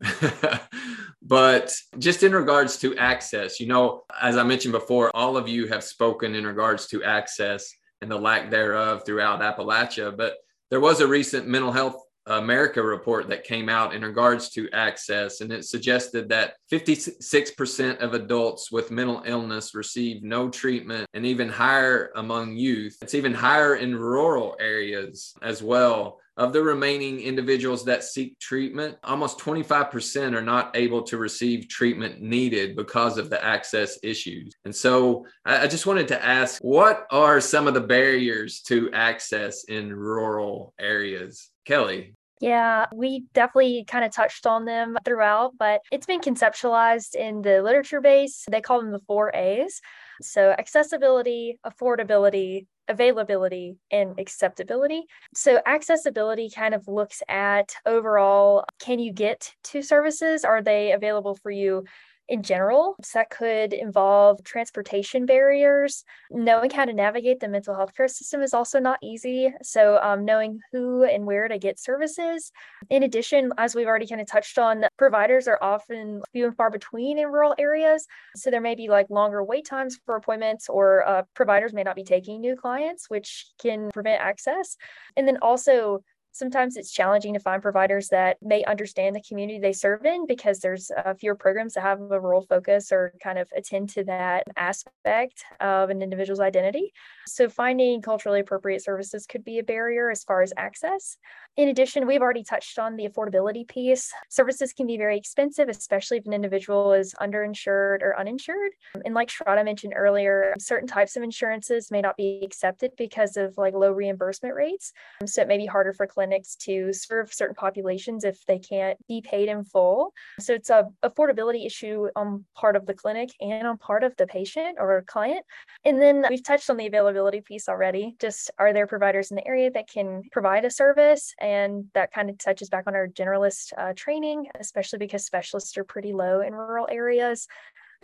but 1.22 1.74
just 1.98 2.22
in 2.22 2.32
regards 2.32 2.78
to 2.78 2.96
access, 2.96 3.60
you 3.60 3.66
know, 3.66 4.02
as 4.20 4.36
I 4.36 4.42
mentioned 4.42 4.72
before, 4.72 5.14
all 5.14 5.36
of 5.36 5.48
you 5.48 5.66
have 5.68 5.84
spoken 5.84 6.34
in 6.34 6.46
regards 6.46 6.86
to 6.88 7.04
access 7.04 7.72
and 8.00 8.10
the 8.10 8.18
lack 8.18 8.50
thereof 8.50 9.02
throughout 9.04 9.40
Appalachia. 9.40 10.16
But 10.16 10.36
there 10.70 10.80
was 10.80 11.00
a 11.00 11.06
recent 11.06 11.46
mental 11.46 11.72
health 11.72 12.02
America 12.26 12.82
report 12.82 13.28
that 13.28 13.44
came 13.44 13.68
out 13.68 13.94
in 13.94 14.02
regards 14.02 14.48
to 14.50 14.68
access, 14.72 15.40
and 15.40 15.52
it 15.52 15.64
suggested 15.64 16.28
that 16.30 16.54
56% 16.72 17.98
of 17.98 18.14
adults 18.14 18.72
with 18.72 18.90
mental 18.90 19.22
illness 19.26 19.74
receive 19.74 20.22
no 20.22 20.48
treatment, 20.48 21.06
and 21.12 21.26
even 21.26 21.48
higher 21.48 22.10
among 22.16 22.56
youth. 22.56 22.96
It's 23.02 23.14
even 23.14 23.34
higher 23.34 23.76
in 23.76 23.94
rural 23.94 24.56
areas 24.58 25.34
as 25.42 25.62
well. 25.62 26.18
Of 26.36 26.52
the 26.52 26.62
remaining 26.62 27.20
individuals 27.20 27.84
that 27.84 28.02
seek 28.02 28.38
treatment, 28.40 28.96
almost 29.04 29.38
25% 29.38 30.34
are 30.34 30.42
not 30.42 30.76
able 30.76 31.02
to 31.04 31.16
receive 31.16 31.68
treatment 31.68 32.20
needed 32.20 32.74
because 32.74 33.18
of 33.18 33.30
the 33.30 33.42
access 33.44 33.98
issues. 34.02 34.52
And 34.64 34.74
so 34.74 35.26
I 35.44 35.68
just 35.68 35.86
wanted 35.86 36.08
to 36.08 36.24
ask 36.24 36.60
what 36.60 37.06
are 37.10 37.40
some 37.40 37.68
of 37.68 37.74
the 37.74 37.80
barriers 37.80 38.60
to 38.62 38.90
access 38.92 39.64
in 39.64 39.94
rural 39.94 40.74
areas? 40.78 41.50
Kelly. 41.64 42.14
Yeah, 42.40 42.86
we 42.92 43.24
definitely 43.32 43.84
kind 43.86 44.04
of 44.04 44.12
touched 44.12 44.44
on 44.46 44.64
them 44.64 44.98
throughout, 45.04 45.52
but 45.56 45.80
it's 45.90 46.06
been 46.06 46.20
conceptualized 46.20 47.14
in 47.14 47.42
the 47.42 47.62
literature 47.62 48.00
base. 48.00 48.44
They 48.50 48.60
call 48.60 48.80
them 48.80 48.90
the 48.90 49.00
four 49.06 49.34
A's. 49.34 49.80
So, 50.20 50.54
accessibility, 50.58 51.58
affordability, 51.64 52.66
availability, 52.88 53.76
and 53.90 54.18
acceptability. 54.18 55.02
So, 55.34 55.60
accessibility 55.66 56.50
kind 56.50 56.74
of 56.74 56.86
looks 56.88 57.22
at 57.28 57.74
overall 57.86 58.64
can 58.80 58.98
you 58.98 59.12
get 59.12 59.54
to 59.64 59.82
services? 59.82 60.44
Are 60.44 60.62
they 60.62 60.92
available 60.92 61.34
for 61.34 61.50
you 61.50 61.84
in 62.28 62.42
general. 62.42 62.96
So 63.02 63.18
that 63.18 63.30
could 63.30 63.72
involve 63.72 64.42
transportation 64.44 65.26
barriers. 65.26 66.04
Knowing 66.30 66.70
how 66.70 66.84
to 66.84 66.92
navigate 66.92 67.40
the 67.40 67.48
mental 67.48 67.74
health 67.74 67.94
care 67.94 68.08
system 68.08 68.42
is 68.42 68.54
also 68.54 68.78
not 68.78 68.98
easy. 69.02 69.52
So, 69.62 69.98
um, 70.02 70.24
knowing 70.24 70.60
who 70.72 71.04
and 71.04 71.26
where 71.26 71.48
to 71.48 71.58
get 71.58 71.78
services. 71.78 72.50
In 72.90 73.02
addition, 73.02 73.52
as 73.58 73.74
we've 73.74 73.86
already 73.86 74.06
kind 74.06 74.20
of 74.20 74.26
touched 74.26 74.58
on, 74.58 74.84
providers 74.96 75.48
are 75.48 75.58
often 75.62 76.22
few 76.32 76.46
and 76.46 76.56
far 76.56 76.70
between 76.70 77.18
in 77.18 77.28
rural 77.28 77.54
areas. 77.58 78.06
So, 78.36 78.50
there 78.50 78.60
may 78.60 78.74
be 78.74 78.88
like 78.88 79.10
longer 79.10 79.44
wait 79.44 79.66
times 79.66 79.98
for 80.06 80.16
appointments, 80.16 80.68
or 80.68 81.06
uh, 81.06 81.22
providers 81.34 81.72
may 81.72 81.82
not 81.82 81.96
be 81.96 82.04
taking 82.04 82.40
new 82.40 82.56
clients, 82.56 83.10
which 83.10 83.46
can 83.60 83.90
prevent 83.92 84.20
access. 84.20 84.76
And 85.16 85.28
then 85.28 85.38
also, 85.42 86.02
sometimes 86.34 86.76
it's 86.76 86.90
challenging 86.90 87.32
to 87.32 87.40
find 87.40 87.62
providers 87.62 88.08
that 88.08 88.36
may 88.42 88.64
understand 88.64 89.14
the 89.14 89.22
community 89.22 89.60
they 89.60 89.72
serve 89.72 90.04
in 90.04 90.26
because 90.26 90.58
there's 90.58 90.90
uh, 90.90 91.14
fewer 91.14 91.36
programs 91.36 91.74
that 91.74 91.82
have 91.82 92.00
a 92.00 92.20
rural 92.20 92.42
focus 92.42 92.90
or 92.90 93.14
kind 93.22 93.38
of 93.38 93.48
attend 93.56 93.88
to 93.88 94.02
that 94.02 94.44
aspect 94.56 95.44
of 95.60 95.90
an 95.90 96.02
individual's 96.02 96.40
identity. 96.40 96.92
So 97.26 97.48
finding 97.48 98.02
culturally 98.02 98.40
appropriate 98.40 98.82
services 98.82 99.26
could 99.26 99.44
be 99.44 99.60
a 99.60 99.62
barrier 99.62 100.10
as 100.10 100.24
far 100.24 100.42
as 100.42 100.52
access. 100.56 101.16
In 101.56 101.68
addition, 101.68 102.08
we've 102.08 102.20
already 102.20 102.42
touched 102.42 102.80
on 102.80 102.96
the 102.96 103.08
affordability 103.08 103.66
piece. 103.68 104.12
Services 104.28 104.72
can 104.72 104.88
be 104.88 104.96
very 104.96 105.16
expensive, 105.16 105.68
especially 105.68 106.18
if 106.18 106.26
an 106.26 106.32
individual 106.32 106.92
is 106.92 107.14
underinsured 107.20 108.02
or 108.02 108.18
uninsured. 108.18 108.72
And 109.04 109.14
like 109.14 109.28
Shraddha 109.28 109.64
mentioned 109.64 109.92
earlier, 109.94 110.52
certain 110.58 110.88
types 110.88 111.14
of 111.16 111.22
insurances 111.22 111.92
may 111.92 112.00
not 112.00 112.16
be 112.16 112.40
accepted 112.42 112.90
because 112.98 113.36
of 113.36 113.56
like 113.56 113.72
low 113.72 113.92
reimbursement 113.92 114.56
rates. 114.56 114.92
So 115.26 115.42
it 115.42 115.48
may 115.48 115.56
be 115.56 115.66
harder 115.66 115.92
for 115.92 116.08
clinics 116.08 116.56
to 116.56 116.92
serve 116.92 117.32
certain 117.32 117.54
populations 117.54 118.24
if 118.24 118.44
they 118.46 118.58
can't 118.58 118.98
be 119.06 119.20
paid 119.20 119.48
in 119.48 119.62
full. 119.62 120.12
So 120.40 120.54
it's 120.54 120.70
a 120.70 120.88
affordability 121.04 121.66
issue 121.66 122.08
on 122.16 122.44
part 122.56 122.74
of 122.74 122.84
the 122.86 122.94
clinic 122.94 123.30
and 123.40 123.64
on 123.64 123.78
part 123.78 124.02
of 124.02 124.16
the 124.16 124.26
patient 124.26 124.78
or 124.80 125.04
client. 125.06 125.44
And 125.84 126.02
then 126.02 126.24
we've 126.28 126.42
touched 126.42 126.68
on 126.68 126.78
the 126.78 126.88
availability 126.88 127.42
piece 127.42 127.68
already. 127.68 128.16
Just 128.20 128.50
are 128.58 128.72
there 128.72 128.88
providers 128.88 129.30
in 129.30 129.36
the 129.36 129.46
area 129.46 129.70
that 129.70 129.88
can 129.88 130.22
provide 130.32 130.64
a 130.64 130.70
service? 130.70 131.32
And 131.44 131.88
that 131.92 132.10
kind 132.10 132.30
of 132.30 132.38
touches 132.38 132.70
back 132.70 132.84
on 132.86 132.94
our 132.94 133.06
generalist 133.06 133.74
uh, 133.76 133.92
training, 133.94 134.46
especially 134.58 134.98
because 134.98 135.26
specialists 135.26 135.76
are 135.76 135.84
pretty 135.84 136.14
low 136.14 136.40
in 136.40 136.54
rural 136.54 136.88
areas. 136.90 137.46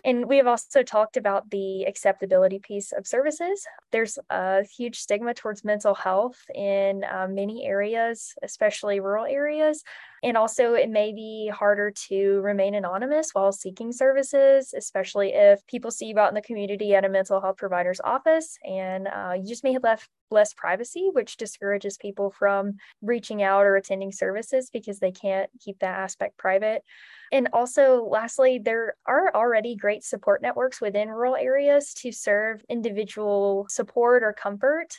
And 0.05 0.27
we 0.27 0.37
have 0.37 0.45
also 0.45 0.83
talked 0.83 1.17
about 1.17 1.49
the 1.49 1.85
acceptability 1.85 2.59
piece 2.59 2.91
of 2.91 3.07
services. 3.07 3.65
There's 3.91 4.19
a 4.29 4.63
huge 4.63 4.99
stigma 4.99 5.33
towards 5.33 5.63
mental 5.63 5.95
health 5.95 6.39
in 6.53 7.03
uh, 7.03 7.27
many 7.27 7.65
areas, 7.65 8.35
especially 8.43 8.99
rural 8.99 9.25
areas. 9.25 9.83
And 10.23 10.37
also, 10.37 10.73
it 10.73 10.89
may 10.89 11.13
be 11.13 11.51
harder 11.53 11.91
to 12.09 12.41
remain 12.41 12.75
anonymous 12.75 13.31
while 13.33 13.51
seeking 13.51 13.91
services, 13.91 14.73
especially 14.77 15.33
if 15.33 15.65
people 15.65 15.89
see 15.89 16.05
you 16.05 16.19
out 16.19 16.29
in 16.29 16.35
the 16.35 16.41
community 16.41 16.93
at 16.93 17.05
a 17.05 17.09
mental 17.09 17.41
health 17.41 17.57
provider's 17.57 17.99
office 18.03 18.57
and 18.63 19.07
uh, 19.07 19.33
you 19.35 19.47
just 19.47 19.63
may 19.63 19.73
have 19.73 19.83
left 19.83 20.09
less 20.29 20.53
privacy, 20.53 21.09
which 21.11 21.37
discourages 21.37 21.97
people 21.97 22.31
from 22.31 22.77
reaching 23.01 23.43
out 23.43 23.65
or 23.65 23.75
attending 23.75 24.11
services 24.11 24.69
because 24.71 24.99
they 24.99 25.11
can't 25.11 25.49
keep 25.59 25.79
that 25.79 25.97
aspect 25.99 26.37
private. 26.37 26.83
And 27.31 27.49
also, 27.53 28.03
lastly, 28.05 28.59
there 28.63 28.95
are 29.05 29.33
already 29.33 29.75
great 29.75 30.03
support 30.03 30.41
networks 30.41 30.81
within 30.81 31.09
rural 31.09 31.35
areas 31.35 31.93
to 31.95 32.11
serve 32.11 32.63
individual 32.69 33.67
support 33.69 34.23
or 34.23 34.33
comfort 34.33 34.97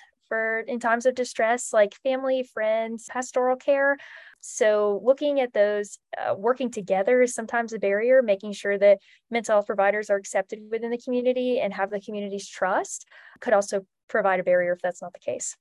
in 0.67 0.81
times 0.81 1.07
of 1.07 1.15
distress, 1.15 1.73
like 1.73 1.95
family, 2.03 2.43
friends, 2.43 3.09
pastoral 3.11 3.57
care. 3.57 3.97
So, 4.41 5.01
looking 5.05 5.41
at 5.41 5.53
those 5.53 5.99
uh, 6.19 6.35
working 6.35 6.71
together 6.71 7.23
is 7.23 7.35
sometimes 7.35 7.73
a 7.73 7.79
barrier, 7.79 8.23
making 8.23 8.53
sure 8.53 8.77
that 8.79 8.99
mental 9.31 9.55
health 9.55 9.67
providers 9.67 10.11
are 10.11 10.17
accepted 10.17 10.61
within 10.71 10.91
the 10.91 10.99
community 10.99 11.61
and 11.61 11.73
have 11.73 11.91
the 11.91 12.01
community's 12.01 12.49
trust 12.49 13.07
could 13.41 13.53
also 13.53 13.87
provide 14.09 14.41
a 14.41 14.43
barrier 14.43 14.73
if 14.73 14.83
that's 14.83 15.01
not 15.01 15.13
the 15.13 15.21
case. 15.21 15.57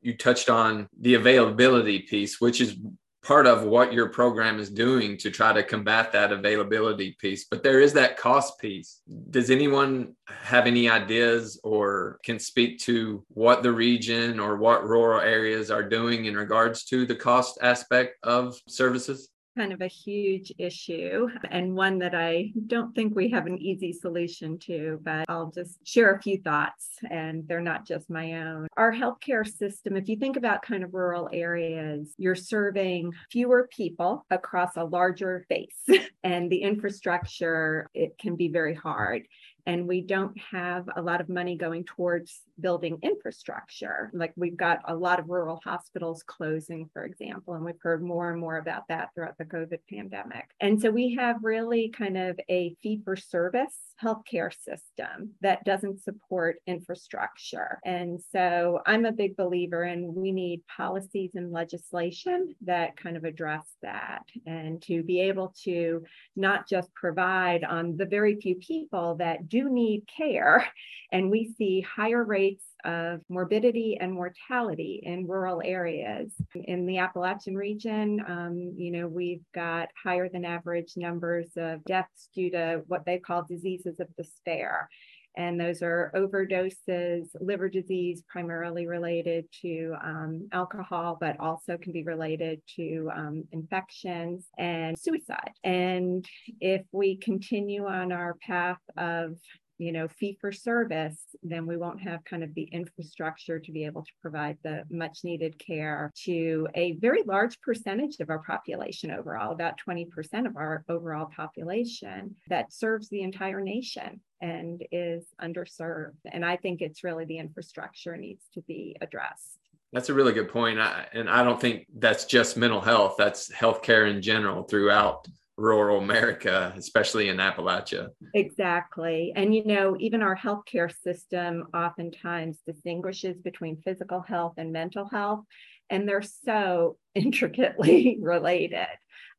You 0.00 0.16
touched 0.16 0.48
on 0.50 0.88
the 0.98 1.14
availability 1.14 2.00
piece, 2.00 2.40
which 2.40 2.60
is 2.60 2.76
part 3.22 3.46
of 3.46 3.62
what 3.62 3.92
your 3.92 4.08
program 4.08 4.58
is 4.58 4.68
doing 4.68 5.16
to 5.16 5.30
try 5.30 5.52
to 5.52 5.62
combat 5.62 6.10
that 6.12 6.32
availability 6.32 7.16
piece. 7.20 7.44
But 7.44 7.62
there 7.62 7.80
is 7.80 7.92
that 7.92 8.16
cost 8.16 8.58
piece. 8.58 9.00
Does 9.30 9.50
anyone 9.50 10.16
have 10.26 10.66
any 10.66 10.90
ideas 10.90 11.60
or 11.62 12.18
can 12.24 12.38
speak 12.38 12.80
to 12.80 13.24
what 13.28 13.62
the 13.62 13.72
region 13.72 14.40
or 14.40 14.56
what 14.56 14.88
rural 14.88 15.20
areas 15.20 15.70
are 15.70 15.88
doing 15.88 16.24
in 16.24 16.36
regards 16.36 16.84
to 16.86 17.06
the 17.06 17.14
cost 17.14 17.58
aspect 17.62 18.16
of 18.24 18.56
services? 18.68 19.28
Kind 19.56 19.72
of 19.72 19.80
a 19.80 19.86
huge 19.86 20.52
issue 20.58 21.28
and 21.50 21.74
one 21.74 21.98
that 21.98 22.14
I 22.14 22.52
don't 22.66 22.94
think 22.94 23.14
we 23.14 23.28
have 23.30 23.46
an 23.46 23.58
easy 23.58 23.92
solution 23.92 24.58
to, 24.60 25.00
but 25.02 25.26
I'll 25.28 25.50
just 25.50 25.86
share 25.86 26.14
a 26.14 26.22
few 26.22 26.38
thoughts 26.38 26.88
and 27.10 27.46
they're 27.46 27.60
not 27.60 27.86
just 27.86 28.10
my 28.10 28.34
own. 28.34 28.66
Our 28.76 28.92
healthcare 28.92 29.46
system, 29.46 29.96
if 29.96 30.08
you 30.08 30.16
think 30.16 30.36
about 30.36 30.62
kind 30.62 30.82
of 30.82 30.94
rural 30.94 31.28
areas, 31.32 32.14
you're 32.16 32.34
serving 32.34 33.12
fewer 33.30 33.68
people 33.74 34.24
across 34.30 34.76
a 34.76 34.84
larger 34.84 35.46
base 35.48 35.86
and 36.24 36.50
the 36.50 36.62
infrastructure, 36.62 37.90
it 37.94 38.16
can 38.18 38.36
be 38.36 38.48
very 38.48 38.74
hard 38.74 39.26
and 39.66 39.86
we 39.86 40.00
don't 40.00 40.36
have 40.38 40.88
a 40.96 41.02
lot 41.02 41.20
of 41.20 41.28
money 41.28 41.56
going 41.56 41.84
towards 41.84 42.40
building 42.60 42.98
infrastructure. 43.02 44.10
Like 44.12 44.32
we've 44.36 44.56
got 44.56 44.80
a 44.86 44.94
lot 44.94 45.20
of 45.20 45.28
rural 45.28 45.60
hospitals 45.64 46.24
closing, 46.26 46.90
for 46.92 47.04
example, 47.04 47.54
and 47.54 47.64
we've 47.64 47.74
heard 47.80 48.02
more 48.02 48.30
and 48.30 48.40
more 48.40 48.58
about 48.58 48.88
that 48.88 49.10
throughout 49.14 49.38
the 49.38 49.44
COVID 49.44 49.78
pandemic. 49.88 50.50
And 50.60 50.80
so 50.80 50.90
we 50.90 51.14
have 51.14 51.36
really 51.42 51.90
kind 51.90 52.16
of 52.16 52.40
a 52.48 52.74
fee 52.82 53.00
for 53.04 53.14
service 53.16 53.76
healthcare 54.02 54.52
system 54.52 55.30
that 55.40 55.64
doesn't 55.64 56.02
support 56.02 56.56
infrastructure. 56.66 57.78
And 57.84 58.20
so 58.32 58.80
I'm 58.86 59.04
a 59.04 59.12
big 59.12 59.36
believer 59.36 59.84
in 59.84 60.14
we 60.14 60.32
need 60.32 60.62
policies 60.66 61.30
and 61.34 61.52
legislation 61.52 62.54
that 62.62 62.96
kind 62.96 63.16
of 63.16 63.24
address 63.24 63.66
that 63.82 64.24
and 64.46 64.82
to 64.82 65.02
be 65.02 65.20
able 65.20 65.54
to 65.64 66.04
not 66.36 66.68
just 66.68 66.92
provide 66.94 67.64
on 67.64 67.96
the 67.96 68.06
very 68.06 68.40
few 68.40 68.56
people 68.56 69.16
that 69.16 69.48
do 69.48 69.68
need 69.68 70.04
care. 70.06 70.66
And 71.12 71.30
we 71.30 71.52
see 71.58 71.82
higher 71.82 72.24
rates 72.24 72.64
of 72.84 73.20
morbidity 73.28 73.98
and 74.00 74.12
mortality 74.12 75.00
in 75.04 75.26
rural 75.26 75.62
areas. 75.64 76.32
In 76.54 76.86
the 76.86 76.98
Appalachian 76.98 77.56
region, 77.56 78.22
um, 78.26 78.74
you 78.76 78.90
know, 78.90 79.08
we've 79.08 79.44
got 79.54 79.88
higher 80.02 80.28
than 80.28 80.44
average 80.44 80.92
numbers 80.96 81.50
of 81.56 81.84
deaths 81.84 82.28
due 82.34 82.50
to 82.50 82.82
what 82.86 83.04
they 83.04 83.18
call 83.18 83.44
diseases 83.44 84.00
of 84.00 84.08
despair. 84.16 84.88
And 85.36 85.58
those 85.58 85.82
are 85.82 86.12
overdoses, 86.14 87.28
liver 87.40 87.70
disease, 87.70 88.22
primarily 88.28 88.86
related 88.86 89.46
to 89.62 89.94
um, 90.04 90.48
alcohol, 90.52 91.16
but 91.18 91.40
also 91.40 91.78
can 91.78 91.92
be 91.92 92.02
related 92.02 92.60
to 92.76 93.10
um, 93.14 93.44
infections 93.50 94.46
and 94.58 94.98
suicide. 94.98 95.52
And 95.64 96.26
if 96.60 96.82
we 96.92 97.16
continue 97.16 97.86
on 97.86 98.12
our 98.12 98.36
path 98.46 98.80
of 98.98 99.38
you 99.82 99.90
know, 99.90 100.06
fee 100.06 100.38
for 100.40 100.52
service, 100.52 101.18
then 101.42 101.66
we 101.66 101.76
won't 101.76 102.00
have 102.00 102.24
kind 102.24 102.44
of 102.44 102.54
the 102.54 102.68
infrastructure 102.70 103.58
to 103.58 103.72
be 103.72 103.84
able 103.84 104.02
to 104.02 104.12
provide 104.20 104.56
the 104.62 104.84
much 104.90 105.24
needed 105.24 105.58
care 105.58 106.12
to 106.24 106.68
a 106.76 106.92
very 106.98 107.24
large 107.24 107.60
percentage 107.62 108.20
of 108.20 108.30
our 108.30 108.38
population 108.44 109.10
overall, 109.10 109.50
about 109.50 109.74
20% 109.86 110.06
of 110.46 110.56
our 110.56 110.84
overall 110.88 111.28
population 111.34 112.36
that 112.48 112.72
serves 112.72 113.08
the 113.08 113.22
entire 113.22 113.60
nation 113.60 114.20
and 114.40 114.84
is 114.92 115.26
underserved. 115.42 116.20
And 116.30 116.44
I 116.44 116.56
think 116.56 116.80
it's 116.80 117.02
really 117.02 117.24
the 117.24 117.38
infrastructure 117.38 118.16
needs 118.16 118.44
to 118.54 118.62
be 118.62 118.96
addressed. 119.00 119.58
That's 119.92 120.10
a 120.10 120.14
really 120.14 120.32
good 120.32 120.48
point. 120.48 120.78
I, 120.78 121.06
and 121.12 121.28
I 121.28 121.42
don't 121.42 121.60
think 121.60 121.86
that's 121.98 122.24
just 122.24 122.56
mental 122.56 122.80
health, 122.80 123.16
that's 123.18 123.50
healthcare 123.50 124.08
in 124.08 124.22
general 124.22 124.62
throughout 124.62 125.26
rural 125.56 125.98
America, 125.98 126.72
especially 126.76 127.28
in 127.28 127.36
Appalachia. 127.36 128.08
Exactly. 128.34 129.32
And, 129.36 129.54
you 129.54 129.64
know, 129.64 129.96
even 130.00 130.22
our 130.22 130.36
healthcare 130.36 130.92
system 131.02 131.68
oftentimes 131.74 132.60
distinguishes 132.66 133.40
between 133.40 133.82
physical 133.82 134.20
health 134.20 134.54
and 134.56 134.72
mental 134.72 135.08
health, 135.08 135.44
and 135.90 136.08
they're 136.08 136.22
so 136.22 136.96
intricately 137.14 138.18
related. 138.20 138.86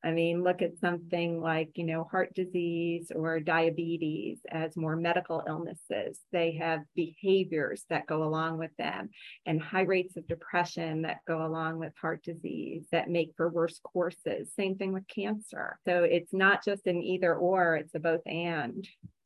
I 0.04 0.12
mean, 0.12 0.44
look 0.44 0.62
at 0.62 0.78
something 0.80 1.40
like, 1.40 1.72
you 1.76 1.86
know, 1.86 2.04
heart 2.04 2.34
disease 2.34 3.10
or 3.16 3.40
diabetes 3.40 4.40
as 4.52 4.76
more 4.76 4.98
medical 4.98 5.44
illnesses. 5.48 6.20
They 6.34 6.58
have 6.60 6.82
behaviors 6.94 7.86
that 7.90 8.06
go 8.06 8.24
along 8.24 8.58
with 8.58 8.76
them 8.78 9.12
and 9.46 9.62
high 9.62 9.84
rates 9.84 10.18
of 10.18 10.28
depression 10.28 11.04
that 11.04 11.20
go 11.26 11.46
along 11.46 11.80
with 11.80 11.94
heart 12.00 12.22
disease 12.24 12.86
that 12.92 13.10
make 13.10 13.32
for 13.38 13.48
worse 13.50 13.80
courses. 13.82 14.52
Same 14.54 14.76
thing 14.76 14.92
with 14.92 15.08
cancer. 15.08 15.80
So 15.86 16.04
it's 16.04 16.34
not 16.34 16.66
just 16.66 16.86
an 16.86 17.02
either 17.02 17.34
or, 17.34 17.78
it's 17.78 17.96
a 17.96 18.00
both 18.00 18.22
and. 18.26 18.86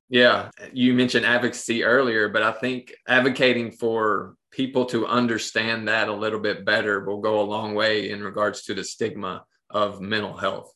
Yeah, 0.09 0.51
you 0.71 0.93
mentioned 0.93 1.25
advocacy 1.25 1.83
earlier, 1.83 2.29
but 2.29 2.43
I 2.43 2.51
think 2.51 2.93
advocating 3.07 3.71
for 3.71 4.35
people 4.51 4.85
to 4.85 5.05
understand 5.07 5.87
that 5.87 6.07
a 6.07 6.13
little 6.13 6.39
bit 6.39 6.63
better 6.65 7.03
will 7.03 7.19
go 7.19 7.41
a 7.41 7.41
long 7.41 7.73
way 7.73 8.09
in 8.11 8.23
regards 8.23 8.63
to 8.63 8.73
the 8.73 8.83
stigma 8.83 9.43
of 9.69 10.01
mental 10.01 10.35
health. 10.35 10.71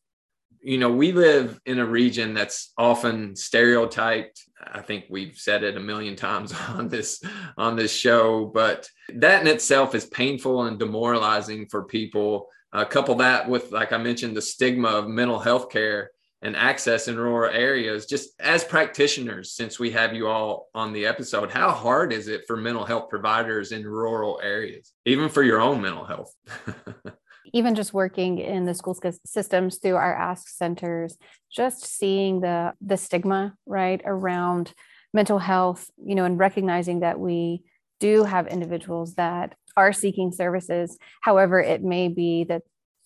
You 0.61 0.77
know, 0.77 0.91
we 0.91 1.11
live 1.11 1.59
in 1.65 1.79
a 1.79 1.85
region 1.85 2.33
that's 2.33 2.71
often 2.77 3.35
stereotyped. 3.35 4.41
I 4.61 4.81
think 4.81 5.05
we've 5.09 5.35
said 5.35 5.63
it 5.63 5.77
a 5.77 5.79
million 5.79 6.15
times 6.15 6.53
on 6.69 6.87
this 6.87 7.23
on 7.57 7.75
this 7.75 7.93
show, 7.93 8.45
but 8.45 8.87
that 9.15 9.41
in 9.41 9.47
itself 9.47 9.95
is 9.95 10.05
painful 10.05 10.63
and 10.63 10.77
demoralizing 10.77 11.67
for 11.67 11.85
people. 11.85 12.47
Uh, 12.73 12.85
couple 12.85 13.15
that 13.15 13.49
with, 13.49 13.71
like 13.71 13.91
I 13.91 13.97
mentioned, 13.97 14.37
the 14.37 14.41
stigma 14.41 14.87
of 14.87 15.07
mental 15.07 15.39
health 15.39 15.69
care 15.69 16.11
and 16.41 16.55
access 16.55 17.07
in 17.07 17.17
rural 17.17 17.53
areas. 17.53 18.05
Just 18.05 18.29
as 18.39 18.63
practitioners, 18.63 19.53
since 19.53 19.79
we 19.79 19.91
have 19.91 20.13
you 20.13 20.27
all 20.27 20.69
on 20.73 20.93
the 20.93 21.05
episode, 21.05 21.51
how 21.51 21.71
hard 21.71 22.11
is 22.11 22.27
it 22.27 22.43
for 22.47 22.57
mental 22.57 22.85
health 22.85 23.09
providers 23.09 23.71
in 23.71 23.85
rural 23.85 24.39
areas, 24.43 24.93
even 25.05 25.29
for 25.29 25.43
your 25.43 25.61
own 25.61 25.81
mental 25.81 26.05
health? 26.05 26.33
even 27.53 27.75
just 27.75 27.93
working 27.93 28.39
in 28.39 28.65
the 28.65 28.73
school 28.73 28.97
systems 29.25 29.77
through 29.77 29.95
our 29.95 30.15
ask 30.15 30.49
centers 30.49 31.17
just 31.51 31.85
seeing 31.85 32.41
the 32.41 32.73
the 32.81 32.97
stigma 32.97 33.53
right 33.65 34.01
around 34.05 34.73
mental 35.13 35.39
health 35.39 35.89
you 36.03 36.15
know 36.15 36.25
and 36.25 36.39
recognizing 36.39 37.01
that 37.01 37.19
we 37.19 37.63
do 37.99 38.23
have 38.23 38.47
individuals 38.47 39.15
that 39.15 39.55
are 39.77 39.93
seeking 39.93 40.31
services 40.31 40.97
however 41.21 41.59
it 41.59 41.83
may 41.83 42.07
be 42.07 42.43
that 42.43 42.61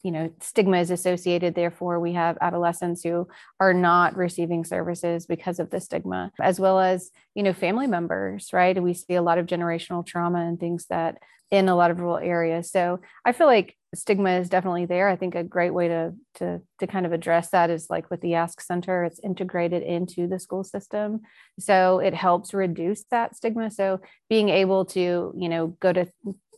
you 0.05 0.11
know 0.11 0.29
stigma 0.39 0.77
is 0.77 0.91
associated 0.91 1.55
therefore 1.55 1.99
we 1.99 2.13
have 2.13 2.37
adolescents 2.39 3.03
who 3.03 3.27
are 3.59 3.73
not 3.73 4.15
receiving 4.15 4.63
services 4.63 5.25
because 5.25 5.59
of 5.59 5.69
the 5.71 5.81
stigma 5.81 6.31
as 6.39 6.59
well 6.59 6.79
as 6.79 7.11
you 7.33 7.43
know 7.43 7.53
family 7.53 7.87
members 7.87 8.53
right? 8.53 8.81
We 8.81 8.93
see 8.93 9.15
a 9.15 9.21
lot 9.21 9.37
of 9.37 9.47
generational 9.47 10.05
trauma 10.05 10.45
and 10.45 10.59
things 10.59 10.85
that 10.89 11.17
in 11.51 11.69
a 11.69 11.75
lot 11.75 11.91
of 11.91 11.99
rural 11.99 12.17
areas. 12.17 12.71
So 12.71 12.99
i 13.23 13.31
feel 13.31 13.47
like 13.47 13.75
stigma 13.93 14.31
is 14.39 14.49
definitely 14.49 14.85
there. 14.85 15.07
I 15.07 15.15
think 15.15 15.35
a 15.35 15.43
great 15.43 15.73
way 15.73 15.87
to 15.87 16.13
to 16.35 16.61
to 16.79 16.87
kind 16.87 17.05
of 17.05 17.13
address 17.13 17.49
that 17.51 17.69
is 17.69 17.87
like 17.89 18.09
with 18.09 18.21
the 18.21 18.35
ask 18.35 18.59
center 18.61 19.05
it's 19.05 19.19
integrated 19.23 19.83
into 19.83 20.27
the 20.27 20.39
school 20.39 20.63
system. 20.63 21.21
So 21.59 21.99
it 21.99 22.13
helps 22.13 22.53
reduce 22.53 23.05
that 23.11 23.35
stigma. 23.35 23.71
So 23.71 24.01
being 24.29 24.49
able 24.49 24.85
to 24.85 25.33
you 25.37 25.49
know 25.49 25.67
go 25.79 25.93
to 25.93 26.07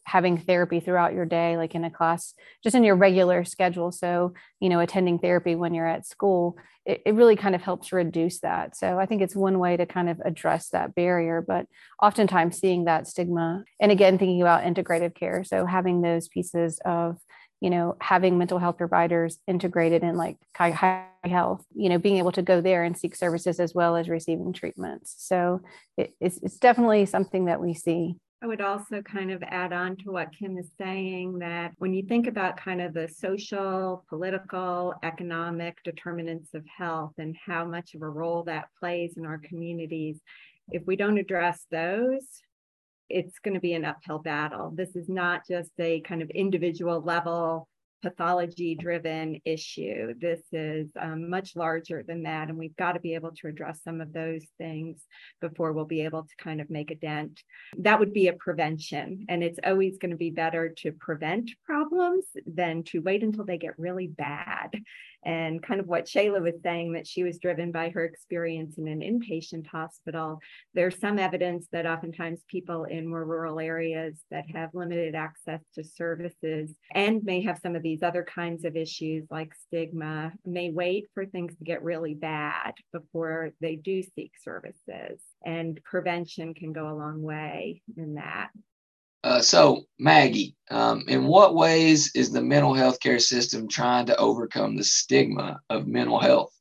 having 0.08 0.38
therapy 0.38 0.80
throughout 0.80 1.14
your 1.14 1.26
day, 1.26 1.58
like 1.58 1.76
in 1.76 1.84
a 1.84 1.91
class, 1.91 2.34
just 2.64 2.78
in 2.78 2.84
your 2.86 2.95
regular 2.95 3.43
schedule. 3.43 3.91
So, 3.91 4.34
you 4.62 4.70
know, 4.70 4.80
attending 4.80 5.20
therapy 5.20 5.53
when 5.53 5.74
you're 5.74 5.86
at 5.86 6.08
school, 6.08 6.58
it, 6.86 7.01
it, 7.05 7.14
really 7.14 7.36
kind 7.36 7.53
of 7.53 7.62
helps 7.62 7.91
reduce 7.91 8.39
that. 8.39 8.78
So 8.78 8.97
I 8.97 9.05
think 9.05 9.22
it's 9.22 9.36
one 9.36 9.60
way 9.60 9.76
to 9.76 9.86
kind 9.86 10.10
of 10.10 10.22
address 10.24 10.70
that 10.70 10.95
barrier, 10.95 11.43
but 11.45 11.66
oftentimes 12.01 12.58
seeing 12.58 12.86
that 12.86 13.05
stigma. 13.05 13.66
And 13.82 13.91
again, 13.91 14.18
thinking 14.18 14.41
about 14.41 14.64
integrative 14.64 15.14
care. 15.14 15.43
So 15.43 15.66
having 15.66 16.01
those 16.01 16.30
pieces 16.30 16.80
of, 16.86 17.18
you 17.60 17.70
know, 17.70 17.97
having 17.99 18.38
mental 18.38 18.60
health 18.60 18.78
providers 18.78 19.39
integrated 19.45 20.03
in 20.03 20.16
like 20.16 20.38
high 20.55 21.08
health, 21.26 21.66
you 21.76 21.89
know, 21.89 21.97
being 21.97 22.18
able 22.18 22.32
to 22.32 22.41
go 22.41 22.62
there 22.62 22.86
and 22.86 22.97
seek 22.97 23.14
services 23.14 23.60
as 23.60 23.74
well 23.74 23.97
as 23.97 24.08
receiving 24.08 24.53
treatments. 24.53 25.16
So 25.18 25.64
it, 25.97 26.14
it's, 26.22 26.38
it's 26.38 26.58
definitely 26.58 27.05
something 27.08 27.45
that 27.45 27.60
we 27.60 27.74
see. 27.74 28.16
I 28.42 28.46
would 28.46 28.62
also 28.62 29.02
kind 29.02 29.32
of 29.32 29.42
add 29.42 29.74
on 29.74 29.96
to 29.98 30.12
what 30.12 30.32
Kim 30.32 30.60
is 30.60 30.70
saying 30.78 31.40
that 31.40 31.72
when 31.80 31.94
you 31.94 32.04
think 32.04 32.28
about 32.28 32.56
kind 32.56 32.82
of 32.82 32.94
the 32.94 33.08
social, 33.08 34.06
political, 34.10 34.94
economic 35.02 35.82
determinants 35.84 36.54
of 36.54 36.64
health 36.68 37.14
and 37.18 37.36
how 37.44 37.66
much 37.66 37.96
of 37.96 38.04
a 38.04 38.10
role 38.10 38.44
that 38.44 38.70
plays 38.80 39.18
in 39.18 39.26
our 39.26 39.40
communities, 39.40 40.22
if 40.70 40.86
we 40.86 40.96
don't 40.96 41.18
address 41.18 41.66
those, 41.72 42.44
it's 43.10 43.40
going 43.40 43.56
to 43.56 43.60
be 43.60 43.74
an 43.74 43.86
uphill 43.86 44.20
battle. 44.20 44.72
This 44.76 44.96
is 44.96 45.10
not 45.10 45.42
just 45.48 45.72
a 45.80 46.02
kind 46.02 46.22
of 46.22 46.30
individual 46.30 47.02
level 47.02 47.68
pathology 48.02 48.76
driven 48.76 49.41
issue. 49.45 50.14
This 50.20 50.41
is 50.52 50.88
um, 51.00 51.30
much 51.30 51.56
larger 51.56 52.04
than 52.08 52.24
that. 52.24 52.50
And 52.50 52.58
we've 52.58 52.76
got 52.76 52.93
to 52.93 53.00
be 53.00 53.16
able 53.16 53.32
to 53.32 53.48
address 53.48 53.82
some 53.84 54.02
of 54.02 54.14
those 54.14 54.43
things 54.58 55.04
before 55.41 55.74
we'll 55.74 55.86
be 55.86 56.02
able 56.02 56.24
to 56.24 56.36
kind 56.43 56.62
of 56.62 56.70
make 56.70 56.91
a 56.91 56.95
dent. 56.95 57.41
That 57.78 58.00
would 58.00 58.14
be 58.14 58.28
a 58.28 58.34
prevention. 58.34 59.26
And 59.30 59.43
it's 59.43 59.60
always 59.66 59.98
going 59.98 60.12
to 60.12 60.18
be 60.18 60.32
better 60.32 60.70
to 60.80 60.91
prevent 60.91 61.52
problems 61.66 62.26
than 62.45 62.84
to 62.84 63.02
wait 63.02 63.24
until 63.24 63.45
they 63.45 63.58
get 63.58 63.78
really 63.78 64.08
bad 64.08 64.72
and 65.28 65.62
kind 65.62 65.80
of 65.80 65.88
what 65.88 66.06
Shayla 66.06 66.41
was 66.41 66.62
saying 66.64 66.93
that 66.93 67.06
she 67.06 67.24
was 67.24 67.38
driven 67.39 67.72
by 67.72 67.89
her 67.89 68.06
experience 68.06 68.78
in 68.78 68.88
an 68.88 69.02
inpatient 69.02 69.68
hospital. 69.68 70.39
There's 70.74 71.00
some 71.00 71.20
evidence 71.20 71.68
that 71.72 71.86
oftentimes 71.86 72.45
people 72.48 72.86
in 72.86 73.08
more 73.08 73.26
rural 73.26 73.60
areas 73.60 74.24
that 74.32 74.45
have 74.54 74.74
limited 74.74 75.16
access 75.16 75.62
to 75.76 75.84
services 75.84 76.74
and 76.93 77.24
may 77.24 77.41
have 77.41 77.60
some 77.60 77.76
of 77.76 77.84
these 77.88 78.04
other 78.04 78.24
kinds 78.24 78.66
of 78.66 78.76
issues 78.76 79.26
like 79.32 79.54
stigma 79.56 80.34
may 80.46 80.72
wait 80.72 81.06
for 81.14 81.26
things 81.26 81.56
to 81.56 81.64
get 81.64 81.82
really 81.84 82.14
bad 82.14 82.74
before 82.92 83.52
they 83.62 83.78
do 83.78 84.04
seek 84.04 84.34
services. 84.44 85.22
And 85.46 85.80
prevention 85.86 86.54
can 86.54 86.74
go 86.74 86.90
a 86.90 87.00
long 87.00 87.22
way 87.22 87.82
in 87.96 88.16
that. 88.16 88.50
Uh, 89.24 89.40
so, 89.40 89.84
Maggie, 89.98 90.58
um, 90.70 91.06
in 91.08 91.28
what 91.28 91.56
ways 91.56 92.12
is 92.14 92.30
the 92.30 92.42
mental 92.42 92.74
health 92.74 93.00
care 93.00 93.20
system 93.20 93.70
trying 93.70 94.06
to 94.08 94.18
overcome 94.18 94.76
the 94.76 94.84
stigma 94.84 95.62
of 95.70 95.88
mental 95.88 96.20
health? 96.20 96.52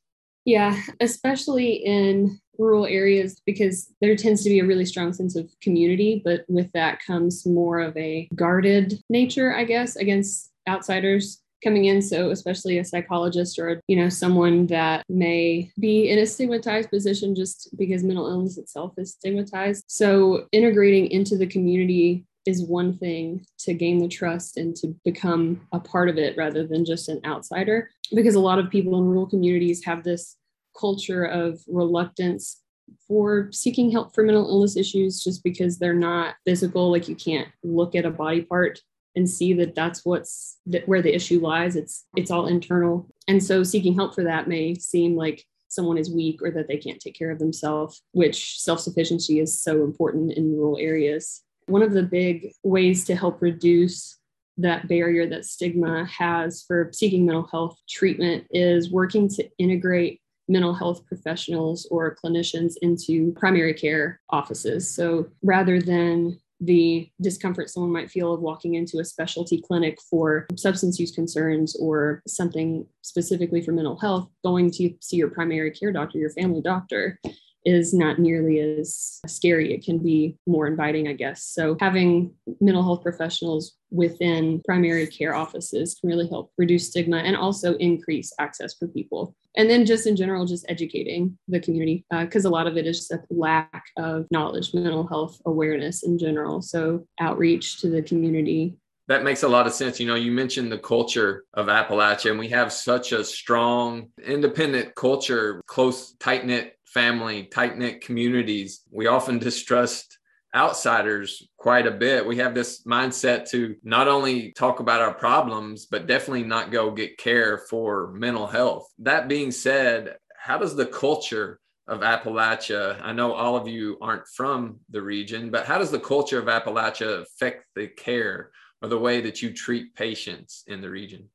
Yeah, 0.45 0.81
especially 1.01 1.73
in 1.73 2.39
rural 2.57 2.85
areas 2.85 3.41
because 3.45 3.93
there 3.99 4.15
tends 4.15 4.43
to 4.43 4.49
be 4.49 4.59
a 4.59 4.65
really 4.65 4.85
strong 4.85 5.11
sense 5.11 5.35
of 5.35 5.53
community, 5.61 6.21
but 6.23 6.45
with 6.47 6.71
that 6.71 7.03
comes 7.05 7.45
more 7.45 7.79
of 7.79 7.95
a 7.97 8.29
guarded 8.33 8.97
nature, 9.09 9.53
I 9.53 9.65
guess, 9.65 9.97
against 9.97 10.51
outsiders 10.67 11.41
coming 11.63 11.85
in. 11.85 12.01
So 12.01 12.31
especially 12.31 12.77
a 12.77 12.85
psychologist 12.85 13.59
or 13.59 13.81
you 13.87 13.95
know 13.95 14.09
someone 14.09 14.67
that 14.67 15.05
may 15.09 15.71
be 15.79 16.09
in 16.09 16.19
a 16.19 16.25
stigmatized 16.25 16.89
position 16.89 17.35
just 17.35 17.75
because 17.77 18.03
mental 18.03 18.27
illness 18.27 18.57
itself 18.57 18.93
is 18.97 19.13
stigmatized. 19.13 19.83
So 19.87 20.47
integrating 20.51 21.07
into 21.07 21.37
the 21.37 21.47
community 21.47 22.25
is 22.45 22.63
one 22.63 22.97
thing 22.97 23.45
to 23.59 23.73
gain 23.73 23.99
the 23.99 24.07
trust 24.07 24.57
and 24.57 24.75
to 24.77 24.95
become 25.03 25.67
a 25.73 25.79
part 25.79 26.07
of 26.07 26.17
it 26.17 26.37
rather 26.37 26.65
than 26.65 26.85
just 26.85 27.09
an 27.09 27.19
outsider. 27.25 27.89
Because 28.15 28.35
a 28.35 28.39
lot 28.39 28.59
of 28.59 28.69
people 28.69 28.97
in 28.97 29.05
rural 29.05 29.25
communities 29.25 29.83
have 29.83 30.03
this 30.03 30.37
culture 30.79 31.25
of 31.25 31.59
reluctance 31.67 32.61
for 33.05 33.49
seeking 33.51 33.91
help 33.91 34.15
for 34.15 34.23
mental 34.23 34.47
illness 34.47 34.77
issues 34.77 35.21
just 35.21 35.43
because 35.43 35.77
they're 35.77 35.93
not 35.93 36.35
physical. 36.45 36.89
Like 36.89 37.09
you 37.09 37.15
can't 37.15 37.49
look 37.63 37.95
at 37.95 38.05
a 38.05 38.11
body 38.11 38.41
part 38.41 38.79
and 39.17 39.27
see 39.27 39.51
that 39.51 39.73
that's 39.73 40.05
what's 40.05 40.59
where 40.85 41.01
the 41.01 41.13
issue 41.13 41.39
lies. 41.41 41.75
It's 41.75 42.05
it's 42.15 42.31
all 42.31 42.45
internal. 42.45 43.09
And 43.27 43.43
so 43.43 43.63
seeking 43.63 43.95
help 43.95 44.13
for 44.13 44.23
that 44.23 44.47
may 44.47 44.75
seem 44.75 45.17
like 45.17 45.43
someone 45.69 45.97
is 45.97 46.13
weak 46.13 46.39
or 46.41 46.51
that 46.51 46.67
they 46.69 46.77
can't 46.77 47.01
take 47.01 47.17
care 47.17 47.29
of 47.29 47.39
themselves 47.39 48.01
which 48.13 48.61
self-sufficiency 48.61 49.39
is 49.41 49.61
so 49.61 49.83
important 49.83 50.31
in 50.31 50.55
rural 50.55 50.77
areas. 50.77 51.43
One 51.65 51.81
of 51.81 51.91
the 51.91 52.03
big 52.03 52.53
ways 52.63 53.03
to 53.05 53.15
help 53.15 53.41
reduce 53.41 54.17
that 54.59 54.87
barrier 54.87 55.27
that 55.27 55.45
stigma 55.45 56.05
has 56.05 56.63
for 56.65 56.89
seeking 56.93 57.25
mental 57.25 57.47
health 57.51 57.77
treatment 57.89 58.45
is 58.51 58.91
working 58.91 59.27
to 59.29 59.49
integrate 59.57 60.21
mental 60.47 60.73
health 60.73 61.05
professionals 61.05 61.87
or 61.91 62.15
clinicians 62.23 62.75
into 62.81 63.33
primary 63.33 63.73
care 63.73 64.21
offices. 64.29 64.89
So 64.89 65.27
rather 65.43 65.81
than 65.81 66.39
the 66.59 67.09
discomfort 67.21 67.69
someone 67.69 67.91
might 67.91 68.09
feel 68.09 68.33
of 68.33 68.41
walking 68.41 68.75
into 68.75 68.99
a 68.99 69.05
specialty 69.05 69.61
clinic 69.61 69.99
for 70.09 70.47
substance 70.55 70.99
use 70.99 71.11
concerns 71.11 71.75
or 71.79 72.21
something 72.27 72.85
specifically 73.01 73.61
for 73.61 73.71
mental 73.71 73.97
health, 73.99 74.29
going 74.43 74.71
to 74.71 74.93
see 74.99 75.17
your 75.17 75.29
primary 75.29 75.71
care 75.71 75.91
doctor, 75.91 76.17
your 76.17 76.31
family 76.31 76.61
doctor, 76.61 77.19
is 77.67 77.93
not 77.93 78.17
nearly 78.17 78.59
as 78.59 79.19
scary. 79.27 79.73
It 79.73 79.83
can 79.83 79.97
be 79.99 80.37
more 80.47 80.67
inviting, 80.67 81.09
I 81.09 81.13
guess. 81.13 81.43
So, 81.43 81.75
having 81.81 82.33
mental 82.61 82.81
health 82.81 83.03
professionals 83.03 83.75
within 83.91 84.61
primary 84.65 85.05
care 85.05 85.35
offices 85.35 85.95
can 85.99 86.09
really 86.09 86.29
help 86.29 86.51
reduce 86.57 86.87
stigma 86.87 87.17
and 87.17 87.35
also 87.35 87.75
increase 87.75 88.31
access 88.39 88.75
for 88.75 88.87
people. 88.87 89.35
And 89.57 89.69
then, 89.69 89.85
just 89.85 90.07
in 90.07 90.15
general, 90.15 90.45
just 90.45 90.65
educating 90.69 91.37
the 91.49 91.59
community 91.59 92.05
because 92.09 92.45
uh, 92.45 92.49
a 92.49 92.51
lot 92.51 92.67
of 92.67 92.77
it 92.77 92.87
is 92.87 92.99
just 92.99 93.11
a 93.11 93.21
lack 93.29 93.83
of 93.97 94.25
knowledge, 94.31 94.73
mental 94.73 95.05
health 95.05 95.41
awareness 95.45 96.03
in 96.03 96.17
general. 96.17 96.61
So, 96.61 97.05
outreach 97.19 97.81
to 97.81 97.89
the 97.89 98.01
community 98.01 98.77
that 99.07 99.23
makes 99.23 99.43
a 99.43 99.47
lot 99.47 99.67
of 99.67 99.73
sense. 99.73 100.01
You 100.01 100.07
know, 100.07 100.15
you 100.15 100.33
mentioned 100.33 100.69
the 100.69 100.77
culture 100.77 101.45
of 101.53 101.67
Appalachia, 101.67 102.31
and 102.31 102.39
we 102.39 102.49
have 102.49 102.73
such 102.73 103.13
a 103.13 103.23
strong, 103.23 104.09
independent 104.21 104.95
culture, 104.95 105.61
close, 105.65 106.13
tight 106.19 106.45
knit 106.45 106.76
family, 106.93 107.43
tight 107.43 107.77
knit 107.77 108.01
communities, 108.01 108.81
we 108.91 109.07
often 109.07 109.39
distrust 109.39 110.17
outsiders 110.55 111.47
quite 111.57 111.85
a 111.85 111.91
bit. 111.91 112.25
We 112.25 112.37
have 112.37 112.55
this 112.55 112.83
mindset 112.83 113.49
to 113.49 113.75
not 113.83 114.07
only 114.07 114.53
talk 114.53 114.79
about 114.79 115.01
our 115.01 115.13
problems, 115.13 115.85
but 115.85 116.07
definitely 116.07 116.43
not 116.43 116.71
go 116.71 116.91
get 116.91 117.17
care 117.17 117.59
for 117.69 118.11
mental 118.13 118.47
health. 118.47 118.87
That 118.99 119.27
being 119.27 119.51
said, 119.51 120.15
how 120.37 120.57
does 120.57 120.75
the 120.75 120.85
culture 120.85 121.59
of 121.87 122.01
Appalachia, 122.01 122.99
I 123.01 123.13
know 123.13 123.33
all 123.33 123.55
of 123.55 123.67
you 123.67 123.97
aren't 124.01 124.27
from 124.27 124.79
the 124.89 125.01
region, 125.01 125.49
but 125.49 125.65
how 125.65 125.77
does 125.77 125.91
the 125.91 125.99
culture 125.99 126.39
of 126.39 126.45
Appalachia 126.45 127.21
affect 127.21 127.65
the 127.75 127.87
care 127.87 128.51
or 128.81 128.89
the 128.89 128.99
way 128.99 129.21
that 129.21 129.41
you 129.41 129.53
treat 129.53 129.95
patients 129.95 130.63
in 130.67 130.81
the 130.81 130.89
region? 130.89 131.29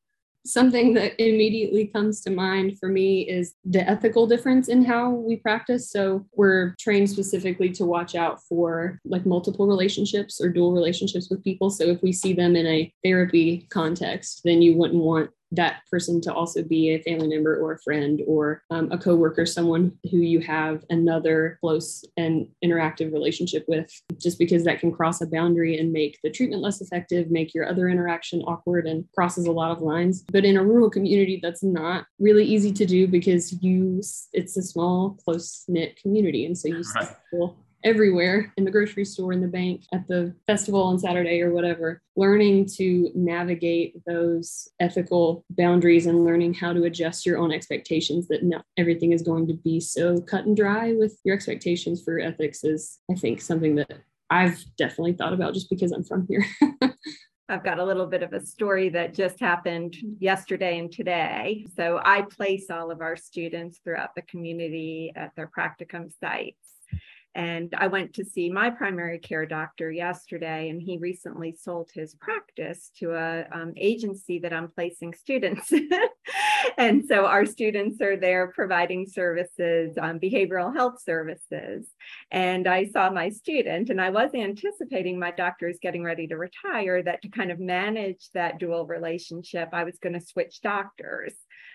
Something 0.44 0.94
that 0.94 1.20
immediately 1.22 1.86
comes 1.86 2.20
to 2.22 2.30
mind 2.30 2.78
for 2.78 2.88
me 2.88 3.22
is 3.22 3.54
the 3.64 3.88
ethical 3.88 4.26
difference 4.26 4.68
in 4.68 4.84
how 4.84 5.10
we 5.10 5.36
practice. 5.36 5.90
So 5.90 6.26
we're 6.34 6.74
trained 6.78 7.10
specifically 7.10 7.70
to 7.72 7.84
watch 7.84 8.14
out 8.14 8.42
for 8.48 8.98
like 9.04 9.24
multiple 9.26 9.66
relationships 9.66 10.40
or 10.40 10.48
dual 10.48 10.72
relationships 10.72 11.28
with 11.30 11.44
people. 11.44 11.70
So 11.70 11.84
if 11.84 12.02
we 12.02 12.12
see 12.12 12.32
them 12.32 12.56
in 12.56 12.66
a 12.66 12.92
therapy 13.04 13.66
context, 13.70 14.42
then 14.44 14.62
you 14.62 14.76
wouldn't 14.76 15.02
want 15.02 15.30
that 15.52 15.82
person 15.90 16.20
to 16.22 16.32
also 16.32 16.62
be 16.62 16.90
a 16.90 17.02
family 17.02 17.28
member 17.28 17.56
or 17.56 17.72
a 17.72 17.78
friend 17.78 18.22
or 18.26 18.62
um, 18.70 18.90
a 18.90 18.98
coworker, 18.98 19.46
someone 19.46 19.92
who 20.10 20.18
you 20.18 20.40
have 20.40 20.84
another 20.90 21.58
close 21.60 22.04
and 22.16 22.48
interactive 22.64 23.12
relationship 23.12 23.64
with, 23.68 23.90
just 24.18 24.38
because 24.38 24.64
that 24.64 24.80
can 24.80 24.90
cross 24.90 25.20
a 25.20 25.26
boundary 25.26 25.78
and 25.78 25.92
make 25.92 26.18
the 26.22 26.30
treatment 26.30 26.62
less 26.62 26.80
effective, 26.80 27.30
make 27.30 27.54
your 27.54 27.68
other 27.68 27.88
interaction 27.88 28.40
awkward 28.42 28.86
and 28.86 29.04
crosses 29.14 29.46
a 29.46 29.52
lot 29.52 29.70
of 29.70 29.82
lines. 29.82 30.24
But 30.32 30.44
in 30.44 30.56
a 30.56 30.64
rural 30.64 30.90
community, 30.90 31.38
that's 31.42 31.62
not 31.62 32.06
really 32.18 32.44
easy 32.44 32.72
to 32.72 32.86
do 32.86 33.06
because 33.06 33.52
you 33.62 34.00
it's 34.32 34.56
a 34.56 34.62
small, 34.62 35.18
close 35.24 35.64
knit 35.68 35.96
community, 35.96 36.46
and 36.46 36.56
so 36.56 36.68
you 36.68 36.82
right. 36.94 37.08
still 37.28 37.56
everywhere 37.84 38.52
in 38.56 38.64
the 38.64 38.70
grocery 38.70 39.04
store, 39.04 39.32
in 39.32 39.40
the 39.40 39.48
bank, 39.48 39.84
at 39.92 40.06
the 40.08 40.34
festival 40.46 40.82
on 40.82 40.98
Saturday 40.98 41.40
or 41.40 41.52
whatever, 41.52 42.02
learning 42.16 42.66
to 42.76 43.10
navigate 43.14 43.94
those 44.06 44.68
ethical 44.80 45.44
boundaries 45.50 46.06
and 46.06 46.24
learning 46.24 46.54
how 46.54 46.72
to 46.72 46.84
adjust 46.84 47.26
your 47.26 47.38
own 47.38 47.52
expectations 47.52 48.28
that 48.28 48.42
not 48.42 48.64
everything 48.76 49.12
is 49.12 49.22
going 49.22 49.46
to 49.46 49.54
be 49.54 49.80
so 49.80 50.20
cut 50.20 50.44
and 50.44 50.56
dry 50.56 50.92
with 50.92 51.18
your 51.24 51.34
expectations 51.34 52.02
for 52.02 52.18
ethics 52.18 52.64
is, 52.64 52.98
I 53.10 53.14
think, 53.14 53.40
something 53.40 53.76
that 53.76 53.92
I've 54.30 54.64
definitely 54.76 55.12
thought 55.12 55.34
about 55.34 55.54
just 55.54 55.68
because 55.68 55.92
I'm 55.92 56.04
from 56.04 56.26
here. 56.28 56.44
I've 57.48 57.64
got 57.64 57.78
a 57.78 57.84
little 57.84 58.06
bit 58.06 58.22
of 58.22 58.32
a 58.32 58.44
story 58.44 58.88
that 58.90 59.12
just 59.12 59.38
happened 59.38 59.94
yesterday 60.18 60.78
and 60.78 60.90
today. 60.90 61.66
So 61.76 62.00
I 62.02 62.22
place 62.22 62.70
all 62.70 62.90
of 62.90 63.02
our 63.02 63.14
students 63.14 63.78
throughout 63.84 64.14
the 64.14 64.22
community 64.22 65.12
at 65.14 65.32
their 65.36 65.50
practicum 65.54 66.10
sites. 66.18 66.71
And 67.34 67.74
I 67.78 67.86
went 67.86 68.14
to 68.14 68.24
see 68.24 68.50
my 68.50 68.68
primary 68.68 69.18
care 69.18 69.46
doctor 69.46 69.90
yesterday, 69.90 70.68
and 70.68 70.82
he 70.82 70.98
recently 70.98 71.52
sold 71.58 71.90
his 71.94 72.14
practice 72.14 72.90
to 72.98 73.12
a 73.12 73.46
um, 73.52 73.72
agency 73.76 74.38
that 74.40 74.52
I'm 74.52 74.68
placing 74.68 75.14
students. 75.14 75.72
and 76.78 77.04
so 77.06 77.24
our 77.24 77.46
students 77.46 78.02
are 78.02 78.18
there 78.18 78.48
providing 78.48 79.06
services, 79.06 79.96
um, 80.00 80.20
behavioral 80.20 80.74
health 80.74 81.00
services. 81.02 81.86
And 82.30 82.68
I 82.68 82.84
saw 82.86 83.10
my 83.10 83.30
student, 83.30 83.88
and 83.88 84.00
I 84.00 84.10
was 84.10 84.32
anticipating 84.34 85.18
my 85.18 85.30
doctor 85.30 85.68
is 85.68 85.78
getting 85.80 86.04
ready 86.04 86.26
to 86.26 86.36
retire. 86.36 87.02
That 87.02 87.22
to 87.22 87.28
kind 87.28 87.50
of 87.50 87.58
manage 87.58 88.28
that 88.34 88.58
dual 88.58 88.86
relationship, 88.86 89.70
I 89.72 89.84
was 89.84 89.98
going 90.02 90.14
to 90.14 90.20
switch 90.20 90.60
doctors 90.60 91.34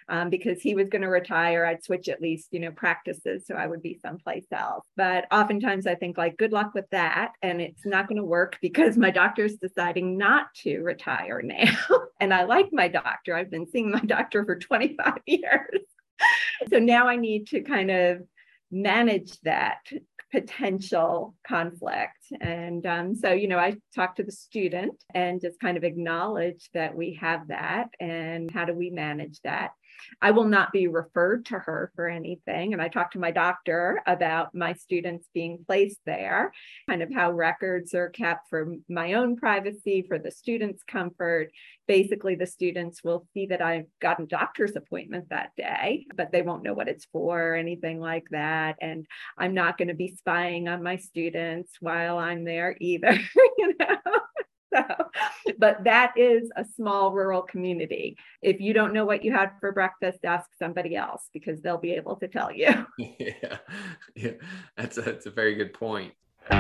um, 0.10 0.30
because 0.30 0.62
he 0.62 0.76
was 0.76 0.90
going 0.90 1.02
to 1.02 1.10
retire. 1.10 1.66
I'd 1.66 1.84
switch 1.84 2.08
at 2.10 2.22
least, 2.22 2.48
you 2.52 2.60
know, 2.60 2.72
practices 2.72 3.46
so 3.46 3.56
I 3.56 3.68
would 3.68 3.82
be 3.82 4.00
someplace 4.02 4.46
else. 4.52 4.86
But 4.96 5.26
oftentimes 5.32 5.88
I 5.88 5.96
think, 5.96 6.18
like, 6.18 6.38
good 6.38 6.52
luck 6.52 6.74
with 6.74 6.90
that. 6.92 7.34
And 7.42 7.62
it's 7.62 7.86
not 7.86 8.08
going 8.08 8.18
to 8.18 8.24
work 8.24 8.58
because 8.62 8.98
my 8.98 9.12
doctor's 9.12 9.56
deciding 9.56 10.18
not 10.18 10.48
to 10.64 10.80
retire 10.80 11.42
now. 11.42 11.76
and 12.20 12.34
I 12.34 12.44
like 12.44 12.70
my 12.72 12.88
doctor. 12.88 13.36
I've 13.36 13.52
been 13.52 13.68
seeing 13.70 13.92
my 13.92 14.02
doctor 14.02 14.46
for 14.46 14.58
25 14.58 15.14
years. 15.26 15.82
so 16.70 16.80
now 16.80 17.08
I 17.08 17.16
need 17.16 17.48
to 17.48 17.62
kind 17.62 17.92
of 17.92 18.22
manage 18.72 19.40
that 19.42 19.80
potential 20.32 21.36
conflict. 21.48 22.18
And 22.42 22.86
um, 22.86 23.16
so, 23.16 23.32
you 23.32 23.48
know, 23.48 23.60
I 23.60 23.78
talk 23.96 24.16
to 24.18 24.24
the 24.24 24.32
student 24.32 25.02
and 25.14 25.42
just 25.42 25.60
kind 25.60 25.78
of 25.78 25.84
acknowledge 25.84 26.70
that 26.74 26.96
we 26.96 27.18
have 27.22 27.48
that 27.48 27.88
and 28.00 28.52
how 28.52 28.66
do 28.66 28.74
we 28.74 28.90
manage 28.90 29.40
that. 29.44 29.72
I 30.22 30.32
will 30.32 30.46
not 30.46 30.72
be 30.72 30.88
referred 30.88 31.46
to 31.48 31.60
her 31.60 31.92
for 31.96 32.08
anything. 32.08 32.74
And 32.74 32.82
I 32.82 32.88
talked 32.88 33.14
to 33.14 33.20
my 33.20 33.32
doctor 33.32 34.02
about 34.06 34.54
my 34.56 34.74
students 34.74 35.28
being 35.34 35.64
placed 35.66 36.00
there, 36.06 36.52
kind 36.90 37.02
of 37.02 37.14
how 37.14 37.32
records 37.32 37.94
are 37.94 38.10
kept 38.10 38.50
for 38.50 38.74
my 38.90 39.14
own 39.14 39.38
privacy, 39.38 40.06
for 40.08 40.20
the 40.20 40.32
students' 40.32 40.84
comfort. 40.84 41.52
Basically, 41.88 42.36
the 42.36 42.46
students 42.46 43.04
will 43.04 43.26
see 43.34 43.46
that 43.48 43.62
I've 43.62 43.88
got 44.02 44.22
a 44.22 44.26
doctor's 44.26 44.76
appointment 44.76 45.30
that 45.30 45.52
day, 45.56 46.06
but 46.16 46.32
they 46.32 46.42
won't 46.42 46.64
know 46.64 46.74
what 46.74 46.90
it's 46.90 47.06
for 47.12 47.52
or 47.52 47.56
anything 47.56 48.00
like 48.00 48.26
that. 48.32 48.76
And 48.82 49.06
I'm 49.38 49.54
not 49.54 49.78
going 49.78 49.88
to 49.88 49.94
be 49.94 50.16
spying 50.16 50.68
on 50.68 50.84
my 50.84 50.98
students 50.98 51.74
while 51.80 52.18
I'm 52.18 52.44
there 52.44 52.76
either, 52.80 53.14
you 53.58 53.74
know. 53.80 53.98
So, 55.58 55.60
but 55.60 55.84
that 55.84 56.14
is 56.16 56.50
a 56.56 56.66
small 56.76 57.12
rural 57.12 57.42
community. 57.42 58.18
If 58.42 58.60
you 58.60 58.74
don't 58.74 58.94
know 58.94 59.06
what 59.06 59.24
you 59.24 59.32
had 59.32 59.52
for 59.60 59.72
breakfast, 59.72 60.20
ask 60.24 60.50
somebody 60.60 60.96
else 60.96 61.30
because 61.34 61.62
they'll 61.62 61.78
be 61.78 61.94
able 61.94 62.16
to 62.18 62.28
tell 62.28 62.52
you. 62.52 62.86
Yeah, 63.20 63.58
yeah. 64.16 64.32
That's 64.76 64.98
a, 64.98 65.02
that's 65.02 65.26
a 65.26 65.32
very 65.32 65.56
good 65.56 65.74
point. 65.74 66.14
Real 66.50 66.60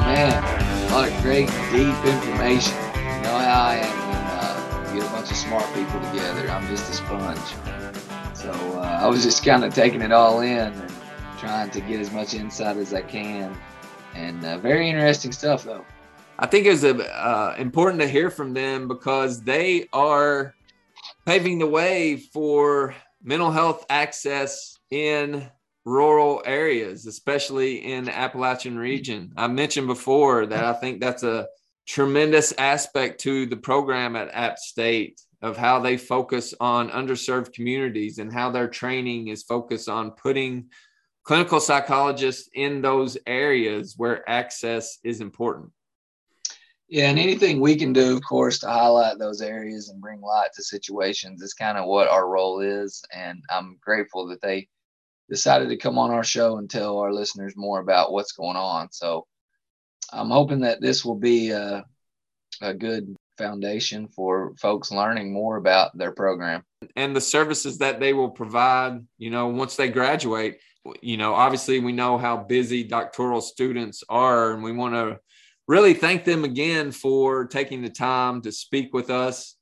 man, 0.00 0.90
a 0.90 0.94
lot 0.94 1.08
of 1.08 1.22
great, 1.22 1.48
deep 1.70 1.96
information. 2.04 2.74
You 2.94 3.22
know 3.22 3.38
how 3.38 3.64
I 3.64 3.76
am 3.76 4.08
when 4.08 4.24
uh, 4.38 4.94
get 4.94 5.02
a 5.02 5.10
bunch 5.10 5.30
of 5.30 5.36
smart 5.36 5.66
people 5.74 6.00
together. 6.10 6.50
I'm 6.50 6.66
just 6.68 6.90
a 6.90 6.94
sponge. 6.94 7.83
So 8.44 8.50
uh, 8.50 8.98
I 9.00 9.06
was 9.06 9.22
just 9.22 9.42
kind 9.42 9.64
of 9.64 9.72
taking 9.74 10.02
it 10.02 10.12
all 10.12 10.40
in 10.40 10.70
and 10.70 10.92
trying 11.38 11.70
to 11.70 11.80
get 11.80 11.98
as 11.98 12.12
much 12.12 12.34
insight 12.34 12.76
as 12.76 12.92
I 12.92 13.00
can. 13.00 13.56
And 14.14 14.44
uh, 14.44 14.58
very 14.58 14.90
interesting 14.90 15.32
stuff, 15.32 15.64
though. 15.64 15.82
I 16.38 16.44
think 16.44 16.66
it's 16.66 16.84
uh, 16.84 17.54
important 17.56 18.02
to 18.02 18.06
hear 18.06 18.28
from 18.28 18.52
them 18.52 18.86
because 18.86 19.40
they 19.40 19.88
are 19.94 20.54
paving 21.24 21.58
the 21.58 21.66
way 21.66 22.18
for 22.18 22.94
mental 23.22 23.50
health 23.50 23.86
access 23.88 24.78
in 24.90 25.50
rural 25.86 26.42
areas, 26.44 27.06
especially 27.06 27.76
in 27.76 28.04
the 28.04 28.14
Appalachian 28.14 28.76
region. 28.76 29.32
I 29.38 29.48
mentioned 29.48 29.86
before 29.86 30.44
that 30.44 30.64
I 30.64 30.74
think 30.74 31.00
that's 31.00 31.22
a 31.22 31.48
tremendous 31.86 32.52
aspect 32.58 33.22
to 33.22 33.46
the 33.46 33.56
program 33.56 34.16
at 34.16 34.34
App 34.34 34.58
State 34.58 35.18
of 35.42 35.56
how 35.56 35.80
they 35.80 35.96
focus 35.96 36.54
on 36.60 36.90
underserved 36.90 37.52
communities 37.52 38.18
and 38.18 38.32
how 38.32 38.50
their 38.50 38.68
training 38.68 39.28
is 39.28 39.42
focused 39.42 39.88
on 39.88 40.10
putting 40.12 40.68
clinical 41.24 41.60
psychologists 41.60 42.48
in 42.54 42.82
those 42.82 43.16
areas 43.26 43.94
where 43.96 44.28
access 44.28 44.98
is 45.04 45.20
important. 45.20 45.70
Yeah, 46.88 47.08
and 47.08 47.18
anything 47.18 47.60
we 47.60 47.76
can 47.76 47.92
do, 47.92 48.14
of 48.14 48.22
course, 48.22 48.58
to 48.60 48.68
highlight 48.68 49.18
those 49.18 49.40
areas 49.40 49.88
and 49.88 50.00
bring 50.00 50.20
light 50.20 50.50
to 50.54 50.62
situations 50.62 51.42
is 51.42 51.54
kind 51.54 51.78
of 51.78 51.86
what 51.86 52.08
our 52.08 52.28
role 52.28 52.60
is. 52.60 53.02
And 53.12 53.42
I'm 53.50 53.78
grateful 53.80 54.28
that 54.28 54.42
they 54.42 54.68
decided 55.30 55.70
to 55.70 55.78
come 55.78 55.98
on 55.98 56.10
our 56.10 56.22
show 56.22 56.58
and 56.58 56.68
tell 56.68 56.98
our 56.98 57.12
listeners 57.12 57.54
more 57.56 57.80
about 57.80 58.12
what's 58.12 58.32
going 58.32 58.56
on. 58.56 58.92
So 58.92 59.26
I'm 60.12 60.28
hoping 60.28 60.60
that 60.60 60.82
this 60.82 61.04
will 61.04 61.16
be 61.16 61.50
a, 61.50 61.84
a 62.60 62.74
good 62.74 63.16
foundation 63.36 64.08
for 64.08 64.54
folks 64.58 64.90
learning 64.90 65.32
more 65.32 65.56
about 65.56 65.96
their 65.96 66.12
program. 66.12 66.62
And 66.96 67.14
the 67.14 67.20
services 67.20 67.78
that 67.78 68.00
they 68.00 68.12
will 68.12 68.30
provide 68.30 69.04
you 69.18 69.30
know 69.30 69.48
once 69.48 69.76
they 69.76 69.88
graduate 69.88 70.58
you 71.00 71.16
know 71.16 71.34
obviously 71.34 71.80
we 71.80 71.92
know 71.92 72.18
how 72.18 72.36
busy 72.36 72.84
doctoral 72.84 73.40
students 73.40 74.02
are 74.08 74.52
and 74.52 74.62
we 74.62 74.72
want 74.72 74.94
to 74.94 75.18
really 75.66 75.94
thank 75.94 76.24
them 76.24 76.44
again 76.44 76.90
for 76.90 77.46
taking 77.46 77.82
the 77.82 77.88
time 77.88 78.42
to 78.42 78.52
speak 78.52 78.92
with 78.92 79.10
us 79.10 79.56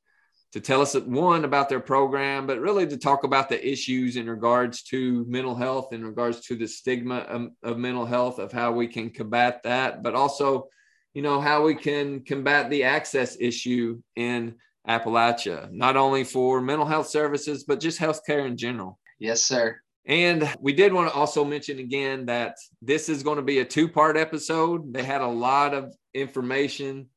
to 0.53 0.61
tell 0.61 0.83
us 0.83 0.95
one 0.95 1.45
about 1.45 1.69
their 1.69 1.81
program 1.81 2.47
but 2.47 2.61
really 2.61 2.87
to 2.87 2.97
talk 2.97 3.23
about 3.23 3.49
the 3.49 3.71
issues 3.71 4.17
in 4.17 4.29
regards 4.29 4.83
to 4.83 5.25
mental 5.29 5.55
health 5.55 5.93
in 5.93 6.05
regards 6.05 6.41
to 6.41 6.57
the 6.57 6.67
stigma 6.67 7.19
of, 7.19 7.49
of 7.63 7.79
mental 7.79 8.05
health 8.05 8.39
of 8.39 8.51
how 8.51 8.73
we 8.73 8.89
can 8.89 9.09
combat 9.09 9.63
that 9.63 10.03
but 10.03 10.15
also 10.15 10.69
you 11.15 11.23
know 11.23 11.41
how 11.41 11.63
we 11.63 11.75
can 11.75 12.21
combat 12.21 12.71
the 12.71 12.85
access 12.85 13.37
issue 13.41 14.01
in 14.17 14.55
appalachia 14.89 15.71
not 15.71 15.97
only 15.97 16.25
for 16.25 16.61
mental 16.61 16.87
health 16.87 17.07
services 17.07 17.65
but 17.65 17.81
just 17.81 18.01
healthcare 18.01 18.47
in 18.47 18.57
general 18.57 18.99
yes 19.19 19.43
sir 19.43 19.79
and 20.07 20.53
we 20.61 20.73
did 20.73 20.93
want 20.93 21.09
to 21.09 21.15
also 21.15 21.45
mention 21.45 21.79
again 21.79 22.27
that 22.27 22.57
this 22.81 23.09
is 23.09 23.23
going 23.23 23.37
to 23.37 23.43
be 23.43 23.61
a 23.61 23.65
two 23.65 23.89
part 23.89 24.17
episode. 24.17 24.93
They 24.93 25.05
had 25.05 25.21
a 25.21 25.29
lot 25.29 25.75
of 25.75 25.95
information, 26.13 27.09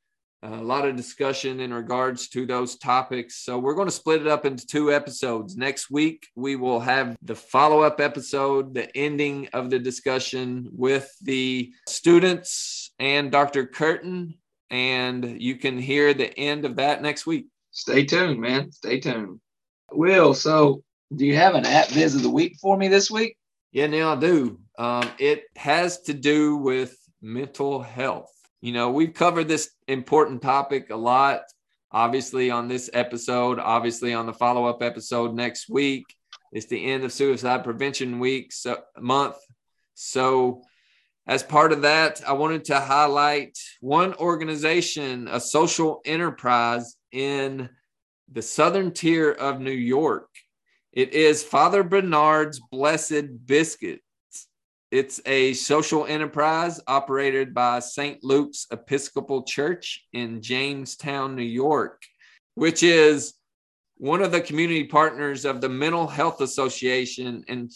a 0.43 0.49
lot 0.49 0.87
of 0.87 0.95
discussion 0.95 1.59
in 1.59 1.73
regards 1.73 2.29
to 2.29 2.45
those 2.45 2.77
topics. 2.77 3.37
So 3.37 3.57
we're 3.57 3.73
going 3.73 3.87
to 3.87 3.93
split 3.93 4.21
it 4.21 4.27
up 4.27 4.45
into 4.45 4.67
two 4.67 4.93
episodes. 4.93 5.57
Next 5.57 5.89
week, 5.89 6.27
we 6.35 6.55
will 6.55 6.79
have 6.79 7.17
the 7.23 7.33
follow 7.33 7.81
up 7.81 7.99
episode, 7.99 8.75
the 8.75 8.95
ending 8.95 9.49
of 9.53 9.71
the 9.71 9.79
discussion 9.79 10.69
with 10.71 11.11
the 11.23 11.73
students 11.87 12.84
and 12.99 13.31
Dr. 13.31 13.65
Curtin. 13.65 14.35
And 14.69 15.41
you 15.41 15.57
can 15.57 15.77
hear 15.77 16.13
the 16.13 16.37
end 16.37 16.65
of 16.65 16.77
that 16.77 17.01
next 17.01 17.25
week. 17.25 17.47
Stay 17.71 18.05
tuned, 18.05 18.39
man. 18.39 18.71
Stay 18.71 18.99
tuned. 18.99 19.39
Will, 19.91 20.33
so 20.33 20.83
do 21.15 21.25
you 21.25 21.35
have 21.35 21.55
an 21.55 21.65
app 21.65 21.89
biz 21.93 22.15
of 22.15 22.23
the 22.23 22.29
week 22.29 22.55
for 22.61 22.75
me 22.77 22.87
this 22.87 23.11
week? 23.11 23.37
Yeah, 23.71 23.87
now 23.87 24.13
I 24.13 24.15
do. 24.15 24.59
Um, 24.77 25.09
it 25.19 25.43
has 25.55 26.01
to 26.03 26.13
do 26.13 26.57
with 26.57 26.97
mental 27.21 27.81
health. 27.81 28.31
You 28.61 28.71
know, 28.71 28.89
we've 28.91 29.13
covered 29.13 29.47
this 29.47 29.69
important 29.87 30.41
topic 30.41 30.89
a 30.89 30.95
lot, 30.95 31.41
obviously, 31.91 32.49
on 32.49 32.67
this 32.67 32.89
episode, 32.93 33.59
obviously, 33.59 34.13
on 34.13 34.25
the 34.25 34.33
follow 34.33 34.65
up 34.65 34.81
episode 34.81 35.35
next 35.35 35.69
week. 35.69 36.05
It's 36.51 36.67
the 36.67 36.83
end 36.85 37.03
of 37.03 37.11
Suicide 37.11 37.63
Prevention 37.63 38.19
Week 38.19 38.51
so, 38.53 38.81
month. 38.97 39.35
So, 39.93 40.61
as 41.27 41.41
part 41.41 41.71
of 41.71 41.81
that, 41.81 42.21
I 42.27 42.33
wanted 42.33 42.65
to 42.65 42.79
highlight 42.79 43.57
one 43.81 44.13
organization, 44.15 45.27
a 45.27 45.39
social 45.39 46.01
enterprise 46.05 46.95
in 47.11 47.69
the 48.31 48.43
southern 48.43 48.91
tier 48.91 49.31
of 49.31 49.59
New 49.59 49.71
York. 49.71 50.29
It 50.93 51.13
is 51.13 51.43
Father 51.43 51.83
Bernard's 51.83 52.61
Blessed 52.71 53.45
Biscuits. 53.45 54.01
It's 54.91 55.19
a 55.25 55.53
social 55.53 56.05
enterprise 56.05 56.79
operated 56.87 57.55
by 57.55 57.79
St. 57.79 58.23
Luke's 58.23 58.67
Episcopal 58.71 59.43
Church 59.43 60.05
in 60.13 60.41
Jamestown, 60.41 61.35
New 61.35 61.41
York, 61.41 62.03
which 62.53 62.83
is 62.83 63.33
one 63.97 64.21
of 64.21 64.31
the 64.31 64.41
community 64.41 64.85
partners 64.85 65.43
of 65.43 65.59
the 65.59 65.69
Mental 65.69 66.05
Health 66.05 66.39
Association 66.41 67.43
in 67.47 67.69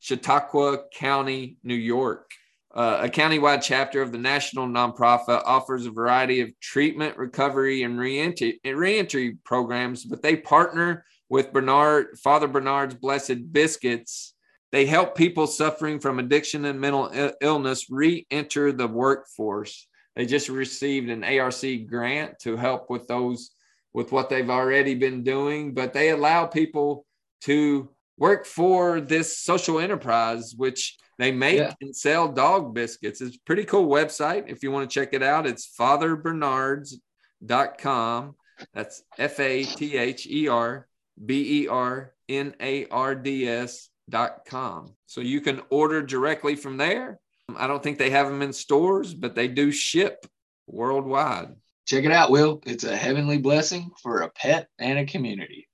Chautauqua 0.00 0.84
County, 0.92 1.56
New 1.62 1.74
York. 1.74 2.30
Uh, 2.72 3.00
a 3.02 3.08
countywide 3.08 3.62
chapter 3.62 4.00
of 4.00 4.12
the 4.12 4.18
national 4.18 4.68
nonprofit 4.68 5.42
offers 5.44 5.86
a 5.86 5.90
variety 5.90 6.40
of 6.40 6.58
treatment, 6.60 7.16
recovery, 7.16 7.82
and 7.82 7.98
reentry, 7.98 8.60
reentry 8.64 9.36
programs, 9.44 10.04
but 10.04 10.22
they 10.22 10.36
partner 10.36 11.04
with 11.28 11.52
Bernard, 11.52 12.16
Father 12.22 12.46
Bernard's 12.46 12.94
Blessed 12.94 13.52
Biscuits. 13.52 14.34
They 14.70 14.86
help 14.86 15.16
people 15.16 15.48
suffering 15.48 15.98
from 15.98 16.20
addiction 16.20 16.64
and 16.64 16.80
mental 16.80 17.10
illness 17.40 17.90
re 17.90 18.24
enter 18.30 18.70
the 18.70 18.86
workforce. 18.86 19.88
They 20.14 20.26
just 20.26 20.48
received 20.48 21.10
an 21.10 21.24
ARC 21.24 21.64
grant 21.88 22.38
to 22.40 22.56
help 22.56 22.88
with 22.88 23.08
those, 23.08 23.50
with 23.92 24.12
what 24.12 24.28
they've 24.28 24.50
already 24.50 24.94
been 24.94 25.24
doing, 25.24 25.74
but 25.74 25.92
they 25.92 26.10
allow 26.10 26.46
people 26.46 27.04
to 27.42 27.88
work 28.16 28.46
for 28.46 29.00
this 29.00 29.38
social 29.38 29.80
enterprise, 29.80 30.54
which 30.56 30.98
they 31.20 31.32
make 31.32 31.58
yeah. 31.58 31.74
and 31.80 31.94
sell 31.94 32.28
dog 32.28 32.74
biscuits. 32.74 33.20
It's 33.20 33.36
a 33.36 33.40
pretty 33.44 33.64
cool 33.64 33.88
website. 33.88 34.44
If 34.48 34.62
you 34.62 34.70
want 34.70 34.88
to 34.88 34.94
check 34.94 35.12
it 35.12 35.22
out, 35.22 35.46
it's 35.46 35.70
fatherbernards.com. 35.78 38.36
That's 38.74 39.02
F 39.18 39.40
A 39.40 39.64
T 39.64 39.96
H 39.96 40.26
E 40.26 40.48
R 40.48 40.86
B 41.24 41.62
E 41.62 41.68
R 41.68 42.12
N 42.28 42.54
A 42.60 42.86
R 42.86 43.14
D 43.14 43.48
S 43.48 43.88
dot 44.08 44.44
com. 44.46 44.94
So 45.06 45.20
you 45.20 45.40
can 45.40 45.62
order 45.70 46.02
directly 46.02 46.56
from 46.56 46.76
there. 46.76 47.18
I 47.56 47.66
don't 47.66 47.82
think 47.82 47.98
they 47.98 48.10
have 48.10 48.28
them 48.28 48.42
in 48.42 48.52
stores, 48.52 49.12
but 49.12 49.34
they 49.34 49.48
do 49.48 49.72
ship 49.72 50.26
worldwide. 50.66 51.56
Check 51.86 52.04
it 52.04 52.12
out, 52.12 52.30
Will. 52.30 52.62
It's 52.64 52.84
a 52.84 52.96
heavenly 52.96 53.38
blessing 53.38 53.90
for 54.02 54.20
a 54.20 54.30
pet 54.30 54.68
and 54.78 54.98
a 54.98 55.04
community. 55.04 55.68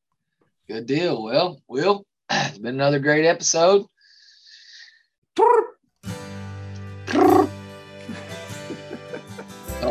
Good 0.66 0.86
deal. 0.86 1.22
Well, 1.22 1.60
Will, 1.68 2.06
it's 2.30 2.58
been 2.58 2.74
another 2.74 2.98
great 2.98 3.26
episode. 3.26 3.86
Don't 5.36 5.76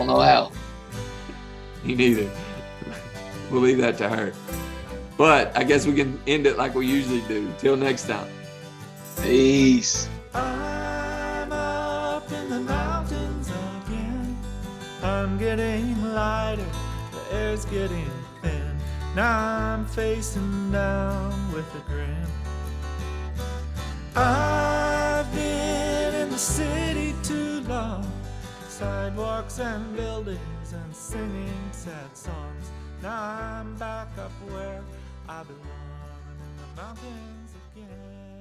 know 0.08 0.20
how. 0.20 0.52
Me 1.84 1.96
neither. 1.96 2.30
We'll 3.52 3.62
leave 3.62 3.78
that 3.78 3.98
to 4.00 4.10
her. 4.10 4.34
But 5.18 5.56
I 5.56 5.64
guess 5.64 5.86
we 5.86 5.94
can 5.94 6.20
end 6.28 6.48
it 6.48 6.58
like 6.58 6.76
we 6.76 6.88
usually 6.88 7.22
do. 7.28 7.48
Till 7.60 7.78
next 7.78 8.08
time. 8.08 8.28
Peace. 9.22 10.10
I'm 10.34 11.52
up 11.52 12.32
in 12.32 12.50
the 12.50 12.60
mountains 12.60 13.50
again. 13.50 14.38
I'm 15.04 15.38
getting 15.38 16.02
lighter, 16.14 16.66
the 17.12 17.36
air's 17.36 17.66
getting 17.66 18.10
thin. 18.42 18.76
Now 19.16 19.38
I'm 19.38 19.86
facing 19.86 20.72
down 20.72 21.54
with 21.54 21.72
a 21.76 21.80
grin. 21.88 22.16
I've 24.16 24.16
been 24.16 24.82
in 24.82 24.85
the 26.36 26.42
city 26.42 27.16
too 27.24 27.62
long. 27.62 28.06
Sidewalks 28.68 29.60
and 29.60 29.96
buildings 29.96 30.74
and 30.74 30.94
singing 30.94 31.70
sad 31.72 32.12
songs. 32.14 32.72
Now 33.02 33.40
I'm 33.40 33.74
back 33.78 34.10
up 34.18 34.34
where 34.50 34.82
I 35.30 35.44
belong 35.44 36.20
in 36.42 36.76
the 36.76 36.82
mountains. 36.82 37.35